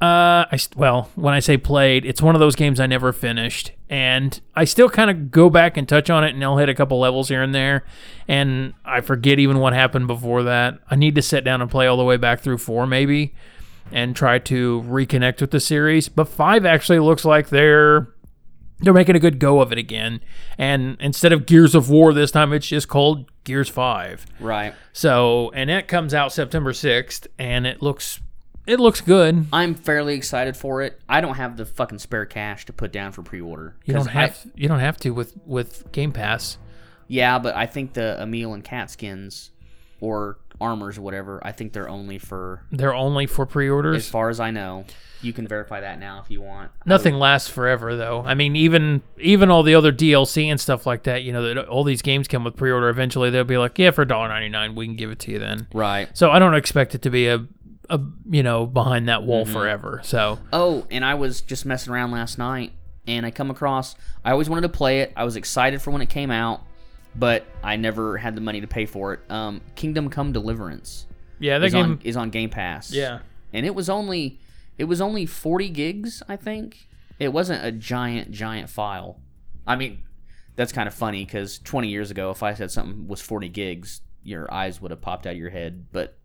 Uh, 0.00 0.46
I 0.52 0.58
well, 0.76 1.10
when 1.16 1.34
I 1.34 1.40
say 1.40 1.56
played, 1.56 2.04
it's 2.04 2.22
one 2.22 2.36
of 2.36 2.40
those 2.40 2.54
games 2.54 2.78
I 2.78 2.86
never 2.86 3.12
finished, 3.12 3.72
and 3.90 4.40
I 4.54 4.64
still 4.64 4.88
kind 4.88 5.10
of 5.10 5.32
go 5.32 5.50
back 5.50 5.76
and 5.76 5.88
touch 5.88 6.08
on 6.08 6.22
it, 6.22 6.34
and 6.34 6.44
I'll 6.44 6.56
hit 6.56 6.68
a 6.68 6.74
couple 6.74 7.00
levels 7.00 7.28
here 7.28 7.42
and 7.42 7.52
there, 7.52 7.84
and 8.28 8.74
I 8.84 9.00
forget 9.00 9.40
even 9.40 9.58
what 9.58 9.72
happened 9.72 10.06
before 10.06 10.44
that. 10.44 10.78
I 10.88 10.94
need 10.94 11.16
to 11.16 11.22
sit 11.22 11.42
down 11.42 11.60
and 11.60 11.68
play 11.68 11.88
all 11.88 11.96
the 11.96 12.04
way 12.04 12.16
back 12.16 12.40
through 12.40 12.58
four, 12.58 12.86
maybe, 12.86 13.34
and 13.92 14.14
try 14.14 14.38
to 14.38 14.82
reconnect 14.86 15.40
with 15.40 15.50
the 15.50 15.60
series. 15.60 16.08
But 16.08 16.28
five 16.28 16.64
actually 16.64 16.98
looks 16.98 17.24
like 17.24 17.48
they're 17.48 18.08
they're 18.80 18.94
making 18.94 19.16
a 19.16 19.20
good 19.20 19.40
go 19.40 19.60
of 19.60 19.72
it 19.72 19.78
again, 19.78 20.20
and 20.56 20.96
instead 21.00 21.32
of 21.32 21.46
Gears 21.46 21.74
of 21.74 21.90
War 21.90 22.12
this 22.12 22.30
time, 22.30 22.52
it's 22.52 22.66
just 22.66 22.88
called 22.88 23.30
Gears 23.44 23.68
Five. 23.68 24.26
Right. 24.38 24.74
So, 24.92 25.50
and 25.54 25.68
that 25.70 25.88
comes 25.88 26.14
out 26.14 26.32
September 26.32 26.72
6th 26.72 27.26
and 27.38 27.66
it 27.66 27.82
looks 27.82 28.20
it 28.68 28.78
looks 28.78 29.00
good. 29.00 29.46
I'm 29.50 29.74
fairly 29.74 30.14
excited 30.14 30.54
for 30.54 30.82
it. 30.82 31.00
I 31.08 31.22
don't 31.22 31.36
have 31.36 31.56
the 31.56 31.64
fucking 31.64 32.00
spare 32.00 32.26
cash 32.26 32.66
to 32.66 32.72
put 32.74 32.92
down 32.92 33.12
for 33.12 33.22
pre 33.22 33.40
order. 33.40 33.74
You 33.86 33.94
don't 33.94 34.08
have 34.08 34.46
you 34.54 34.68
don't 34.68 34.80
have 34.80 34.98
to 34.98 35.10
with 35.10 35.34
with 35.46 35.90
Game 35.90 36.12
Pass. 36.12 36.58
Yeah, 37.08 37.38
but 37.38 37.56
I 37.56 37.64
think 37.64 37.94
the 37.94 38.20
Emile 38.20 38.52
and 38.52 38.62
Kat 38.62 38.90
skins 38.90 39.50
or 40.00 40.36
armors 40.60 40.98
or 40.98 41.02
whatever, 41.02 41.40
I 41.44 41.52
think 41.52 41.72
they're 41.72 41.88
only 41.88 42.18
for 42.18 42.62
They're 42.70 42.94
only 42.94 43.26
for 43.26 43.46
pre-orders. 43.46 44.04
As 44.04 44.08
far 44.08 44.28
as 44.28 44.40
I 44.40 44.50
know. 44.50 44.84
You 45.20 45.32
can 45.32 45.48
verify 45.48 45.80
that 45.80 45.98
now 45.98 46.20
if 46.24 46.30
you 46.30 46.40
want. 46.40 46.70
Nothing 46.86 47.16
lasts 47.16 47.48
forever 47.48 47.96
though. 47.96 48.22
I 48.24 48.34
mean, 48.34 48.54
even 48.54 49.02
even 49.18 49.50
all 49.50 49.64
the 49.64 49.74
other 49.74 49.92
DLC 49.92 50.46
and 50.46 50.60
stuff 50.60 50.86
like 50.86 51.02
that, 51.04 51.24
you 51.24 51.32
know, 51.32 51.42
that 51.42 51.66
all 51.66 51.82
these 51.82 52.02
games 52.02 52.28
come 52.28 52.44
with 52.44 52.54
pre-order 52.56 52.88
eventually 52.88 53.30
they'll 53.30 53.42
be 53.42 53.58
like, 53.58 53.78
"Yeah, 53.80 53.90
for 53.90 54.06
$1.99, 54.06 54.76
we 54.76 54.86
can 54.86 54.94
give 54.94 55.10
it 55.10 55.18
to 55.20 55.32
you 55.32 55.40
then." 55.40 55.66
Right. 55.74 56.08
So, 56.16 56.30
I 56.30 56.38
don't 56.38 56.54
expect 56.54 56.94
it 56.94 57.02
to 57.02 57.10
be 57.10 57.26
a 57.26 57.44
a 57.90 58.00
you 58.30 58.42
know, 58.42 58.66
behind 58.66 59.08
that 59.08 59.22
wall 59.24 59.44
mm-hmm. 59.44 59.52
forever. 59.52 60.00
So, 60.04 60.38
Oh, 60.52 60.86
and 60.90 61.04
I 61.04 61.14
was 61.14 61.40
just 61.40 61.64
messing 61.66 61.92
around 61.92 62.10
last 62.10 62.38
night 62.38 62.72
and 63.06 63.24
I 63.24 63.30
come 63.30 63.50
across 63.50 63.96
I 64.24 64.32
always 64.32 64.48
wanted 64.48 64.62
to 64.62 64.68
play 64.68 65.00
it. 65.00 65.12
I 65.16 65.24
was 65.24 65.36
excited 65.36 65.80
for 65.80 65.90
when 65.90 66.02
it 66.02 66.10
came 66.10 66.30
out, 66.30 66.62
but 67.18 67.44
I 67.62 67.76
never 67.76 68.16
had 68.16 68.34
the 68.34 68.40
money 68.40 68.60
to 68.60 68.66
pay 68.66 68.86
for 68.86 69.14
it. 69.14 69.20
Um 69.30 69.60
Kingdom 69.74 70.08
Come 70.08 70.32
Deliverance 70.32 71.06
yeah, 71.38 71.58
that 71.58 71.66
is 71.66 71.72
game 71.72 71.84
on 71.84 72.00
is 72.04 72.16
on 72.16 72.30
Game 72.30 72.50
Pass. 72.50 72.92
Yeah. 72.92 73.20
And 73.52 73.64
it 73.64 73.74
was 73.74 73.88
only 73.88 74.40
it 74.76 74.84
was 74.84 75.00
only 75.00 75.26
40 75.26 75.68
gigs, 75.70 76.22
I 76.28 76.36
think. 76.36 76.88
It 77.18 77.32
wasn't 77.32 77.64
a 77.64 77.72
giant 77.72 78.30
giant 78.30 78.70
file. 78.70 79.20
I 79.66 79.76
mean, 79.76 80.02
that's 80.56 80.72
kind 80.72 80.88
of 80.88 80.94
funny 80.94 81.24
cuz 81.24 81.58
20 81.58 81.88
years 81.88 82.10
ago 82.10 82.30
if 82.30 82.42
I 82.42 82.54
said 82.54 82.70
something 82.70 83.06
was 83.06 83.20
40 83.20 83.48
gigs, 83.48 84.00
your 84.22 84.52
eyes 84.52 84.80
would 84.80 84.90
have 84.90 85.00
popped 85.00 85.26
out 85.26 85.32
of 85.32 85.38
your 85.38 85.50
head, 85.50 85.86
but 85.92 86.18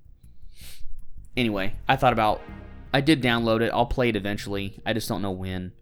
anyway, 1.38 1.74
I 1.88 1.96
thought 1.96 2.14
about 2.14 2.42
I 2.94 3.02
did 3.02 3.22
download 3.22 3.62
it. 3.62 3.72
I'll 3.74 3.88
play 3.88 4.10
it 4.10 4.16
eventually. 4.16 4.80
I 4.86 4.94
just 4.94 5.10
don't 5.10 5.22
know 5.22 5.32
when. 5.32 5.74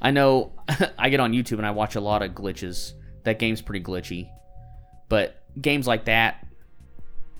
I 0.00 0.10
know 0.10 0.52
I 0.98 1.08
get 1.10 1.20
on 1.20 1.32
YouTube 1.32 1.58
and 1.58 1.66
I 1.66 1.70
watch 1.70 1.96
a 1.96 2.00
lot 2.00 2.22
of 2.22 2.32
glitches. 2.32 2.92
That 3.24 3.38
game's 3.38 3.60
pretty 3.60 3.84
glitchy. 3.84 4.28
But 5.08 5.42
games 5.60 5.86
like 5.86 6.04
that, 6.06 6.46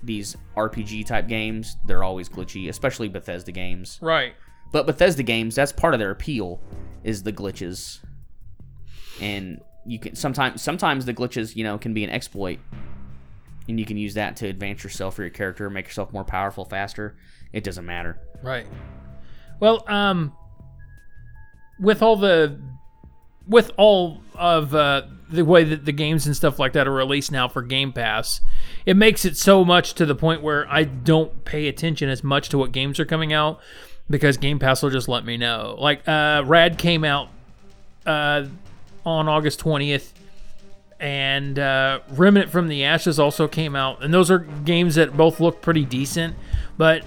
these 0.03 0.35
RPG 0.55 1.05
type 1.05 1.27
games, 1.27 1.75
they're 1.85 2.03
always 2.03 2.29
glitchy, 2.29 2.69
especially 2.69 3.09
Bethesda 3.09 3.51
games. 3.51 3.99
Right. 4.01 4.33
But 4.71 4.85
Bethesda 4.85 5.23
games, 5.23 5.55
that's 5.55 5.71
part 5.71 5.93
of 5.93 5.99
their 5.99 6.11
appeal 6.11 6.61
is 7.03 7.23
the 7.23 7.33
glitches. 7.33 7.99
And 9.21 9.61
you 9.85 9.99
can 9.99 10.15
sometimes 10.15 10.61
sometimes 10.61 11.05
the 11.05 11.13
glitches, 11.13 11.55
you 11.55 11.63
know, 11.63 11.77
can 11.77 11.93
be 11.93 12.03
an 12.03 12.09
exploit. 12.09 12.59
And 13.67 13.79
you 13.79 13.85
can 13.85 13.97
use 13.97 14.13
that 14.13 14.37
to 14.37 14.47
advance 14.47 14.83
yourself 14.83 15.19
or 15.19 15.23
your 15.23 15.29
character, 15.29 15.69
make 15.69 15.85
yourself 15.85 16.13
more 16.13 16.23
powerful 16.23 16.63
faster. 16.63 17.17
It 17.51 17.63
doesn't 17.63 17.85
matter. 17.85 18.19
Right. 18.41 18.65
Well, 19.59 19.83
um, 19.87 20.33
with 21.79 22.01
all 22.01 22.15
the, 22.15 22.59
with 23.47 23.71
all 23.77 24.21
of 24.35 24.73
uh, 24.73 25.03
the 25.29 25.43
way 25.43 25.63
that 25.63 25.85
the 25.85 25.91
games 25.91 26.25
and 26.25 26.35
stuff 26.35 26.59
like 26.59 26.73
that 26.73 26.87
are 26.87 26.93
released 26.93 27.31
now 27.31 27.47
for 27.47 27.61
Game 27.61 27.91
Pass, 27.91 28.41
it 28.85 28.95
makes 28.95 29.25
it 29.25 29.37
so 29.37 29.65
much 29.65 29.93
to 29.95 30.05
the 30.05 30.15
point 30.15 30.41
where 30.41 30.67
I 30.71 30.83
don't 30.83 31.43
pay 31.45 31.67
attention 31.67 32.09
as 32.09 32.23
much 32.23 32.49
to 32.49 32.57
what 32.57 32.71
games 32.71 32.99
are 32.99 33.05
coming 33.05 33.33
out 33.33 33.59
because 34.09 34.37
Game 34.37 34.59
Pass 34.59 34.81
will 34.81 34.89
just 34.89 35.09
let 35.09 35.25
me 35.25 35.37
know. 35.37 35.75
Like, 35.77 36.07
uh, 36.07 36.43
Rad 36.45 36.77
came 36.77 37.03
out 37.03 37.29
uh, 38.05 38.45
on 39.05 39.27
August 39.27 39.59
twentieth 39.59 40.13
and 40.99 41.59
uh, 41.59 41.99
Remnant 42.09 42.49
from 42.49 42.67
the 42.67 42.83
Ashes 42.83 43.19
also 43.19 43.47
came 43.47 43.75
out, 43.75 44.03
and 44.03 44.13
those 44.13 44.31
are 44.31 44.39
games 44.39 44.95
that 44.95 45.15
both 45.15 45.39
look 45.39 45.61
pretty 45.61 45.85
decent, 45.85 46.35
but 46.77 47.03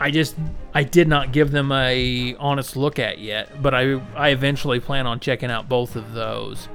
I 0.00 0.10
just 0.10 0.34
I 0.72 0.82
did 0.82 1.08
not 1.08 1.32
give 1.32 1.50
them 1.50 1.70
a 1.72 2.34
honest 2.38 2.76
look 2.76 2.98
at 2.98 3.18
yet. 3.18 3.62
But 3.62 3.74
I 3.74 4.00
I 4.16 4.30
eventually 4.30 4.80
plan 4.80 5.06
on 5.06 5.20
checking 5.20 5.50
out 5.50 5.68
both 5.68 5.96
of 5.96 6.12
those. 6.12 6.68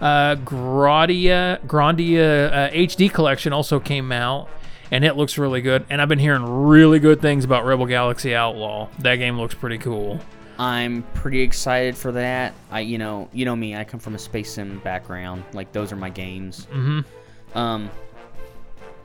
Uh, 0.00 0.36
Gradia 0.36 1.60
Grandia 1.66 2.52
uh, 2.52 2.70
HD 2.70 3.12
collection 3.12 3.52
also 3.52 3.80
came 3.80 4.12
out, 4.12 4.48
and 4.90 5.04
it 5.04 5.16
looks 5.16 5.38
really 5.38 5.62
good. 5.62 5.86
And 5.88 6.02
I've 6.02 6.08
been 6.08 6.18
hearing 6.18 6.44
really 6.44 6.98
good 6.98 7.20
things 7.20 7.44
about 7.44 7.64
Rebel 7.64 7.86
Galaxy 7.86 8.34
Outlaw. 8.34 8.88
That 8.98 9.16
game 9.16 9.38
looks 9.38 9.54
pretty 9.54 9.78
cool. 9.78 10.20
I'm 10.58 11.02
pretty 11.14 11.40
excited 11.40 11.96
for 11.96 12.12
that. 12.12 12.54
I, 12.70 12.80
you 12.80 12.98
know, 12.98 13.28
you 13.32 13.44
know 13.44 13.56
me. 13.56 13.76
I 13.76 13.84
come 13.84 14.00
from 14.00 14.14
a 14.14 14.18
space 14.18 14.52
sim 14.52 14.78
background. 14.80 15.44
Like 15.52 15.72
those 15.72 15.92
are 15.92 15.96
my 15.96 16.10
games. 16.10 16.66
Mm-hmm. 16.72 17.58
Um, 17.58 17.90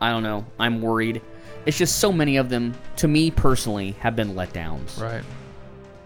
I 0.00 0.10
don't 0.10 0.22
know. 0.22 0.44
I'm 0.58 0.80
worried. 0.80 1.20
It's 1.64 1.78
just 1.78 2.00
so 2.00 2.12
many 2.12 2.36
of 2.36 2.48
them, 2.48 2.74
to 2.96 3.08
me 3.08 3.30
personally, 3.30 3.92
have 4.00 4.16
been 4.16 4.34
letdowns. 4.34 5.00
Right. 5.00 5.22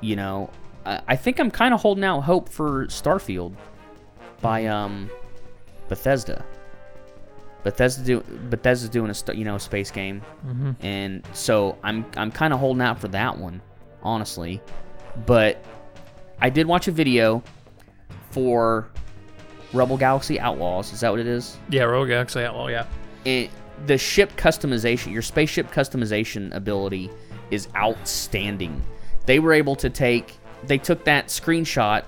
You 0.00 0.16
know, 0.16 0.50
I, 0.84 1.00
I 1.08 1.16
think 1.16 1.38
I'm 1.40 1.50
kind 1.50 1.72
of 1.72 1.80
holding 1.80 2.04
out 2.04 2.20
hope 2.22 2.48
for 2.48 2.86
Starfield 2.86 3.54
by 4.46 4.66
um 4.66 5.10
Bethesda. 5.88 6.44
Bethesda 7.64 8.04
do 8.04 8.20
Bethesda's 8.50 8.88
doing 8.90 9.10
a 9.10 9.34
you 9.34 9.44
know 9.44 9.56
a 9.56 9.60
space 9.60 9.90
game, 9.90 10.22
Mm-hmm. 10.46 10.70
and 10.86 11.26
so 11.32 11.76
I'm 11.82 12.04
I'm 12.16 12.30
kind 12.30 12.52
of 12.52 12.60
holding 12.60 12.82
out 12.82 13.00
for 13.00 13.08
that 13.08 13.36
one, 13.38 13.60
honestly. 14.02 14.60
But 15.26 15.64
I 16.40 16.48
did 16.50 16.66
watch 16.66 16.86
a 16.86 16.92
video 16.92 17.42
for 18.30 18.88
Rebel 19.72 19.96
Galaxy 19.96 20.38
Outlaws. 20.38 20.92
Is 20.92 21.00
that 21.00 21.10
what 21.10 21.18
it 21.20 21.26
is? 21.26 21.56
Yeah, 21.70 21.84
Rebel 21.84 22.06
Galaxy 22.06 22.40
Outlaw. 22.44 22.68
Yeah. 22.68 22.86
it, 23.24 23.50
the 23.86 23.98
ship 23.98 24.36
customization, 24.36 25.12
your 25.12 25.22
spaceship 25.22 25.70
customization 25.70 26.54
ability 26.54 27.10
is 27.50 27.68
outstanding. 27.76 28.80
They 29.26 29.38
were 29.38 29.52
able 29.52 29.74
to 29.76 29.90
take, 29.90 30.34
they 30.66 30.78
took 30.78 31.04
that 31.04 31.26
screenshot 31.28 32.04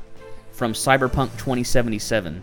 from 0.58 0.72
Cyberpunk 0.72 1.30
2077 1.38 2.42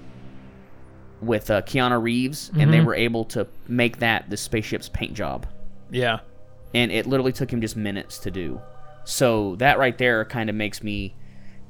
with 1.22 1.52
uh, 1.52 1.62
Keanu 1.64 2.02
Reeves, 2.02 2.50
and 2.58 2.72
they 2.72 2.80
Mhm. 2.80 2.86
were 2.86 2.96
able 2.96 3.26
to 3.26 3.46
make 3.68 4.00
that 4.00 4.30
the 4.30 4.38
spaceship's 4.38 4.88
paint 4.88 5.14
job. 5.14 5.46
Yeah. 5.92 6.20
And 6.74 6.94
it 6.94 7.08
literally 7.08 7.34
took 7.34 7.52
him 7.52 7.60
just 7.60 7.76
minutes 7.76 8.18
to 8.20 8.32
do. 8.32 8.62
So 9.04 9.56
that 9.58 9.78
right 9.80 9.98
there 9.98 10.24
kind 10.24 10.50
of 10.50 10.56
makes 10.56 10.82
me 10.82 11.14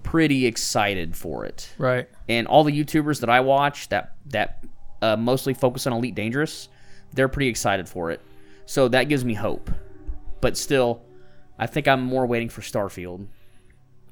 pretty 0.04 0.46
excited 0.46 1.16
for 1.16 1.46
it 1.46 1.74
Right. 1.80 2.08
and 2.30 2.46
all 2.46 2.64
the 2.64 2.72
YouTubers 2.72 3.22
that 3.22 3.30
I 3.30 3.39
watch 3.39 3.89
that 3.89 4.14
that 4.28 4.64
uh, 5.02 5.16
mostly 5.18 5.54
focus 5.56 5.88
on 5.88 5.93
Elite 5.93 6.14
Dangerous, 6.16 6.70
they're 7.14 7.28
pretty 7.28 7.48
excited 7.50 7.89
for 7.89 8.12
it. 8.12 8.22
So 8.68 8.88
that 8.89 9.06
gives 9.10 9.26
me 9.26 9.34
hope. 9.34 9.72
But 10.41 10.58
still, 10.58 11.02
I 11.58 11.66
think 11.68 11.88
I'm 11.88 12.02
more 12.04 12.26
waiting 12.28 12.50
for 12.50 12.62
Starfield. 12.62 13.26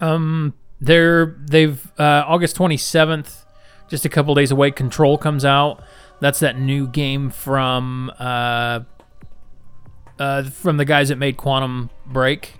Um, 0.02 0.54
they're 0.86 1.36
they've 1.40 1.92
uh, 2.00 2.24
August 2.28 2.56
twenty 2.56 2.78
seventh, 2.78 3.46
just 3.90 4.06
a 4.06 4.10
couple 4.10 4.36
days 4.36 4.52
away. 4.52 4.72
Control 4.72 5.18
comes 5.18 5.46
out. 5.46 5.82
That's 6.20 6.40
that 6.40 6.58
new 6.60 6.88
game 6.88 7.30
from 7.30 8.12
uh, 8.20 8.82
uh, 10.20 10.44
from 10.44 10.78
the 10.78 10.86
guys 10.86 11.10
that 11.10 11.18
made 11.18 11.38
Quantum 11.38 11.90
Break. 12.06 12.56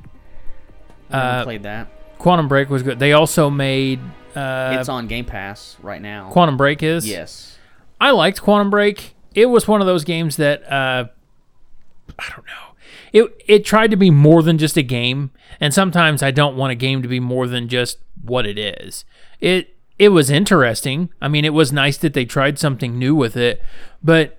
Uh, 1.12 1.44
played 1.44 1.64
that. 1.64 1.88
Quantum 2.18 2.48
Break 2.48 2.70
was 2.70 2.84
good. 2.84 3.00
They 3.00 3.14
also 3.14 3.50
made 3.50 4.00
uh, 4.36 4.78
It's 4.80 4.90
on 4.90 5.08
Game 5.08 5.26
Pass 5.26 5.78
right 5.82 6.02
now. 6.02 6.30
Quantum 6.32 6.58
Break 6.58 6.82
is. 6.82 7.08
yes. 7.08 7.58
I 8.02 8.12
liked 8.12 8.42
Quantum 8.42 8.70
Break. 8.70 9.16
It 9.36 9.46
was 9.48 9.68
one 9.68 9.80
of 9.82 9.88
those 9.88 10.04
games 10.04 10.38
that 10.38 10.64
uh, 10.72 11.06
I 12.20 12.30
don't 12.30 12.46
know. 12.46 12.73
It 13.12 13.44
it 13.48 13.66
tried 13.66 13.92
to 13.92 13.98
be 13.98 14.10
more 14.10 14.44
than 14.44 14.58
just 14.58 14.78
a 14.78 14.84
game, 14.84 15.32
and 15.60 15.74
sometimes 15.74 16.24
I 16.24 16.32
don't 16.32 16.58
want 16.58 16.72
a 16.72 16.76
game 16.76 17.02
to 17.02 17.08
be 17.08 17.20
more 17.20 17.48
than 17.48 17.68
just 17.68 17.98
what 18.22 18.46
it 18.46 18.58
is. 18.58 19.06
It 19.40 19.76
it 20.00 20.10
was 20.10 20.30
interesting. 20.30 21.10
I 21.22 21.28
mean, 21.28 21.46
it 21.46 21.54
was 21.54 21.72
nice 21.72 21.98
that 21.98 22.14
they 22.14 22.26
tried 22.26 22.58
something 22.60 22.98
new 22.98 23.16
with 23.16 23.38
it, 23.38 23.62
but 24.04 24.38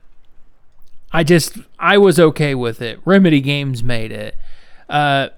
I 1.13 1.23
just 1.23 1.59
I 1.79 1.97
was 1.99 2.19
okay 2.19 2.55
with 2.55 2.83
it. 2.83 3.01
Remedy 3.05 3.41
Games 3.41 3.83
made 3.83 4.11
it. 4.11 4.37
Uh, 4.89 5.29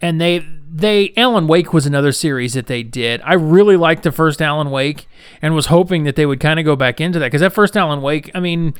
and 0.00 0.20
they 0.20 0.40
they 0.70 1.12
Alan 1.16 1.46
Wake 1.46 1.72
was 1.72 1.86
another 1.86 2.12
series 2.12 2.54
that 2.54 2.66
they 2.66 2.82
did. 2.82 3.20
I 3.24 3.34
really 3.34 3.76
liked 3.76 4.02
the 4.02 4.12
first 4.12 4.42
Alan 4.42 4.70
Wake 4.70 5.08
and 5.40 5.54
was 5.54 5.66
hoping 5.66 6.04
that 6.04 6.16
they 6.16 6.26
would 6.26 6.40
kind 6.40 6.60
of 6.60 6.64
go 6.64 6.76
back 6.76 7.00
into 7.00 7.18
that 7.18 7.26
because 7.26 7.40
that 7.40 7.52
first 7.52 7.76
Alan 7.76 8.02
Wake, 8.02 8.30
I 8.34 8.40
mean, 8.40 8.74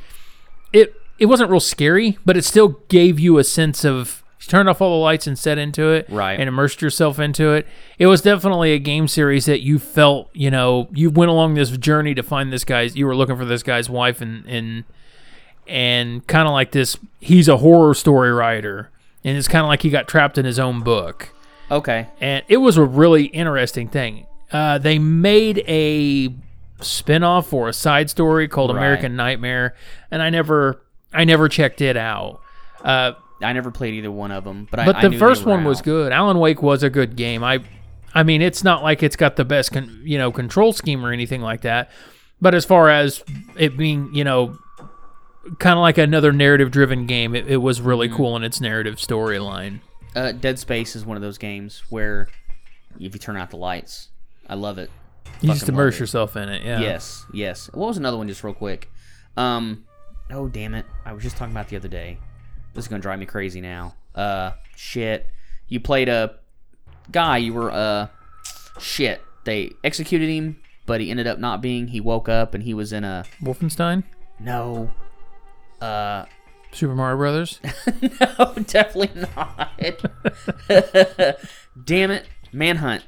it 0.71 0.93
it 1.19 1.25
wasn't 1.27 1.49
real 1.49 1.59
scary, 1.59 2.17
but 2.25 2.37
it 2.37 2.43
still 2.45 2.79
gave 2.87 3.19
you 3.19 3.37
a 3.37 3.43
sense 3.43 3.83
of 3.85 4.23
you 4.41 4.47
turned 4.47 4.69
off 4.69 4.81
all 4.81 4.97
the 4.97 5.03
lights 5.03 5.27
and 5.27 5.37
set 5.37 5.57
into 5.57 5.89
it, 5.89 6.05
Right. 6.09 6.39
and 6.39 6.47
immersed 6.47 6.81
yourself 6.81 7.19
into 7.19 7.51
it. 7.51 7.67
It 7.97 8.07
was 8.07 8.21
definitely 8.21 8.71
a 8.73 8.79
game 8.79 9.07
series 9.09 9.45
that 9.45 9.61
you 9.61 9.79
felt, 9.79 10.29
you 10.33 10.49
know, 10.49 10.87
you 10.93 11.09
went 11.09 11.29
along 11.29 11.55
this 11.55 11.69
journey 11.71 12.15
to 12.15 12.23
find 12.23 12.51
this 12.53 12.63
guy's. 12.63 12.95
You 12.95 13.05
were 13.05 13.15
looking 13.15 13.35
for 13.37 13.45
this 13.45 13.63
guy's 13.63 13.89
wife, 13.89 14.21
and 14.21 14.45
and 14.47 14.85
and 15.67 16.25
kind 16.27 16.47
of 16.47 16.53
like 16.53 16.71
this. 16.71 16.97
He's 17.19 17.47
a 17.47 17.57
horror 17.57 17.93
story 17.93 18.31
writer, 18.31 18.89
and 19.23 19.37
it's 19.37 19.47
kind 19.47 19.63
of 19.63 19.67
like 19.67 19.81
he 19.81 19.89
got 19.89 20.07
trapped 20.07 20.37
in 20.37 20.45
his 20.45 20.57
own 20.57 20.81
book 20.81 21.29
Okay. 21.69 22.07
and 22.21 22.43
it 22.47 22.57
was 22.57 22.77
a 22.77 22.83
really 22.83 23.25
interesting 23.25 23.87
thing. 23.87 24.25
Uh, 24.51 24.77
they 24.79 24.97
made 24.97 25.63
a 25.67 26.33
spin-off 26.81 27.53
or 27.53 27.67
a 27.69 27.73
side 27.73 28.09
story 28.09 28.47
called 28.47 28.71
Right. 28.71 28.77
American 28.77 29.15
Nightmare, 29.15 29.75
and 30.09 30.21
I 30.23 30.29
never, 30.31 30.81
I 31.13 31.23
never 31.23 31.49
checked 31.49 31.81
it 31.81 31.97
out. 31.97 32.41
Uh, 32.83 33.13
I 33.41 33.53
never 33.53 33.71
played 33.71 33.93
either 33.95 34.11
one 34.11 34.31
of 34.31 34.43
them, 34.43 34.67
but, 34.69 34.85
but 34.85 34.95
I 34.97 35.01
the 35.03 35.09
they 35.09 35.17
first 35.17 35.45
one 35.45 35.63
was 35.63 35.79
out. 35.79 35.85
good. 35.85 36.11
Alan 36.11 36.39
Wake 36.39 36.61
was 36.61 36.83
a 36.83 36.89
good 36.89 37.15
game. 37.15 37.43
I, 37.43 37.59
I 38.13 38.23
mean, 38.23 38.41
it's 38.41 38.63
not 38.63 38.83
like 38.83 39.01
it's 39.03 39.15
got 39.15 39.35
the 39.37 39.45
best, 39.45 39.71
con- 39.71 40.01
you 40.03 40.17
know, 40.17 40.31
control 40.31 40.73
scheme 40.73 41.05
or 41.05 41.11
anything 41.11 41.41
like 41.41 41.61
that. 41.61 41.89
But 42.41 42.53
as 42.55 42.65
far 42.65 42.89
as 42.89 43.23
it 43.57 43.75
being, 43.77 44.13
you 44.13 44.23
know, 44.23 44.57
kind 45.59 45.73
of 45.77 45.81
like 45.81 45.97
another 45.97 46.31
narrative-driven 46.31 47.05
game, 47.05 47.35
it, 47.35 47.47
it 47.47 47.57
was 47.57 47.81
really 47.81 48.07
Mm-hmm. 48.07 48.17
cool 48.17 48.35
in 48.35 48.43
its 48.43 48.61
narrative 48.61 48.95
storyline. 48.95 49.79
Uh, 50.15 50.31
Dead 50.31 50.57
Space 50.59 50.95
is 50.95 51.05
one 51.05 51.15
of 51.17 51.21
those 51.21 51.37
games 51.37 51.83
where 51.89 52.27
if 52.99 53.13
you 53.13 53.19
turn 53.19 53.37
out 53.37 53.49
the 53.51 53.57
lights, 53.57 54.09
I 54.47 54.55
love 54.55 54.77
it. 54.77 54.89
You 55.41 55.49
just 55.49 55.61
Fucking 55.61 55.75
immerse 55.75 55.99
yourself 55.99 56.35
in 56.35 56.49
it. 56.49 56.63
Yeah. 56.65 56.79
Yes, 56.81 57.25
yes. 57.33 57.69
What 57.73 57.87
was 57.87 57.97
another 57.97 58.17
one, 58.17 58.27
just 58.27 58.43
real 58.43 58.53
quick? 58.53 58.89
Um, 59.37 59.85
oh 60.31 60.47
damn 60.47 60.73
it! 60.75 60.85
I 61.05 61.13
was 61.13 61.23
just 61.23 61.37
talking 61.37 61.53
about 61.53 61.69
the 61.69 61.75
other 61.75 61.87
day. 61.87 62.19
This 62.73 62.85
is 62.85 62.87
gonna 62.87 63.01
drive 63.01 63.19
me 63.19 63.25
crazy 63.25 63.61
now. 63.61 63.95
Uh, 64.15 64.51
shit. 64.75 65.27
You 65.67 65.79
played 65.79 66.09
a 66.09 66.35
guy. 67.11 67.37
You 67.37 67.53
were 67.53 67.71
uh, 67.71 68.07
shit. 68.79 69.21
They 69.43 69.71
executed 69.83 70.29
him, 70.29 70.59
but 70.85 71.01
he 71.01 71.09
ended 71.11 71.27
up 71.27 71.39
not 71.39 71.61
being. 71.61 71.87
He 71.87 72.01
woke 72.01 72.29
up 72.29 72.53
and 72.53 72.63
he 72.63 72.73
was 72.73 72.93
in 72.93 73.03
a 73.03 73.25
Wolfenstein, 73.41 74.03
no. 74.39 74.91
Uh, 75.81 76.25
Super 76.71 76.95
Mario 76.95 77.17
Brothers. 77.17 77.59
no, 78.01 78.53
definitely 78.67 79.21
not. 79.35 79.71
Damn 81.83 82.11
it, 82.11 82.25
Manhunt. 82.51 83.03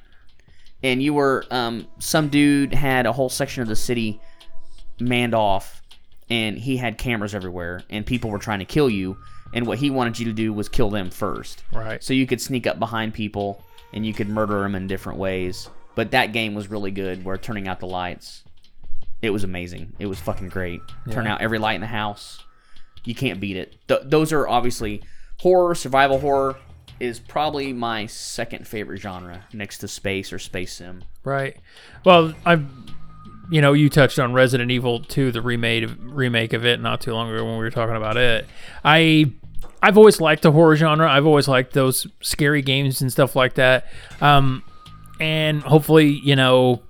And 0.83 1.01
you 1.01 1.13
were 1.13 1.45
um 1.51 1.87
some 1.99 2.29
dude 2.29 2.73
had 2.73 3.05
a 3.05 3.13
whole 3.13 3.29
section 3.29 3.61
of 3.61 3.67
the 3.67 3.75
city 3.75 4.19
manned 4.99 5.35
off 5.35 5.80
and 6.31 6.57
he 6.57 6.77
had 6.77 6.97
cameras 6.97 7.35
everywhere 7.35 7.83
and 7.91 8.05
people 8.05 8.31
were 8.31 8.39
trying 8.39 8.59
to 8.59 8.65
kill 8.65 8.89
you 8.89 9.17
and 9.53 9.67
what 9.67 9.77
he 9.77 9.91
wanted 9.91 10.17
you 10.17 10.25
to 10.25 10.33
do 10.33 10.51
was 10.51 10.67
kill 10.67 10.89
them 10.89 11.11
first. 11.11 11.63
Right. 11.71 12.03
So 12.03 12.13
you 12.13 12.25
could 12.25 12.41
sneak 12.41 12.65
up 12.65 12.79
behind 12.79 13.13
people 13.13 13.63
and 13.93 14.03
you 14.05 14.13
could 14.13 14.29
murder 14.29 14.61
them 14.61 14.73
in 14.73 14.87
different 14.87 15.19
ways. 15.19 15.69
But 15.93 16.11
that 16.11 16.31
game 16.31 16.55
was 16.55 16.69
really 16.69 16.91
good 16.91 17.23
where 17.23 17.37
turning 17.37 17.67
out 17.67 17.79
the 17.79 17.87
lights 17.87 18.43
it 19.21 19.29
was 19.29 19.43
amazing. 19.43 19.93
It 19.99 20.07
was 20.07 20.19
fucking 20.19 20.49
great. 20.49 20.81
Turn 21.11 21.27
out 21.27 21.41
every 21.41 21.59
light 21.59 21.75
in 21.75 21.81
the 21.81 21.87
house. 21.87 22.43
You 23.03 23.13
can't 23.13 23.39
beat 23.39 23.55
it. 23.55 23.77
Th- 23.87 24.01
those 24.03 24.33
are 24.33 24.47
obviously 24.47 25.03
horror, 25.39 25.75
survival 25.75 26.19
horror 26.19 26.55
is 26.99 27.19
probably 27.19 27.73
my 27.73 28.05
second 28.05 28.67
favorite 28.67 28.99
genre 28.99 29.45
next 29.53 29.79
to 29.79 29.87
space 29.87 30.31
or 30.33 30.39
space 30.39 30.73
sim. 30.73 31.03
Right. 31.23 31.57
Well, 32.03 32.33
I've, 32.45 32.65
you 33.51 33.59
know, 33.59 33.73
you 33.73 33.89
touched 33.89 34.17
on 34.17 34.31
Resident 34.31 34.71
Evil 34.71 35.01
2, 35.01 35.33
the 35.33 35.41
remade 35.41 35.97
remake 35.99 36.53
of 36.53 36.65
it, 36.65 36.79
not 36.79 37.01
too 37.01 37.13
long 37.13 37.29
ago 37.29 37.43
when 37.43 37.55
we 37.55 37.59
were 37.59 37.69
talking 37.69 37.97
about 37.97 38.15
it. 38.15 38.47
I, 38.85 39.29
I've 39.83 39.97
always 39.97 40.21
liked 40.21 40.43
the 40.43 40.53
horror 40.53 40.77
genre. 40.77 41.11
I've 41.11 41.25
always 41.25 41.49
liked 41.49 41.73
those 41.73 42.07
scary 42.21 42.61
games 42.61 43.01
and 43.01 43.11
stuff 43.11 43.35
like 43.35 43.55
that. 43.55 43.87
Um, 44.21 44.63
and 45.19 45.61
hopefully, 45.63 46.07
you 46.07 46.33
know, 46.33 46.81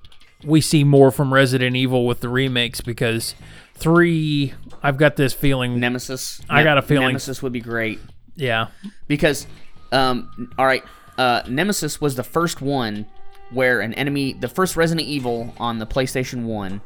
we 0.43 0.62
see 0.62 0.84
more 0.84 1.09
from 1.09 1.34
Resident 1.34 1.76
Evil 1.76 2.05
with 2.05 2.20
the 2.20 2.30
remakes 2.30 2.80
because 2.80 3.34
three, 3.74 4.53
I've 4.84 4.97
got 4.97 5.16
this 5.16 5.34
feeling. 5.34 5.80
Nemesis. 5.80 6.41
I 6.47 6.64
got 6.64 6.78
a 6.78 6.84
feeling- 6.84 7.07
Nemesis 7.07 7.41
would 7.41 7.53
be 7.53 7.59
great 7.59 7.99
yeah. 8.36 8.68
because, 9.07 9.47
um, 9.91 10.51
all 10.59 10.68
right, 10.68 10.84
uh, 11.18 11.41
Nemesis 11.47 11.99
was 11.99 12.14
the 12.14 12.24
first 12.24 12.62
one 12.62 13.07
where 13.52 13.82
an 13.82 13.93
enemy, 13.93 14.34
the 14.34 14.47
first 14.47 14.76
Resident 14.76 15.08
Evil 15.08 15.54
on 15.60 15.80
the 15.80 15.86
PlayStation 15.86 16.43
One, 16.43 16.82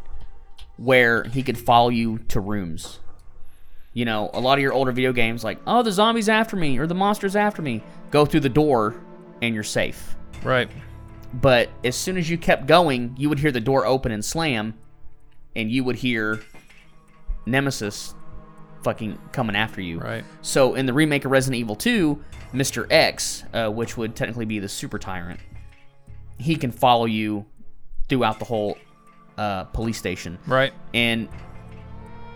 where 0.78 1.24
he 1.26 1.44
could 1.44 1.58
follow 1.58 1.90
you 1.90 2.20
to 2.30 2.40
rooms. 2.40 3.00
You 3.94 4.06
know, 4.06 4.30
a 4.34 4.42
lot 4.42 4.58
of 4.58 4.62
your 4.62 4.74
older 4.74 4.92
video 4.92 5.14
games, 5.14 5.44
like, 5.44 5.60
oh, 5.66 5.82
the 5.82 5.92
zombie's 5.92 6.28
after 6.28 6.58
me 6.58 6.78
or 6.78 6.88
the 6.88 6.96
monster's 6.96 7.36
after 7.36 7.62
me, 7.62 7.82
go 8.12 8.26
through 8.26 8.42
the 8.42 8.50
door 8.50 8.96
and 9.42 9.56
you're 9.56 9.64
safe. 9.64 10.16
Right. 10.44 10.70
But 11.34 11.70
as 11.84 11.96
soon 11.96 12.18
as 12.18 12.30
you 12.30 12.38
kept 12.38 12.68
going, 12.68 13.16
you 13.18 13.30
would 13.30 13.40
hear 13.40 13.52
the 13.52 13.62
door 13.62 13.86
open 13.86 14.12
and 14.12 14.24
slam, 14.24 14.74
and 15.56 15.72
you 15.72 15.84
would 15.84 15.96
hear 15.96 16.42
Nemesis 17.46 18.16
fucking 18.84 19.18
coming 19.32 19.56
after 19.56 19.82
you. 19.82 20.00
Right. 20.00 20.24
So 20.42 20.76
in 20.76 20.86
the 20.86 20.94
remake 20.94 21.26
of 21.26 21.32
Resident 21.32 21.60
Evil 21.60 21.76
2, 21.76 22.22
Mr. 22.54 22.86
X, 22.92 23.44
uh, 23.54 23.70
which 23.70 23.98
would 23.98 24.16
technically 24.16 24.46
be 24.46 24.60
the 24.60 24.70
super 24.70 25.00
tyrant, 25.00 25.40
he 26.38 26.56
can 26.56 26.72
follow 26.72 27.06
you 27.06 27.46
throughout 28.08 28.40
the 28.40 28.46
whole 28.46 28.78
uh, 29.38 29.66
police 29.66 29.98
station. 29.98 30.38
Right. 30.48 30.74
And 30.94 31.28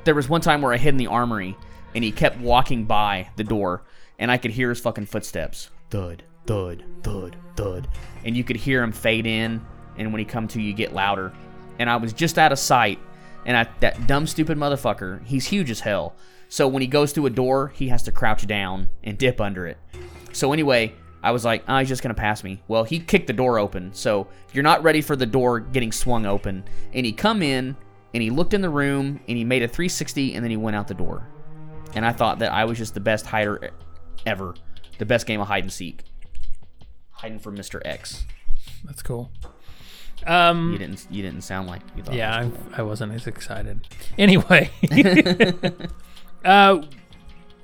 there 0.04 0.16
was 0.16 0.30
one 0.30 0.42
time 0.42 0.62
where 0.62 0.74
I 0.74 0.78
hid 0.78 0.90
in 0.90 0.98
the 0.98 1.08
armory, 1.08 1.58
and 1.94 2.04
he 2.04 2.12
kept 2.12 2.40
walking 2.40 2.86
by 2.86 3.30
the 3.36 3.44
door, 3.44 3.84
and 4.18 4.32
I 4.32 4.38
could 4.38 4.52
hear 4.52 4.70
his 4.70 4.80
fucking 4.80 5.06
footsteps. 5.06 5.70
Thud, 5.90 6.24
thud, 6.46 6.84
thud, 7.04 7.36
thud. 7.56 7.88
And 8.24 8.36
you 8.36 8.44
could 8.44 8.56
hear 8.56 8.84
him 8.84 8.92
fade 8.92 9.26
in, 9.26 9.62
and 9.98 10.12
when 10.12 10.20
he 10.20 10.26
come 10.26 10.48
to 10.50 10.62
you, 10.62 10.74
get 10.74 10.94
louder. 10.94 11.34
And 11.78 11.90
I 11.90 11.98
was 11.98 12.14
just 12.14 12.38
out 12.38 12.52
of 12.52 12.60
sight, 12.60 13.00
and 13.46 13.56
I, 13.56 13.68
that 13.80 14.08
dumb, 14.08 14.28
stupid 14.28 14.58
motherfucker, 14.58 15.26
he's 15.26 15.46
huge 15.46 15.72
as 15.72 15.80
hell. 15.80 16.16
So 16.50 16.68
when 16.68 16.82
he 16.82 16.88
goes 16.88 17.12
through 17.12 17.28
a 17.28 17.32
door, 17.32 17.70
he 17.76 17.90
has 17.90 18.04
to 18.04 18.12
crouch 18.12 18.48
down 18.48 18.90
and 19.04 19.18
dip 19.18 19.40
under 19.40 19.68
it. 19.68 19.78
So 20.32 20.52
anyway, 20.52 20.94
I 21.22 21.32
was 21.32 21.44
like, 21.46 21.64
oh, 21.68 21.78
he's 21.80 21.88
just 21.90 22.02
gonna 22.02 22.14
pass 22.14 22.44
me. 22.44 22.62
Well, 22.68 22.84
he 22.84 23.00
kicked 23.00 23.28
the 23.28 23.34
door 23.34 23.60
open, 23.60 23.94
so 23.94 24.28
you're 24.54 24.64
not 24.64 24.84
ready 24.84 25.02
for 25.02 25.16
the 25.16 25.26
door 25.26 25.60
getting 25.60 25.92
swung 25.92 26.26
open. 26.26 26.64
And 26.94 27.06
he 27.06 27.12
come 27.12 27.42
in 27.42 27.76
and 28.14 28.24
he 28.24 28.30
looked 28.30 28.54
in 28.54 28.62
the 28.62 28.70
room 28.70 29.20
and 29.28 29.38
he 29.38 29.44
made 29.44 29.62
a 29.64 29.68
360 29.68 30.36
and 30.36 30.44
then 30.44 30.50
he 30.50 30.58
went 30.58 30.76
out 30.76 30.88
the 30.88 30.94
door. 30.94 31.28
And 31.96 32.06
I 32.06 32.12
thought 32.14 32.40
that 32.40 32.52
I 32.54 32.66
was 32.66 32.78
just 32.78 32.94
the 32.94 33.00
best 33.00 33.26
hider 33.26 33.72
ever, 34.26 34.56
the 34.98 35.06
best 35.06 35.26
game 35.26 35.42
of 35.42 35.48
hide 35.48 35.64
and 35.64 35.74
seek, 35.74 36.04
hiding 37.12 37.40
from 37.40 37.58
Mr. 37.58 37.82
X. 37.84 38.26
That's 38.86 39.02
cool. 39.02 39.32
Um, 40.26 40.74
You 40.74 40.78
didn't, 40.80 41.08
you 41.10 41.22
didn't 41.24 41.42
sound 41.42 41.68
like 41.68 41.82
you 41.96 42.04
thought. 42.04 42.14
yeah, 42.16 42.50
I, 42.76 42.80
I 42.80 42.84
wasn't 42.84 43.14
as 43.14 43.26
excited. 43.26 43.88
Anyway, 44.18 44.70
uh, 46.46 46.82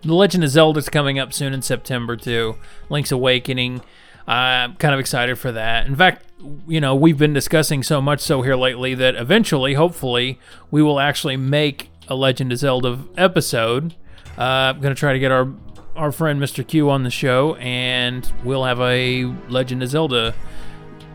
The 0.06 0.14
Legend 0.14 0.44
of 0.44 0.52
Zelda's 0.52 0.88
coming 0.88 1.18
up 1.18 1.34
soon 1.34 1.52
in 1.52 1.64
September 1.64 2.16
too. 2.16 2.58
Link's 2.90 3.12
Awakening. 3.12 3.82
I'm 4.28 4.76
kind 4.76 4.94
of 4.94 5.00
excited 5.00 5.38
for 5.40 5.52
that. 5.52 5.88
In 5.88 5.96
fact, 5.96 6.26
you 6.68 6.80
know, 6.80 6.94
we've 6.96 7.18
been 7.18 7.34
discussing 7.34 7.82
so 7.82 8.02
much 8.02 8.20
so 8.20 8.44
here 8.44 8.56
lately 8.56 8.94
that 8.96 9.16
eventually, 9.16 9.74
hopefully, 9.74 10.40
we 10.70 10.82
will 10.84 11.00
actually 11.00 11.38
make 11.38 11.90
a 12.08 12.16
Legend 12.16 12.52
of 12.52 12.60
Zelda 12.60 13.00
episode. 13.18 13.96
Uh, 14.38 14.74
I'm 14.76 14.82
gonna 14.82 14.96
try 14.96 15.14
to 15.14 15.20
get 15.20 15.32
our 15.32 15.48
our 15.96 16.12
friend 16.12 16.40
Mr. 16.40 16.68
Q 16.68 16.90
on 16.90 17.04
the 17.04 17.10
show, 17.10 17.56
and 17.56 18.32
we'll 18.44 18.66
have 18.66 18.80
a 18.82 19.26
Legend 19.50 19.82
of 19.82 19.90
Zelda 19.90 20.36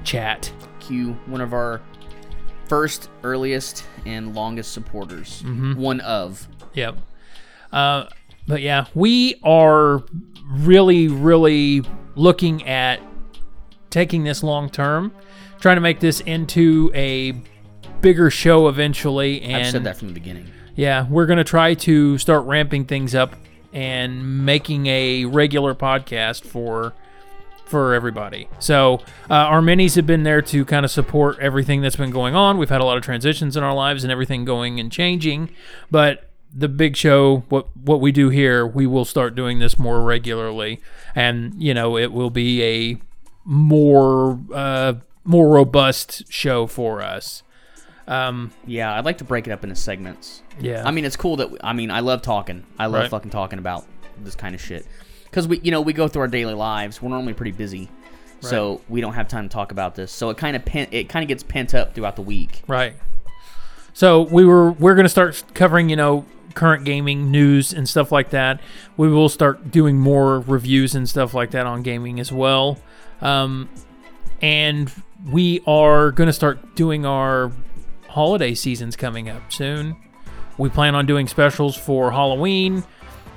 chat. 0.02 0.52
Q, 0.80 1.12
one 1.26 1.40
of 1.40 1.52
our 1.52 1.80
first, 2.66 3.08
earliest, 3.22 3.84
and 4.06 4.34
longest 4.34 4.72
supporters. 4.72 5.42
One 5.44 6.00
of. 6.00 6.48
Yep. 6.74 6.98
Uh, 7.72 8.06
but 8.50 8.62
yeah, 8.62 8.86
we 8.96 9.36
are 9.44 10.02
really, 10.50 11.06
really 11.06 11.82
looking 12.16 12.66
at 12.66 13.00
taking 13.90 14.24
this 14.24 14.42
long 14.42 14.68
term, 14.68 15.12
trying 15.60 15.76
to 15.76 15.80
make 15.80 16.00
this 16.00 16.20
into 16.20 16.90
a 16.92 17.32
bigger 18.00 18.28
show 18.28 18.66
eventually. 18.66 19.40
And 19.42 19.56
I've 19.56 19.70
said 19.70 19.84
that 19.84 19.96
from 19.96 20.08
the 20.08 20.14
beginning. 20.14 20.50
yeah, 20.74 21.06
we're 21.08 21.26
gonna 21.26 21.44
try 21.44 21.74
to 21.74 22.18
start 22.18 22.44
ramping 22.44 22.86
things 22.86 23.14
up 23.14 23.36
and 23.72 24.44
making 24.44 24.88
a 24.88 25.26
regular 25.26 25.72
podcast 25.76 26.42
for 26.42 26.92
for 27.66 27.94
everybody. 27.94 28.48
So 28.58 28.94
uh, 29.30 29.34
our 29.34 29.60
minis 29.60 29.94
have 29.94 30.06
been 30.06 30.24
there 30.24 30.42
to 30.42 30.64
kind 30.64 30.84
of 30.84 30.90
support 30.90 31.38
everything 31.38 31.82
that's 31.82 31.94
been 31.94 32.10
going 32.10 32.34
on. 32.34 32.58
We've 32.58 32.68
had 32.68 32.80
a 32.80 32.84
lot 32.84 32.96
of 32.96 33.04
transitions 33.04 33.56
in 33.56 33.62
our 33.62 33.74
lives 33.74 34.02
and 34.02 34.10
everything 34.10 34.44
going 34.44 34.80
and 34.80 34.90
changing, 34.90 35.50
but 35.88 36.29
the 36.54 36.68
big 36.68 36.96
show, 36.96 37.44
what 37.48 37.68
what 37.76 38.00
we 38.00 38.12
do 38.12 38.28
here, 38.28 38.66
we 38.66 38.86
will 38.86 39.04
start 39.04 39.34
doing 39.34 39.58
this 39.60 39.78
more 39.78 40.02
regularly, 40.02 40.80
and 41.14 41.54
you 41.62 41.74
know 41.74 41.96
it 41.96 42.12
will 42.12 42.30
be 42.30 42.62
a 42.62 42.96
more 43.44 44.38
uh, 44.54 44.94
more 45.24 45.48
robust 45.48 46.30
show 46.32 46.66
for 46.66 47.02
us. 47.02 47.42
Um, 48.08 48.50
Yeah, 48.66 48.92
I'd 48.94 49.04
like 49.04 49.18
to 49.18 49.24
break 49.24 49.46
it 49.46 49.50
up 49.52 49.62
into 49.62 49.76
segments. 49.76 50.42
yeah, 50.58 50.82
I 50.84 50.90
mean, 50.90 51.04
it's 51.04 51.16
cool 51.16 51.36
that 51.36 51.48
I 51.62 51.72
mean, 51.72 51.90
I 51.90 52.00
love 52.00 52.22
talking. 52.22 52.64
I 52.78 52.86
love 52.86 53.02
Right. 53.02 53.10
fucking 53.10 53.30
talking 53.30 53.58
about 53.58 53.84
this 54.22 54.34
kind 54.34 54.54
of 54.54 54.60
shit 54.60 54.86
because 55.24 55.46
we, 55.46 55.60
you 55.60 55.70
know, 55.70 55.80
we 55.80 55.92
go 55.92 56.08
through 56.08 56.22
our 56.22 56.28
daily 56.28 56.54
lives. 56.54 57.00
We're 57.00 57.10
normally 57.10 57.34
pretty 57.34 57.52
busy, 57.52 57.88
so 58.40 58.80
we 58.88 59.00
don't 59.00 59.14
have 59.14 59.28
time 59.28 59.48
to 59.48 59.52
talk 59.52 59.70
about 59.70 59.94
this. 59.94 60.10
So 60.10 60.30
it 60.30 60.36
kind 60.36 60.56
of 60.56 60.64
pen, 60.64 60.88
it 60.90 61.08
kind 61.08 61.22
of 61.22 61.28
gets 61.28 61.42
pent 61.44 61.74
up 61.74 61.94
throughout 61.94 62.16
the 62.16 62.22
week. 62.22 62.62
Right. 62.66 62.94
So 63.92 64.22
we 64.22 64.44
were 64.44 64.72
we're 64.72 64.94
gonna 64.96 65.08
start 65.08 65.42
covering 65.54 65.88
you 65.88 65.96
know 65.96 66.24
current 66.54 66.84
gaming 66.84 67.30
news 67.30 67.72
and 67.72 67.88
stuff 67.88 68.10
like 68.12 68.30
that. 68.30 68.60
We 68.96 69.08
will 69.08 69.28
start 69.28 69.70
doing 69.70 69.98
more 69.98 70.40
reviews 70.40 70.94
and 70.94 71.08
stuff 71.08 71.34
like 71.34 71.50
that 71.52 71.66
on 71.66 71.82
gaming 71.82 72.20
as 72.20 72.32
well. 72.32 72.78
Um, 73.20 73.68
and 74.42 74.90
we 75.30 75.62
are 75.66 76.10
gonna 76.12 76.32
start 76.32 76.74
doing 76.74 77.04
our 77.04 77.52
holiday 78.08 78.54
seasons 78.54 78.96
coming 78.96 79.28
up 79.28 79.52
soon. 79.52 79.96
We 80.58 80.68
plan 80.68 80.94
on 80.94 81.06
doing 81.06 81.26
specials 81.26 81.76
for 81.76 82.10
Halloween. 82.12 82.84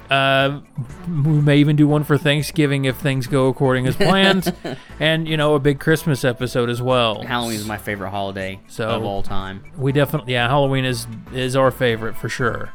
Uh, 0.09 0.59
we 1.07 1.41
may 1.41 1.57
even 1.57 1.75
do 1.75 1.87
one 1.87 2.03
for 2.03 2.17
Thanksgiving 2.17 2.85
if 2.85 2.97
things 2.97 3.25
go 3.25 3.47
according 3.47 3.87
as 3.87 3.95
planned, 3.95 4.53
and 4.99 5.27
you 5.27 5.37
know 5.37 5.55
a 5.55 5.59
big 5.59 5.79
Christmas 5.79 6.23
episode 6.25 6.69
as 6.69 6.81
well. 6.81 7.23
Halloween 7.23 7.55
is 7.55 7.65
my 7.67 7.77
favorite 7.77 8.09
holiday 8.11 8.59
So- 8.67 8.89
of 8.89 9.03
all 9.03 9.23
time. 9.23 9.63
we 9.77 9.91
definitely 9.91 10.33
yeah 10.33 10.47
halloween 10.47 10.85
is 10.85 11.07
is 11.33 11.55
our 11.55 11.71
favorite 11.71 12.15
for 12.17 12.29
sure 12.29 12.69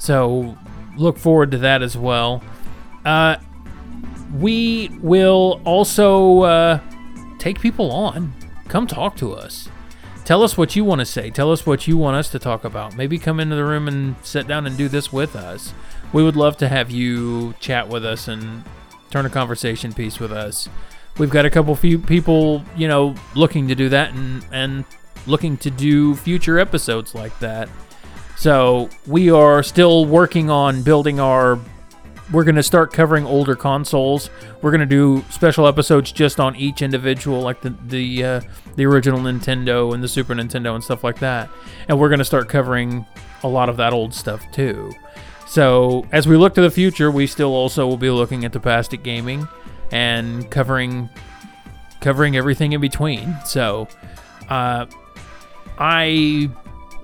so 0.00 0.56
look 0.96 1.18
forward 1.18 1.50
to 1.50 1.58
that 1.58 1.82
as 1.82 1.96
well. 1.96 2.42
Uh 3.04 3.36
we 4.34 4.88
will 5.00 5.60
also 5.64 6.40
uh 6.40 6.80
take 7.38 7.60
people 7.60 7.92
on. 7.92 8.32
Come 8.68 8.86
talk 8.86 9.16
to 9.16 9.32
us. 9.32 9.68
Tell 10.24 10.42
us 10.42 10.56
what 10.56 10.76
you 10.76 10.84
want 10.84 11.00
to 11.00 11.04
say. 11.04 11.30
Tell 11.30 11.50
us 11.50 11.66
what 11.66 11.86
you 11.88 11.96
want 11.96 12.16
us 12.16 12.30
to 12.30 12.38
talk 12.38 12.64
about. 12.64 12.96
Maybe 12.96 13.18
come 13.18 13.40
into 13.40 13.56
the 13.56 13.64
room 13.64 13.88
and 13.88 14.14
sit 14.22 14.46
down 14.46 14.66
and 14.66 14.76
do 14.76 14.88
this 14.88 15.12
with 15.12 15.34
us. 15.34 15.74
We 16.12 16.22
would 16.22 16.36
love 16.36 16.56
to 16.58 16.68
have 16.68 16.90
you 16.90 17.54
chat 17.58 17.88
with 17.88 18.04
us 18.04 18.28
and 18.28 18.62
turn 19.10 19.26
a 19.26 19.30
conversation 19.30 19.92
piece 19.92 20.20
with 20.20 20.32
us. 20.32 20.68
We've 21.18 21.30
got 21.30 21.44
a 21.44 21.50
couple 21.50 21.74
few 21.74 21.98
people 21.98 22.64
you 22.76 22.88
know 22.88 23.14
looking 23.34 23.68
to 23.68 23.74
do 23.74 23.88
that 23.90 24.14
and 24.14 24.44
and 24.52 24.84
looking 25.26 25.56
to 25.58 25.70
do 25.70 26.14
future 26.14 26.58
episodes 26.58 27.14
like 27.14 27.36
that 27.40 27.68
so 28.40 28.88
we 29.06 29.30
are 29.30 29.62
still 29.62 30.06
working 30.06 30.48
on 30.48 30.82
building 30.82 31.20
our 31.20 31.58
we're 32.32 32.44
going 32.44 32.54
to 32.54 32.62
start 32.62 32.90
covering 32.90 33.26
older 33.26 33.54
consoles. 33.54 34.30
We're 34.62 34.70
going 34.70 34.80
to 34.80 34.86
do 34.86 35.22
special 35.28 35.66
episodes 35.66 36.10
just 36.10 36.40
on 36.40 36.56
each 36.56 36.80
individual 36.80 37.42
like 37.42 37.60
the 37.60 37.74
the 37.88 38.24
uh, 38.24 38.40
the 38.76 38.86
original 38.86 39.20
nintendo 39.20 39.92
and 39.92 40.02
the 40.02 40.08
super 40.08 40.34
nintendo 40.34 40.74
and 40.74 40.82
stuff 40.82 41.04
like 41.04 41.18
that. 41.18 41.50
And 41.88 42.00
we're 42.00 42.08
going 42.08 42.20
to 42.20 42.24
start 42.24 42.48
covering 42.48 43.04
a 43.42 43.48
lot 43.48 43.68
of 43.68 43.76
that 43.76 43.92
old 43.92 44.14
stuff 44.14 44.50
too. 44.52 44.90
So 45.46 46.06
as 46.10 46.26
we 46.26 46.38
look 46.38 46.54
to 46.54 46.62
the 46.62 46.70
future 46.70 47.10
we 47.10 47.26
still 47.26 47.52
also 47.52 47.86
will 47.86 47.98
be 47.98 48.08
looking 48.08 48.46
at 48.46 48.54
the 48.54 48.60
past 48.60 48.94
at 48.94 49.02
gaming 49.02 49.46
and 49.92 50.50
covering 50.50 51.10
covering 52.00 52.38
everything 52.38 52.72
in 52.72 52.80
between. 52.80 53.36
So 53.44 53.86
uh, 54.48 54.86
I 55.78 56.48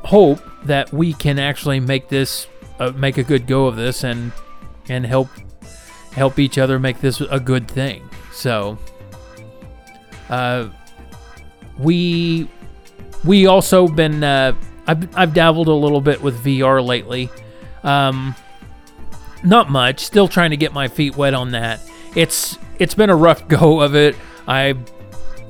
hope 0.07 0.41
that 0.65 0.93
we 0.93 1.13
can 1.13 1.39
actually 1.39 1.81
make 1.81 2.09
this 2.09 2.47
uh, 2.79 2.93
make 2.93 3.19
a 3.19 3.25
good 3.25 3.47
go 3.47 3.67
of 3.67 3.75
this 3.75 4.05
and 4.05 4.31
and 4.89 5.05
help 5.05 5.29
help 6.13 6.39
each 6.39 6.59
other 6.59 6.79
make 6.79 7.01
this 7.01 7.21
a 7.21 7.41
good 7.41 7.69
thing. 7.69 8.09
So 8.33 8.79
uh 10.31 10.69
we 11.79 12.49
we 13.25 13.47
also 13.47 13.89
been 13.89 14.23
uh 14.23 14.53
I've, 14.87 15.17
I've 15.17 15.35
dabbled 15.35 15.67
a 15.67 15.75
little 15.75 16.01
bit 16.01 16.23
with 16.23 16.43
VR 16.45 16.85
lately. 16.85 17.29
Um 17.83 18.35
not 19.43 19.71
much, 19.71 20.01
still 20.01 20.29
trying 20.29 20.51
to 20.51 20.57
get 20.57 20.73
my 20.73 20.87
feet 20.87 21.17
wet 21.17 21.35
on 21.35 21.51
that. 21.51 21.81
It's 22.15 22.59
it's 22.79 22.95
been 22.95 23.11
a 23.11 23.17
rough 23.17 23.49
go 23.49 23.81
of 23.81 23.97
it. 23.97 24.15
I 24.47 24.75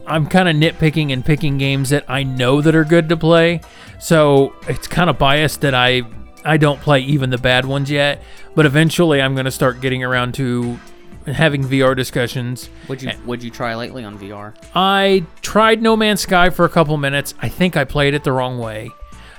I'm 0.06 0.26
kind 0.26 0.48
of 0.48 0.56
nitpicking 0.56 1.12
and 1.12 1.24
picking 1.24 1.58
games 1.58 1.90
that 1.90 2.04
I 2.08 2.22
know 2.22 2.60
that 2.60 2.74
are 2.74 2.84
good 2.84 3.08
to 3.08 3.16
play. 3.16 3.60
So 3.98 4.54
it's 4.68 4.86
kind 4.86 5.10
of 5.10 5.18
biased 5.18 5.62
that 5.62 5.74
I 5.74 6.02
I 6.44 6.56
don't 6.56 6.80
play 6.80 7.00
even 7.00 7.30
the 7.30 7.38
bad 7.38 7.64
ones 7.64 7.90
yet. 7.90 8.22
But 8.54 8.66
eventually, 8.66 9.20
I'm 9.20 9.34
going 9.34 9.46
to 9.46 9.50
start 9.50 9.80
getting 9.80 10.04
around 10.04 10.34
to 10.34 10.78
having 11.26 11.64
VR 11.64 11.96
discussions. 11.96 12.70
Would 12.88 13.02
you 13.02 13.10
would 13.24 13.42
you 13.42 13.50
try 13.50 13.74
lately 13.74 14.04
on 14.04 14.18
VR? 14.18 14.54
I 14.74 15.24
tried 15.42 15.82
No 15.82 15.96
Man's 15.96 16.20
Sky 16.20 16.50
for 16.50 16.64
a 16.64 16.68
couple 16.68 16.96
minutes. 16.96 17.34
I 17.40 17.48
think 17.48 17.76
I 17.76 17.84
played 17.84 18.14
it 18.14 18.24
the 18.24 18.32
wrong 18.32 18.58
way. 18.58 18.90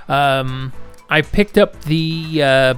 Um, 0.07 0.73
I 1.09 1.21
picked 1.21 1.57
up 1.57 1.81
the 1.83 2.43
uh, 2.43 2.73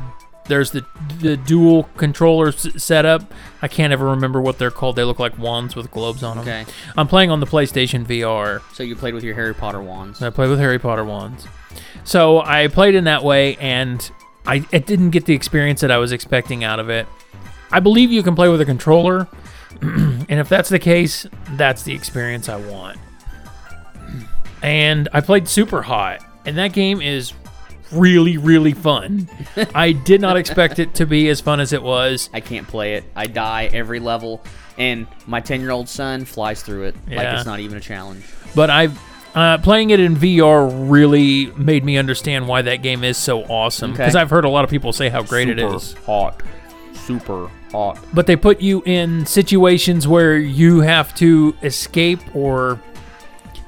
there's 0.50 0.72
the 0.72 0.86
the 1.22 1.38
dual 1.38 1.84
controller 1.96 2.50
s- 2.50 2.68
setup. 2.84 3.34
I 3.62 3.68
can't 3.70 3.94
ever 3.94 4.06
remember 4.08 4.42
what 4.42 4.58
they're 4.58 4.72
called. 4.72 4.98
They 4.98 5.04
look 5.06 5.20
like 5.20 5.38
wands 5.40 5.76
with 5.76 5.90
globes 5.92 6.22
on 6.24 6.38
them. 6.38 6.48
Okay. 6.48 6.66
I'm 6.98 7.08
playing 7.08 7.32
on 7.32 7.40
the 7.40 7.46
PlayStation 7.46 8.06
VR. 8.06 8.62
So 8.74 8.84
you 8.84 8.96
played 8.98 9.14
with 9.14 9.24
your 9.24 9.36
Harry 9.36 9.54
Potter 9.56 9.82
wands. 9.82 10.22
I 10.22 10.30
played 10.30 10.50
with 10.50 10.60
Harry 10.60 10.80
Potter 10.80 11.06
wands. 11.06 11.48
So 12.04 12.42
I 12.42 12.68
played 12.68 12.96
in 12.96 13.06
that 13.06 13.24
way, 13.24 13.56
and 13.58 14.10
I 14.46 14.66
it 14.72 14.86
didn't 14.86 15.12
get 15.12 15.26
the 15.26 15.34
experience 15.34 15.80
that 15.82 15.92
I 15.92 15.98
was 15.98 16.12
expecting 16.12 16.64
out 16.64 16.80
of 16.80 16.90
it. 16.90 17.08
I 17.72 17.80
believe 17.80 18.12
you 18.12 18.24
can 18.24 18.36
play 18.36 18.50
with 18.50 18.60
a 18.62 18.66
controller, 18.66 19.28
and 19.82 20.32
if 20.32 20.50
that's 20.50 20.70
the 20.70 20.80
case, 20.80 21.26
that's 21.52 21.84
the 21.84 21.94
experience 21.94 22.50
I 22.50 22.58
want. 22.58 22.98
And 24.62 25.08
I 25.14 25.22
played 25.22 25.48
Super 25.48 25.82
Hot, 25.84 26.20
and 26.46 26.58
that 26.58 26.74
game 26.74 27.02
is 27.02 27.32
really, 27.92 28.38
really 28.38 28.74
fun. 28.74 29.30
I 29.76 29.92
did 29.92 30.22
not 30.22 30.38
expect 30.38 30.80
it 30.80 30.96
to 30.96 31.06
be 31.06 31.30
as 31.30 31.42
fun 31.42 31.60
as 31.60 31.74
it 31.74 31.82
was. 31.82 32.30
I 32.34 32.40
can't 32.40 32.68
play 32.68 32.96
it. 32.96 33.04
I 33.16 33.28
die 33.28 33.70
every 33.72 34.00
level, 34.00 34.44
and 34.78 35.08
my 35.28 35.40
10 35.40 35.62
year 35.62 35.72
old 35.72 35.90
son 35.90 36.26
flies 36.26 36.64
through 36.64 36.86
it 36.86 36.96
like 37.10 37.28
it's 37.28 37.46
not 37.46 37.60
even 37.60 37.78
a 37.78 37.82
challenge. 37.82 38.24
But 38.56 38.70
I, 38.70 38.90
uh, 39.36 39.58
playing 39.60 39.92
it 39.92 40.00
in 40.00 40.16
VR 40.16 40.90
really 40.90 41.48
made 41.58 41.84
me 41.84 41.98
understand 41.98 42.48
why 42.48 42.62
that 42.64 42.78
game 42.78 43.04
is 43.04 43.18
so 43.18 43.44
awesome. 43.44 43.92
Okay. 43.92 44.04
Because 44.04 44.16
I've 44.16 44.30
heard 44.30 44.46
a 44.46 44.50
lot 44.50 44.64
of 44.64 44.70
people 44.70 44.92
say 44.94 45.10
how 45.10 45.22
great 45.22 45.50
it 45.50 45.60
Super 45.60 45.76
is. 45.76 45.94
hot. 46.06 46.44
Super 46.94 47.52
hot. 47.72 48.04
But 48.14 48.28
they 48.28 48.36
put 48.36 48.62
you 48.62 48.82
in 48.86 49.26
situations 49.26 50.08
where 50.08 50.38
you 50.38 50.82
have 50.82 51.14
to 51.16 51.56
escape 51.62 52.20
or 52.36 52.82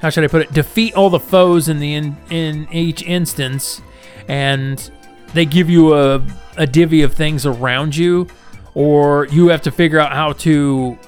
how 0.00 0.10
should 0.10 0.24
I 0.24 0.26
put 0.26 0.42
it? 0.42 0.52
Defeat 0.52 0.94
all 0.94 1.10
the 1.10 1.20
foes 1.20 1.68
in 1.68 1.78
the 1.78 1.94
in, 1.94 2.16
in 2.28 2.68
each 2.72 3.02
instance, 3.04 3.80
and 4.28 4.90
they 5.34 5.44
give 5.44 5.68
you 5.70 5.94
a 5.94 6.24
a 6.56 6.66
divvy 6.66 7.02
of 7.02 7.14
things 7.14 7.46
around 7.46 7.96
you, 7.96 8.26
or 8.74 9.26
you 9.28 9.48
have 9.48 9.62
to 9.62 9.70
figure 9.70 9.98
out 9.98 10.12
how 10.12 10.32
to 10.34 10.98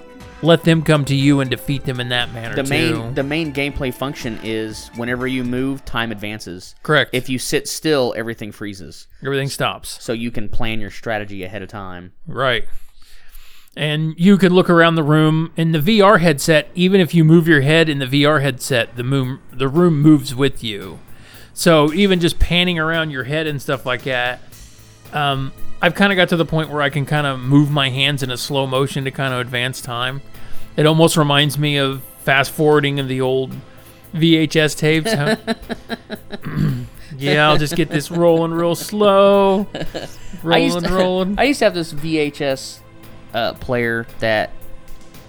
let 0.42 0.62
them 0.64 0.82
come 0.82 1.04
to 1.06 1.14
you 1.14 1.40
and 1.40 1.48
defeat 1.50 1.84
them 1.84 2.00
in 2.00 2.10
that 2.10 2.32
manner 2.34 2.54
The 2.54 2.62
too. 2.62 2.68
main 2.68 3.14
the 3.14 3.22
main 3.22 3.52
gameplay 3.52 3.92
function 3.92 4.38
is 4.42 4.88
whenever 4.96 5.26
you 5.26 5.42
move, 5.44 5.84
time 5.84 6.12
advances. 6.12 6.74
Correct. 6.82 7.10
If 7.14 7.28
you 7.28 7.38
sit 7.38 7.66
still, 7.68 8.12
everything 8.16 8.52
freezes. 8.52 9.06
Everything 9.24 9.48
stops. 9.48 10.02
So 10.02 10.12
you 10.12 10.30
can 10.30 10.48
plan 10.48 10.80
your 10.80 10.90
strategy 10.90 11.44
ahead 11.44 11.62
of 11.62 11.68
time. 11.68 12.12
Right. 12.26 12.64
And 13.76 14.14
you 14.16 14.38
can 14.38 14.52
look 14.54 14.70
around 14.70 14.94
the 14.94 15.02
room 15.02 15.52
in 15.56 15.72
the 15.72 15.78
VR 15.80 16.20
headset. 16.20 16.68
Even 16.74 17.00
if 17.00 17.12
you 17.14 17.24
move 17.24 17.48
your 17.48 17.62
head 17.62 17.88
in 17.88 17.98
the 17.98 18.06
VR 18.06 18.40
headset, 18.40 18.96
the 18.96 19.02
moon, 19.02 19.40
the 19.52 19.66
room 19.68 20.00
moves 20.00 20.32
with 20.34 20.62
you. 20.62 21.00
So 21.54 21.92
even 21.92 22.20
just 22.20 22.38
panning 22.38 22.78
around 22.78 23.10
your 23.10 23.24
head 23.24 23.46
and 23.46 23.62
stuff 23.62 23.86
like 23.86 24.02
that, 24.02 24.40
um, 25.12 25.52
I've 25.80 25.94
kind 25.94 26.12
of 26.12 26.16
got 26.16 26.28
to 26.30 26.36
the 26.36 26.44
point 26.44 26.70
where 26.70 26.82
I 26.82 26.90
can 26.90 27.06
kind 27.06 27.26
of 27.26 27.38
move 27.38 27.70
my 27.70 27.90
hands 27.90 28.22
in 28.22 28.30
a 28.30 28.36
slow 28.36 28.66
motion 28.66 29.04
to 29.04 29.10
kind 29.10 29.32
of 29.32 29.40
advance 29.40 29.80
time. 29.80 30.20
It 30.76 30.86
almost 30.86 31.16
reminds 31.16 31.56
me 31.56 31.76
of 31.76 32.02
fast 32.24 32.50
forwarding 32.50 32.98
of 32.98 33.06
the 33.06 33.20
old 33.20 33.54
VHS 34.14 34.76
tapes. 34.76 35.12
huh? 35.12 35.36
yeah, 37.18 37.48
I'll 37.48 37.58
just 37.58 37.76
get 37.76 37.88
this 37.88 38.10
rolling 38.10 38.52
real 38.52 38.74
slow, 38.74 39.68
I 39.74 40.08
rolling, 40.42 40.82
to, 40.82 40.92
rolling. 40.92 41.38
I 41.38 41.44
used 41.44 41.60
to 41.60 41.66
have 41.66 41.74
this 41.74 41.92
VHS 41.92 42.80
uh, 43.32 43.52
player 43.54 44.06
that 44.18 44.50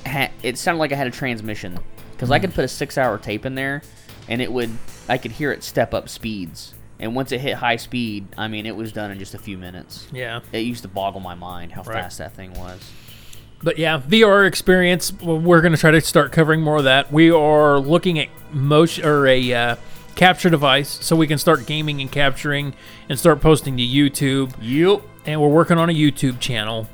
ha- 0.06 0.32
it 0.42 0.58
sounded 0.58 0.80
like 0.80 0.92
I 0.92 0.96
had 0.96 1.08
a 1.08 1.12
transmission 1.12 1.78
because 2.14 2.32
I 2.32 2.40
could 2.40 2.54
put 2.54 2.64
a 2.64 2.68
six-hour 2.68 3.20
tape 3.20 3.46
in 3.46 3.56
there, 3.56 3.82
and 4.28 4.42
it 4.42 4.52
would 4.52 4.72
I 5.08 5.18
could 5.18 5.32
hear 5.32 5.52
it 5.52 5.64
step 5.64 5.94
up 5.94 6.10
speeds. 6.10 6.74
And 7.00 7.14
once 7.16 7.32
it 7.32 7.42
hit 7.42 7.56
high 7.56 7.76
speed, 7.76 8.28
I 8.38 8.48
mean, 8.48 8.66
it 8.66 8.76
was 8.76 8.92
done 8.94 9.12
in 9.12 9.20
just 9.20 9.34
a 9.34 9.38
few 9.38 9.58
minutes. 9.58 10.08
yeah. 10.14 10.40
It 10.54 10.60
used 10.60 10.82
to 10.84 10.88
boggle 10.88 11.20
my 11.20 11.36
mind 11.36 11.74
how 11.74 11.84
Right. 11.84 12.02
fast 12.04 12.18
that 12.20 12.34
thing 12.34 12.54
was. 12.54 12.80
But 13.62 13.78
yeah, 13.78 14.00
VR 14.00 14.46
experience. 14.48 15.12
We're 15.14 15.62
going 15.62 15.74
to 15.74 15.80
try 15.80 15.92
to 15.92 16.00
start 16.02 16.32
covering 16.32 16.62
more 16.62 16.78
of 16.78 16.84
that. 16.86 17.12
We 17.12 17.32
are 17.32 17.80
looking 17.80 18.18
at 18.20 18.30
motion 18.52 19.06
or 19.06 19.28
a 19.28 19.54
uh, 19.54 19.76
capture 20.16 20.50
device 20.50 20.90
so 21.04 21.16
we 21.16 21.28
can 21.28 21.38
start 21.38 21.66
gaming 21.66 22.00
and 22.00 22.12
capturing 22.12 22.74
and 23.10 23.18
start 23.20 23.42
posting 23.42 23.76
to 23.78 23.84
YouTube. 23.84 24.54
Yep. 24.62 25.02
And 25.26 25.42
we're 25.42 25.50
working 25.50 25.78
on 25.78 25.90
a 25.90 25.94
YouTube 25.94 26.40
channel. 26.40 26.88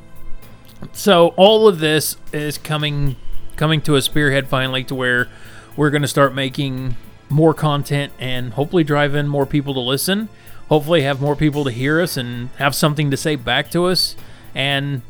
So 0.94 1.30
all 1.38 1.68
of 1.68 1.80
this 1.80 2.16
is 2.34 2.58
coming 2.58 3.18
coming 3.56 3.82
to 3.82 3.96
a 3.96 4.02
spearhead 4.02 4.48
finally 4.48 4.84
to 4.86 4.96
where 4.96 5.28
we're 5.76 5.92
going 5.92 6.02
to 6.02 6.08
start 6.08 6.34
making 6.34 6.96
more 7.32 7.54
content 7.54 8.14
and 8.20 8.54
hopefully 8.54 8.84
drive 8.84 9.16
in 9.16 9.28
more 9.28 9.46
people 9.46 9.74
to 9.74 9.80
listen. 9.80 10.30
Hopefully 10.70 11.02
have 11.02 11.20
more 11.22 11.36
people 11.36 11.64
to 11.64 11.72
hear 11.72 12.00
us 12.02 12.18
and 12.18 12.50
have 12.58 12.76
something 12.76 13.12
to 13.12 13.18
say 13.18 13.36
back 13.36 13.72
to 13.72 13.86
us 13.86 14.16
and 14.56 15.02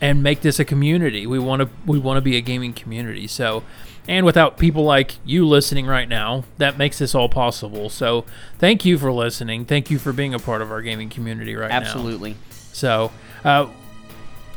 and 0.00 0.22
make 0.22 0.42
this 0.42 0.58
a 0.58 0.64
community. 0.64 1.26
We 1.26 1.38
want 1.38 1.62
to 1.62 1.68
we 1.86 1.98
want 1.98 2.18
to 2.18 2.20
be 2.20 2.36
a 2.36 2.40
gaming 2.40 2.72
community. 2.72 3.26
So, 3.26 3.62
and 4.06 4.26
without 4.26 4.58
people 4.58 4.84
like 4.84 5.16
you 5.24 5.46
listening 5.46 5.86
right 5.86 6.08
now, 6.08 6.44
that 6.58 6.76
makes 6.76 6.98
this 6.98 7.14
all 7.14 7.28
possible. 7.28 7.88
So, 7.88 8.24
thank 8.58 8.84
you 8.84 8.98
for 8.98 9.12
listening. 9.12 9.64
Thank 9.64 9.90
you 9.90 9.98
for 9.98 10.12
being 10.12 10.34
a 10.34 10.38
part 10.38 10.62
of 10.62 10.70
our 10.70 10.82
gaming 10.82 11.08
community 11.08 11.56
right 11.56 11.70
now. 11.70 11.76
Absolutely. 11.76 12.36
So, 12.72 13.10
uh, 13.44 13.68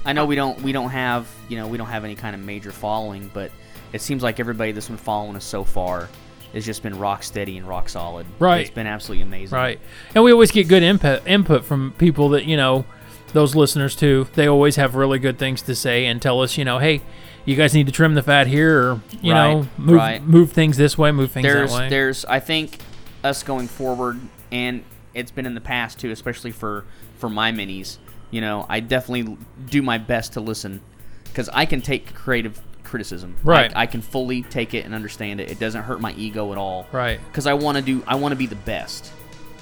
I 0.05 0.13
know 0.13 0.25
we 0.25 0.35
don't 0.35 0.61
we 0.61 0.71
don't 0.71 0.89
have 0.89 1.27
you 1.47 1.57
know 1.57 1.67
we 1.67 1.77
don't 1.77 1.87
have 1.87 2.03
any 2.03 2.15
kind 2.15 2.35
of 2.35 2.41
major 2.41 2.71
following, 2.71 3.29
but 3.33 3.51
it 3.93 4.01
seems 4.01 4.21
like 4.21 4.39
everybody 4.39 4.71
that's 4.71 4.87
been 4.87 4.97
following 4.97 5.35
us 5.35 5.45
so 5.45 5.63
far 5.63 6.09
has 6.53 6.65
just 6.65 6.83
been 6.83 6.97
rock 6.97 7.23
steady 7.23 7.57
and 7.57 7.67
rock 7.67 7.89
solid. 7.89 8.25
Right. 8.39 8.61
It's 8.61 8.69
been 8.69 8.87
absolutely 8.87 9.23
amazing. 9.23 9.55
right, 9.55 9.79
and 10.15 10.23
we 10.23 10.31
always 10.31 10.51
get 10.51 10.67
good 10.67 10.83
input 10.83 11.25
input 11.27 11.65
from 11.65 11.93
people 11.97 12.29
that 12.29 12.45
you 12.45 12.57
know, 12.57 12.85
those 13.33 13.55
listeners 13.55 13.95
too. 13.95 14.27
They 14.33 14.47
always 14.47 14.75
have 14.75 14.95
really 14.95 15.19
good 15.19 15.37
things 15.37 15.61
to 15.63 15.75
say 15.75 16.05
and 16.05 16.21
tell 16.21 16.41
us, 16.41 16.57
you 16.57 16.65
know, 16.65 16.79
hey, 16.79 17.01
you 17.45 17.55
guys 17.55 17.73
need 17.73 17.87
to 17.87 17.91
trim 17.91 18.13
the 18.13 18.23
fat 18.23 18.47
here, 18.47 18.79
or 18.79 19.01
you 19.21 19.33
know, 19.33 19.67
move 19.77 19.97
right. 19.97 20.23
move 20.23 20.51
things 20.51 20.77
this 20.77 20.97
way, 20.97 21.11
move 21.11 21.31
things 21.31 21.43
There's 21.43 21.71
that 21.71 21.79
way. 21.79 21.89
there's 21.89 22.25
I 22.25 22.39
think 22.39 22.79
us 23.23 23.43
going 23.43 23.67
forward, 23.67 24.19
and 24.51 24.83
it's 25.13 25.31
been 25.31 25.45
in 25.45 25.55
the 25.55 25.61
past 25.61 25.99
too, 25.99 26.11
especially 26.11 26.51
for 26.51 26.85
for 27.17 27.29
my 27.29 27.51
minis. 27.51 27.97
You 28.31 28.41
know, 28.41 28.65
I 28.69 28.79
definitely 28.79 29.37
do 29.67 29.81
my 29.81 29.97
best 29.97 30.33
to 30.33 30.41
listen 30.41 30.81
because 31.25 31.49
I 31.49 31.65
can 31.65 31.81
take 31.81 32.13
creative 32.13 32.61
criticism. 32.89 33.35
Right. 33.43 33.71
I, 33.75 33.83
I 33.83 33.85
can 33.85 34.01
fully 34.01 34.41
take 34.43 34.73
it 34.73 34.85
and 34.85 34.93
understand 34.93 35.39
it. 35.39 35.49
It 35.51 35.59
doesn't 35.59 35.83
hurt 35.83 36.01
my 36.01 36.11
ego 36.13 36.51
at 36.51 36.57
all. 36.57 36.87
Right, 36.91 37.19
Because 37.27 37.47
I 37.47 37.53
want 37.53 37.77
to 37.77 37.81
do. 37.83 38.03
I 38.07 38.15
want 38.15 38.31
to 38.33 38.35
be 38.35 38.47
the 38.47 38.55
best. 38.55 39.11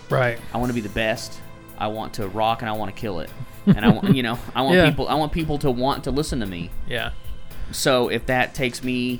right, 0.10 0.40
I 0.54 0.58
want 0.58 0.70
to 0.70 0.74
be 0.74 0.82
the 0.82 0.90
best. 0.90 1.40
I 1.78 1.88
want 1.88 2.14
to 2.16 2.28
rock 2.28 2.62
and 2.62 2.70
I 2.70 2.74
want 2.74 2.94
to 2.96 3.00
kill 3.00 3.20
it. 3.20 3.30
And 3.68 3.84
I 3.84 3.90
want, 3.90 4.16
you 4.16 4.24
know, 4.24 4.40
I 4.56 4.62
want 4.62 4.76
Yeah. 4.78 4.90
people. 4.90 5.10
I 5.10 5.16
want 5.16 5.34
people 5.34 5.58
to 5.60 5.70
want 5.70 6.06
to 6.06 6.12
listen 6.12 6.40
to 6.40 6.46
me. 6.46 6.70
yeah, 6.88 7.12
So 7.72 8.08
if 8.08 8.26
that 8.28 8.54
takes 8.56 8.82
me, 8.82 9.20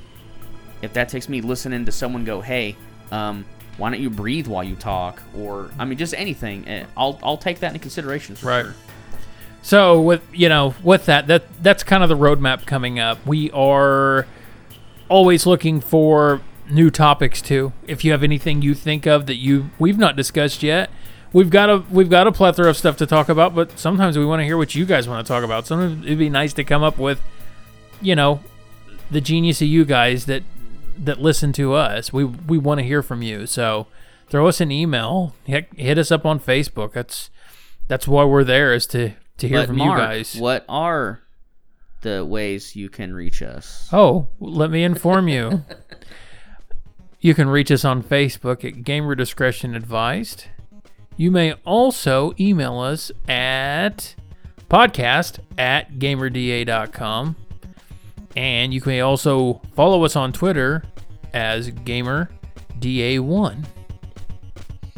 if 0.82 0.94
that 0.94 1.10
takes 1.10 1.28
me 1.28 1.42
listening 1.42 1.84
to 1.86 1.92
someone 1.92 2.24
go, 2.24 2.40
hey, 2.40 2.78
um, 3.12 3.44
why 3.78 3.90
don't 3.92 4.00
you 4.00 4.10
breathe 4.10 4.48
while 4.48 4.64
you 4.64 4.76
talk, 4.78 5.22
or 5.38 5.70
I 5.78 5.84
mean, 5.84 5.98
just 5.98 6.14
anything, 6.14 6.66
eh, 6.68 6.86
I'll 6.96 7.20
I'll 7.22 7.36
take 7.38 7.60
that 7.60 7.68
into 7.68 7.80
consideration. 7.80 8.36
For 8.38 8.48
Right. 8.48 8.64
Sure. 8.64 8.74
So 9.62 10.00
with 10.00 10.22
you 10.34 10.50
know 10.50 10.76
with 10.84 11.06
that 11.08 11.28
that 11.28 11.44
that's 11.62 11.84
kind 11.84 12.04
of 12.04 12.10
the 12.10 12.18
roadmap 12.18 12.66
coming 12.66 13.00
up. 13.00 13.26
We 13.26 13.52
are 13.52 14.26
always 15.10 15.46
looking 15.46 15.82
for 15.82 16.42
new 16.70 16.90
topics 16.90 17.42
too. 17.42 17.74
If 17.88 18.04
you 18.04 18.12
have 18.12 18.24
anything 18.24 18.62
you 18.62 18.74
think 18.74 19.06
of 19.06 19.26
that 19.28 19.36
you 19.36 19.70
we've 19.80 19.98
not 19.98 20.16
discussed 20.16 20.64
yet, 20.64 20.90
we've 21.34 21.50
got 21.50 21.70
a 21.70 21.84
we've 21.90 22.10
got 22.10 22.28
a 22.28 22.32
plethora 22.32 22.70
of 22.70 22.78
stuff 22.78 22.98
to 22.98 23.06
talk 23.06 23.30
about. 23.30 23.56
But 23.56 23.78
sometimes 23.78 24.18
we 24.18 24.26
want 24.26 24.40
to 24.42 24.46
hear 24.46 24.58
what 24.58 24.76
you 24.76 24.86
guys 24.86 25.08
want 25.08 25.26
to 25.26 25.32
talk 25.32 25.44
about. 25.44 25.68
Sometimes 25.68 26.06
it'd 26.06 26.18
be 26.18 26.30
nice 26.30 26.54
to 26.54 26.64
come 26.64 26.84
up 26.84 26.98
with, 26.98 27.22
you 28.02 28.16
know, 28.16 28.42
the 29.12 29.22
genius 29.22 29.62
of 29.62 29.68
you 29.68 29.86
guys 29.86 30.26
that 30.26 30.44
that 30.98 31.20
listen 31.22 31.54
to 31.54 31.74
us. 31.74 32.12
We 32.12 32.24
we 32.24 32.58
want 32.58 32.80
to 32.80 32.84
hear 32.86 33.02
from 33.02 33.22
you. 33.22 33.46
So 33.46 33.88
throw 34.30 34.48
us 34.48 34.62
an 34.62 34.72
email. 34.72 35.36
Heck, 35.48 35.76
hit 35.76 35.98
us 35.98 36.12
up 36.12 36.26
on 36.26 36.40
Facebook. 36.40 36.94
That's 36.94 37.30
that's 37.88 38.08
why 38.08 38.24
we're 38.26 38.44
there 38.44 38.74
is 38.74 38.88
to 38.88 39.14
to 39.38 39.48
hear 39.48 39.60
But 39.60 39.68
from 39.68 39.78
Mark, 39.78 40.00
you 40.00 40.06
guys. 40.06 40.36
what 40.36 40.66
are 40.68 41.22
the 42.02 42.24
ways 42.26 42.76
you 42.76 42.90
can 42.90 43.14
reach 43.14 43.42
us? 43.42 43.88
Oh, 43.92 44.28
let 44.40 44.70
me 44.72 44.84
inform 44.84 45.28
you. 45.28 45.64
you 47.22 47.34
can 47.34 47.50
reach 47.50 47.72
us 47.72 47.84
on 47.86 48.04
Facebook 48.04 48.64
at 48.66 48.84
Gamer 48.84 49.16
Discretion 49.16 49.76
Advised. 49.76 50.46
You 51.16 51.32
may 51.32 51.54
also 51.66 52.34
email 52.40 52.80
us 52.80 53.12
at 53.28 54.16
podcast 54.70 55.40
at 55.58 55.94
gamerda.com. 55.94 57.36
And 58.36 58.72
you 58.74 58.82
may 58.86 59.02
also 59.02 59.62
follow 59.74 60.04
us 60.06 60.16
on 60.16 60.32
Twitter 60.32 60.84
as 61.34 61.72
GamerDA1. 61.72 63.66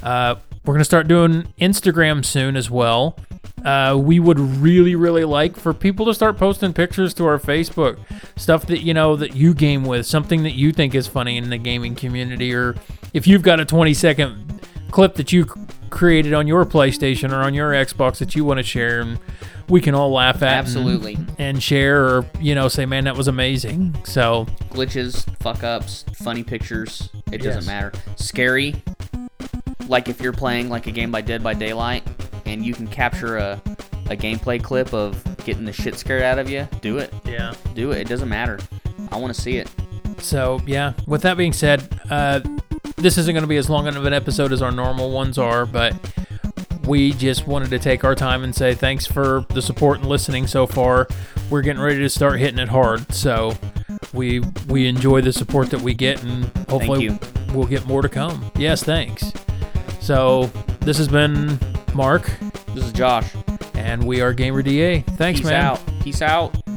Uh, 0.04 0.36
we're 0.66 0.74
going 0.74 0.80
to 0.80 0.86
start 0.86 1.08
doing 1.08 1.54
Instagram 1.60 2.26
soon 2.26 2.58
as 2.58 2.70
well. 2.70 3.18
Uh, 3.66 3.96
we 3.98 4.20
would 4.20 4.40
really, 4.40 4.96
really 4.96 5.26
like 5.26 5.58
for 5.58 5.74
people 5.74 6.06
to 6.06 6.14
start 6.14 6.38
posting 6.38 6.74
pictures 6.74 7.14
to 7.16 7.26
our 7.26 7.38
Facebook, 7.40 7.98
stuff 8.38 8.66
that 8.68 8.82
you 8.82 8.94
know 8.94 9.16
that 9.16 9.36
you 9.36 9.54
game 9.54 9.84
with, 9.84 10.06
something 10.06 10.44
that 10.44 10.54
you 10.54 10.72
think 10.72 10.96
is 10.96 11.08
funny 11.08 11.38
in 11.38 11.50
the 11.50 11.58
gaming 11.58 11.96
community, 11.96 12.54
or 12.54 12.76
if 13.14 13.28
you've 13.28 13.42
got 13.44 13.60
a 13.60 13.66
20 13.66 13.94
second 13.94 14.62
clip 14.92 15.16
that 15.16 15.32
you 15.32 15.46
created 15.90 16.34
on 16.34 16.48
your 16.48 16.66
PlayStation 16.66 17.32
or 17.32 17.38
on 17.38 17.54
your 17.54 17.72
Xbox 17.72 18.18
that 18.20 18.36
you 18.36 18.46
want 18.46 18.58
to 18.60 18.64
share, 18.64 19.02
and 19.02 19.20
we 19.68 19.82
can 19.82 19.94
all 19.94 20.12
laugh 20.12 20.38
at 20.38 20.44
and- 20.44 20.68
Absolutely. 20.68 21.18
and, 21.38 21.62
share, 21.62 22.04
or 22.06 22.26
you 22.40 22.56
know, 22.56 22.68
say, 22.70 22.86
"Man, 22.86 23.04
that 23.04 23.16
was 23.18 23.28
amazing." 23.28 23.96
So 24.04 24.46
Glitches, 24.72 25.26
fuck 25.40 25.64
ups, 25.64 26.06
funny 26.16 26.44
pictures. 26.44 27.10
It 27.32 27.40
doesn't 27.44 27.66
matter. 27.66 27.92
Scary. 28.16 28.76
Like 29.88 30.08
if 30.08 30.22
you're 30.22 30.34
playing 30.34 30.70
like 30.70 30.88
a 30.88 30.92
game 30.92 31.12
by 31.12 31.22
Dead 31.22 31.44
by 31.44 31.54
Daylight, 31.56 32.04
and 32.50 32.66
you 32.66 32.74
can 32.74 32.88
capture 32.88 33.38
a, 33.38 33.62
a 34.10 34.18
gameplay 34.18 34.62
clip 34.62 34.94
of 34.94 35.24
getting 35.46 35.66
the 35.66 35.74
shit 35.74 35.96
scared 35.96 36.24
out 36.24 36.40
of 36.40 36.50
you, 36.50 36.68
do 36.82 36.98
it. 36.98 37.14
Yeah. 37.26 37.54
Do 37.76 37.92
it. 37.92 38.00
It 38.00 38.08
doesn't 38.08 38.30
matter. 38.30 38.60
I 39.12 39.18
want 39.18 39.34
to 39.34 39.40
see 39.40 39.58
it. 39.58 39.70
So 40.18 40.60
yeah. 40.66 40.94
With 41.08 41.22
that 41.22 41.38
being 41.38 41.54
said, 41.54 42.02
uh, 42.10 42.42
this 42.98 43.18
isn't 43.18 43.34
going 43.34 43.44
to 43.44 43.48
be 43.48 43.58
as 43.58 43.70
long 43.70 43.88
of 43.88 44.04
an 44.06 44.14
episode 44.14 44.52
as 44.52 44.62
our 44.62 44.72
normal 44.72 45.12
ones 45.12 45.38
are, 45.38 45.66
but 45.66 45.96
we 46.86 47.14
just 47.14 47.48
wanted 47.48 47.70
to 47.70 47.80
take 47.80 48.04
our 48.04 48.16
time 48.16 48.44
and 48.44 48.54
say 48.54 48.74
thanks 48.74 49.06
for 49.06 49.46
the 49.50 49.62
support 49.62 50.00
and 50.00 50.10
listening 50.10 50.48
so 50.48 50.66
far. 50.66 51.08
We're 51.50 51.62
getting 51.62 51.82
ready 51.82 52.00
to 52.00 52.10
start 52.10 52.40
hitting 52.40 52.60
it 52.60 52.70
hard, 52.70 53.14
so 53.14 53.54
we 54.14 54.42
we 54.68 54.88
enjoy 54.88 55.22
the 55.22 55.32
support 55.32 55.70
that 55.70 55.82
we 55.82 55.94
get, 55.94 56.24
and 56.24 56.46
hopefully 56.68 57.18
we'll 57.54 57.68
get 57.68 57.86
more 57.86 58.02
to 58.02 58.10
come. 58.10 58.52
Yes, 58.56 58.84
thanks. 58.84 59.32
So 60.00 60.46
this 60.82 60.98
has 60.98 61.08
been 61.08 61.60
Mark, 62.00 62.32
This 62.74 62.86
is 62.86 62.94
Josh. 62.94 63.30
and 63.74 64.02
we 64.06 64.22
are 64.22 64.32
Gamer 64.32 64.62
DA. 64.62 65.02
Thanks, 65.02 65.42
Peace 65.42 65.50
man. 65.50 65.76
Peace 65.76 65.82
out. 65.92 66.02
Peace 66.04 66.22
out. 66.22 66.69